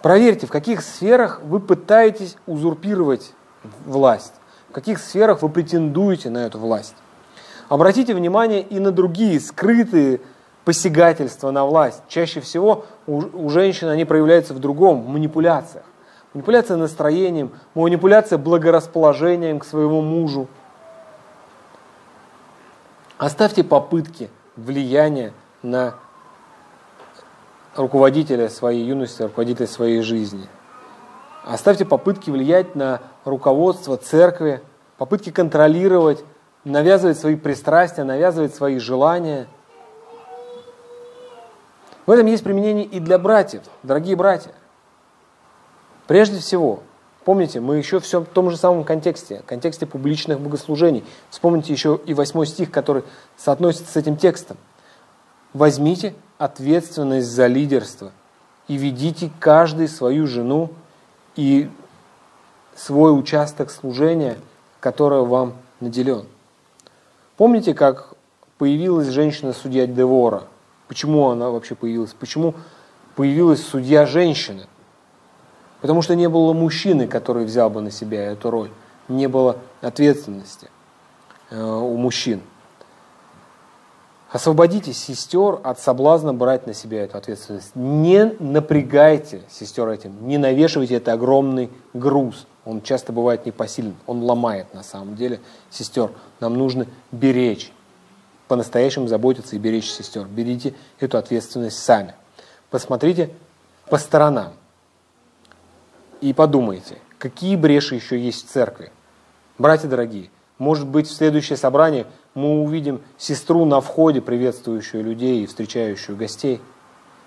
Проверьте, 0.00 0.46
в 0.46 0.50
каких 0.50 0.82
сферах 0.82 1.42
вы 1.42 1.60
пытаетесь 1.60 2.36
узурпировать 2.46 3.32
власть 3.84 4.32
в 4.72 4.74
каких 4.74 5.00
сферах 5.00 5.42
вы 5.42 5.50
претендуете 5.50 6.30
на 6.30 6.46
эту 6.46 6.58
власть. 6.58 6.94
Обратите 7.68 8.14
внимание 8.14 8.62
и 8.62 8.80
на 8.80 8.90
другие 8.90 9.38
скрытые 9.38 10.22
посягательства 10.64 11.50
на 11.50 11.66
власть. 11.66 12.02
Чаще 12.08 12.40
всего 12.40 12.86
у, 13.06 13.18
у 13.18 13.50
женщин 13.50 13.88
они 13.88 14.06
проявляются 14.06 14.54
в 14.54 14.60
другом, 14.60 15.02
в 15.02 15.08
манипуляциях. 15.08 15.84
Манипуляция 16.32 16.78
настроением, 16.78 17.52
манипуляция 17.74 18.38
благорасположением 18.38 19.58
к 19.58 19.66
своему 19.66 20.00
мужу. 20.00 20.48
Оставьте 23.18 23.64
попытки 23.64 24.30
влияния 24.56 25.34
на 25.62 25.96
руководителя 27.76 28.48
своей 28.48 28.86
юности, 28.86 29.20
руководителя 29.20 29.66
своей 29.66 30.00
жизни– 30.00 30.48
Оставьте 31.44 31.84
попытки 31.84 32.30
влиять 32.30 32.76
на 32.76 33.00
руководство 33.24 33.96
церкви, 33.96 34.62
попытки 34.98 35.30
контролировать, 35.30 36.24
навязывать 36.64 37.18
свои 37.18 37.36
пристрастия, 37.36 38.04
навязывать 38.04 38.54
свои 38.54 38.78
желания. 38.78 39.46
В 42.06 42.10
этом 42.10 42.26
есть 42.26 42.44
применение 42.44 42.84
и 42.84 43.00
для 43.00 43.18
братьев, 43.18 43.62
дорогие 43.82 44.16
братья. 44.16 44.52
Прежде 46.06 46.40
всего, 46.40 46.82
помните, 47.24 47.60
мы 47.60 47.76
еще 47.76 48.00
все 48.00 48.20
в 48.20 48.26
том 48.26 48.50
же 48.50 48.56
самом 48.56 48.84
контексте, 48.84 49.42
контексте 49.46 49.86
публичных 49.86 50.40
богослужений. 50.40 51.04
Вспомните 51.30 51.72
еще 51.72 52.00
и 52.06 52.14
восьмой 52.14 52.46
стих, 52.46 52.70
который 52.70 53.04
соотносится 53.36 53.92
с 53.92 53.96
этим 53.96 54.16
текстом. 54.16 54.56
Возьмите 55.52 56.14
ответственность 56.38 57.28
за 57.28 57.46
лидерство 57.46 58.10
и 58.66 58.76
ведите 58.76 59.30
каждый 59.38 59.86
свою 59.86 60.26
жену 60.26 60.70
и 61.36 61.70
свой 62.76 63.18
участок 63.18 63.70
служения, 63.70 64.36
который 64.80 65.24
вам 65.24 65.54
наделен. 65.80 66.26
Помните, 67.36 67.74
как 67.74 68.14
появилась 68.58 69.08
женщина-судья 69.08 69.86
Девора? 69.86 70.44
Почему 70.88 71.30
она 71.30 71.50
вообще 71.50 71.74
появилась? 71.74 72.12
Почему 72.12 72.54
появилась 73.16 73.64
судья-женщина? 73.64 74.66
Потому 75.80 76.02
что 76.02 76.14
не 76.14 76.28
было 76.28 76.52
мужчины, 76.52 77.08
который 77.08 77.44
взял 77.44 77.68
бы 77.68 77.80
на 77.80 77.90
себя 77.90 78.22
эту 78.24 78.50
роль. 78.50 78.70
Не 79.08 79.26
было 79.26 79.56
ответственности 79.80 80.70
э, 81.50 81.60
у 81.60 81.96
мужчин. 81.96 82.40
Освободите 84.30 84.94
сестер 84.94 85.58
от 85.62 85.78
соблазна 85.78 86.32
брать 86.32 86.66
на 86.66 86.72
себя 86.72 87.02
эту 87.02 87.18
ответственность. 87.18 87.74
Не 87.74 88.34
напрягайте 88.38 89.42
сестер 89.50 89.88
этим, 89.88 90.26
не 90.26 90.38
навешивайте 90.38 90.94
это 90.94 91.12
огромный 91.12 91.68
груз. 91.92 92.46
Он 92.64 92.80
часто 92.80 93.12
бывает 93.12 93.44
непосилен, 93.44 93.96
он 94.06 94.22
ломает 94.22 94.72
на 94.72 94.82
самом 94.82 95.16
деле 95.16 95.40
сестер. 95.70 96.12
Нам 96.38 96.54
нужно 96.54 96.86
беречь, 97.10 97.72
по-настоящему 98.46 99.08
заботиться 99.08 99.56
и 99.56 99.58
беречь 99.58 99.90
сестер. 99.90 100.26
Берите 100.26 100.74
эту 101.00 101.18
ответственность 101.18 101.78
сами. 101.78 102.14
Посмотрите 102.70 103.30
по 103.90 103.98
сторонам 103.98 104.52
и 106.20 106.32
подумайте, 106.32 106.98
какие 107.18 107.56
бреши 107.56 107.96
еще 107.96 108.18
есть 108.18 108.46
в 108.46 108.50
церкви. 108.50 108.92
Братья 109.58 109.88
дорогие, 109.88 110.30
может 110.58 110.86
быть, 110.86 111.08
в 111.08 111.12
следующее 111.12 111.56
собрание 111.56 112.06
мы 112.34 112.62
увидим 112.62 113.02
сестру 113.18 113.64
на 113.64 113.80
входе, 113.80 114.20
приветствующую 114.20 115.02
людей 115.02 115.42
и 115.42 115.46
встречающую 115.46 116.16
гостей, 116.16 116.60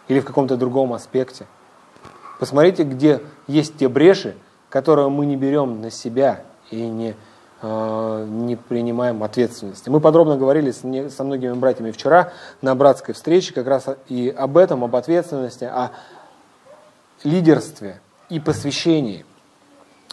или 0.07 0.19
в 0.19 0.25
каком-то 0.25 0.55
другом 0.55 0.93
аспекте. 0.93 1.45
Посмотрите, 2.39 2.83
где 2.83 3.21
есть 3.47 3.77
те 3.77 3.89
бреши, 3.89 4.35
которые 4.75 5.07
мы 5.07 5.25
не 5.25 5.37
берем 5.37 5.79
на 5.79 5.89
себя 5.89 6.41
и 6.69 6.75
не, 6.75 7.15
э, 7.61 8.25
не 8.27 8.57
принимаем 8.57 9.23
ответственности. 9.23 9.87
Мы 9.87 10.01
подробно 10.01 10.35
говорили 10.35 10.71
с, 10.71 10.83
не, 10.83 11.09
со 11.09 11.23
многими 11.23 11.53
братьями 11.53 11.91
вчера 11.91 12.33
на 12.61 12.75
братской 12.75 13.13
встрече 13.13 13.53
как 13.53 13.67
раз 13.67 13.85
и 14.09 14.27
об 14.37 14.57
этом, 14.57 14.83
об 14.83 14.93
ответственности, 14.93 15.63
о 15.63 15.91
лидерстве 17.23 18.01
и 18.27 18.41
посвящении. 18.41 19.25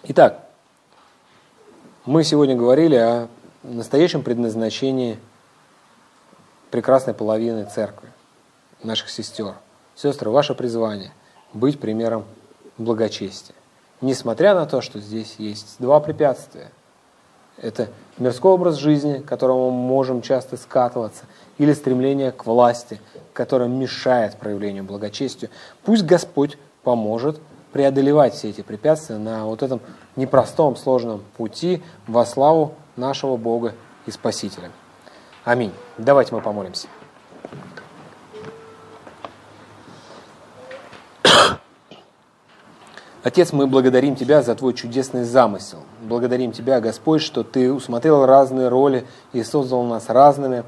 Итак, 0.05 0.47
мы 2.05 2.23
сегодня 2.23 2.55
говорили 2.55 2.95
о 2.95 3.29
настоящем 3.65 4.23
предназначении 4.23 5.19
прекрасной 6.71 7.15
половины 7.15 7.65
церкви, 7.65 8.11
наших 8.85 9.11
сестер. 9.11 9.55
Сестры, 9.97 10.31
ваше 10.31 10.55
призвание– 10.55 11.13
быть 11.53 11.81
примером 11.81 12.25
благочестия. 12.79 13.57
Несмотря 14.03 14.55
на 14.55 14.67
то, 14.67 14.81
что 14.81 14.99
здесь 14.99 15.37
есть 15.39 15.77
два 15.79 16.01
препятствия. 16.01 16.71
Это 17.57 17.89
мирской 18.19 18.53
образ 18.53 18.77
жизни, 18.77 19.19
к 19.19 19.25
которому 19.25 19.71
мы 19.71 19.87
можем 19.87 20.23
часто 20.23 20.57
скатываться, 20.57 21.25
или 21.59 21.73
стремление 21.73 22.33
к 22.33 22.45
власти, 22.45 23.01
которое 23.33 23.69
мешает 23.69 24.37
проявлению 24.37 24.83
благочестия. 24.83 25.51
Пусть 25.85 26.05
Господь 26.05 26.59
поможет 26.83 27.41
преодолевать 27.73 28.35
все 28.35 28.51
эти 28.51 28.63
препятствия 28.63 29.19
на 29.19 29.47
вот 29.47 29.63
этом 29.63 29.81
непростом, 30.17 30.77
сложном 30.77 31.23
пути 31.37 31.81
во 32.09 32.27
славу 32.27 32.75
нашего 32.97 33.37
Бога 33.37 33.75
и 34.07 34.11
Спасителя. 34.11 34.73
Аминь. 35.45 35.73
Давайте 35.97 36.35
мы 36.35 36.41
помолимся. 36.41 36.89
Отец, 43.23 43.53
мы 43.53 43.69
благодарим 43.69 44.17
Тебя 44.17 44.43
за 44.43 44.57
Твой 44.57 44.75
чудесный 44.75 45.23
замысел. 45.23 45.79
Благодарим 46.03 46.51
Тебя, 46.51 46.81
Господь, 46.81 47.23
что 47.23 47.45
Ты 47.45 47.73
усмотрел 47.73 48.27
разные 48.27 48.67
роли 48.67 49.07
и 49.33 49.45
создал 49.45 49.85
нас 49.85 50.09
разными. 50.09 50.65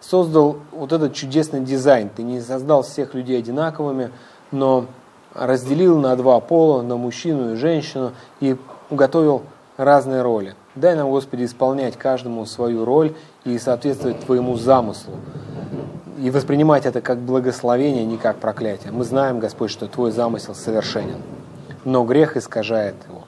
Создал 0.00 0.56
вот 0.72 0.92
этот 0.92 1.12
чудесный 1.12 1.60
дизайн. 1.60 2.08
Ты 2.08 2.22
не 2.22 2.40
создал 2.40 2.82
всех 2.82 3.12
людей 3.12 3.38
одинаковыми, 3.38 4.10
но 4.52 4.86
разделил 5.34 5.98
на 5.98 6.16
два 6.16 6.40
пола, 6.40 6.80
на 6.80 6.96
мужчину 6.96 7.52
и 7.52 7.56
женщину, 7.56 8.12
и 8.40 8.56
уготовил 8.88 9.42
разные 9.76 10.22
роли. 10.22 10.54
Дай 10.76 10.94
нам, 10.94 11.10
Господи, 11.10 11.44
исполнять 11.44 11.96
каждому 11.98 12.46
свою 12.46 12.86
роль 12.86 13.14
и 13.44 13.58
соответствовать 13.58 14.20
Твоему 14.20 14.56
замыслу. 14.56 15.14
И 16.18 16.30
воспринимать 16.30 16.86
это 16.86 17.02
как 17.02 17.18
благословение, 17.18 18.06
не 18.06 18.16
как 18.16 18.38
проклятие. 18.38 18.92
Мы 18.92 19.04
знаем, 19.04 19.40
Господь, 19.40 19.70
что 19.70 19.86
Твой 19.88 20.10
замысел 20.10 20.54
совершенен, 20.54 21.20
но 21.84 22.04
грех 22.04 22.36
искажает 22.36 22.96
его. 23.08 23.24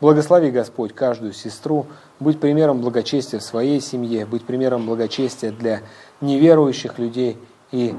Благослови, 0.00 0.50
Господь, 0.50 0.94
каждую 0.94 1.32
сестру, 1.32 1.86
быть 2.20 2.40
примером 2.40 2.80
благочестия 2.80 3.38
в 3.38 3.42
своей 3.42 3.80
семье, 3.80 4.24
быть 4.24 4.44
примером 4.44 4.86
благочестия 4.86 5.52
для 5.52 5.82
неверующих 6.20 6.98
людей 6.98 7.36
и 7.70 7.94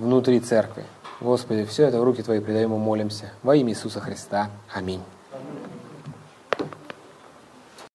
внутри 0.00 0.40
церкви. 0.40 0.84
Господи, 1.20 1.64
все 1.64 1.86
это 1.86 2.00
в 2.00 2.04
руки 2.04 2.22
Твои 2.22 2.40
предаем 2.40 2.74
и 2.74 2.78
молимся. 2.78 3.32
Во 3.42 3.54
имя 3.54 3.72
Иисуса 3.72 4.00
Христа. 4.00 4.50
Аминь. 4.72 5.00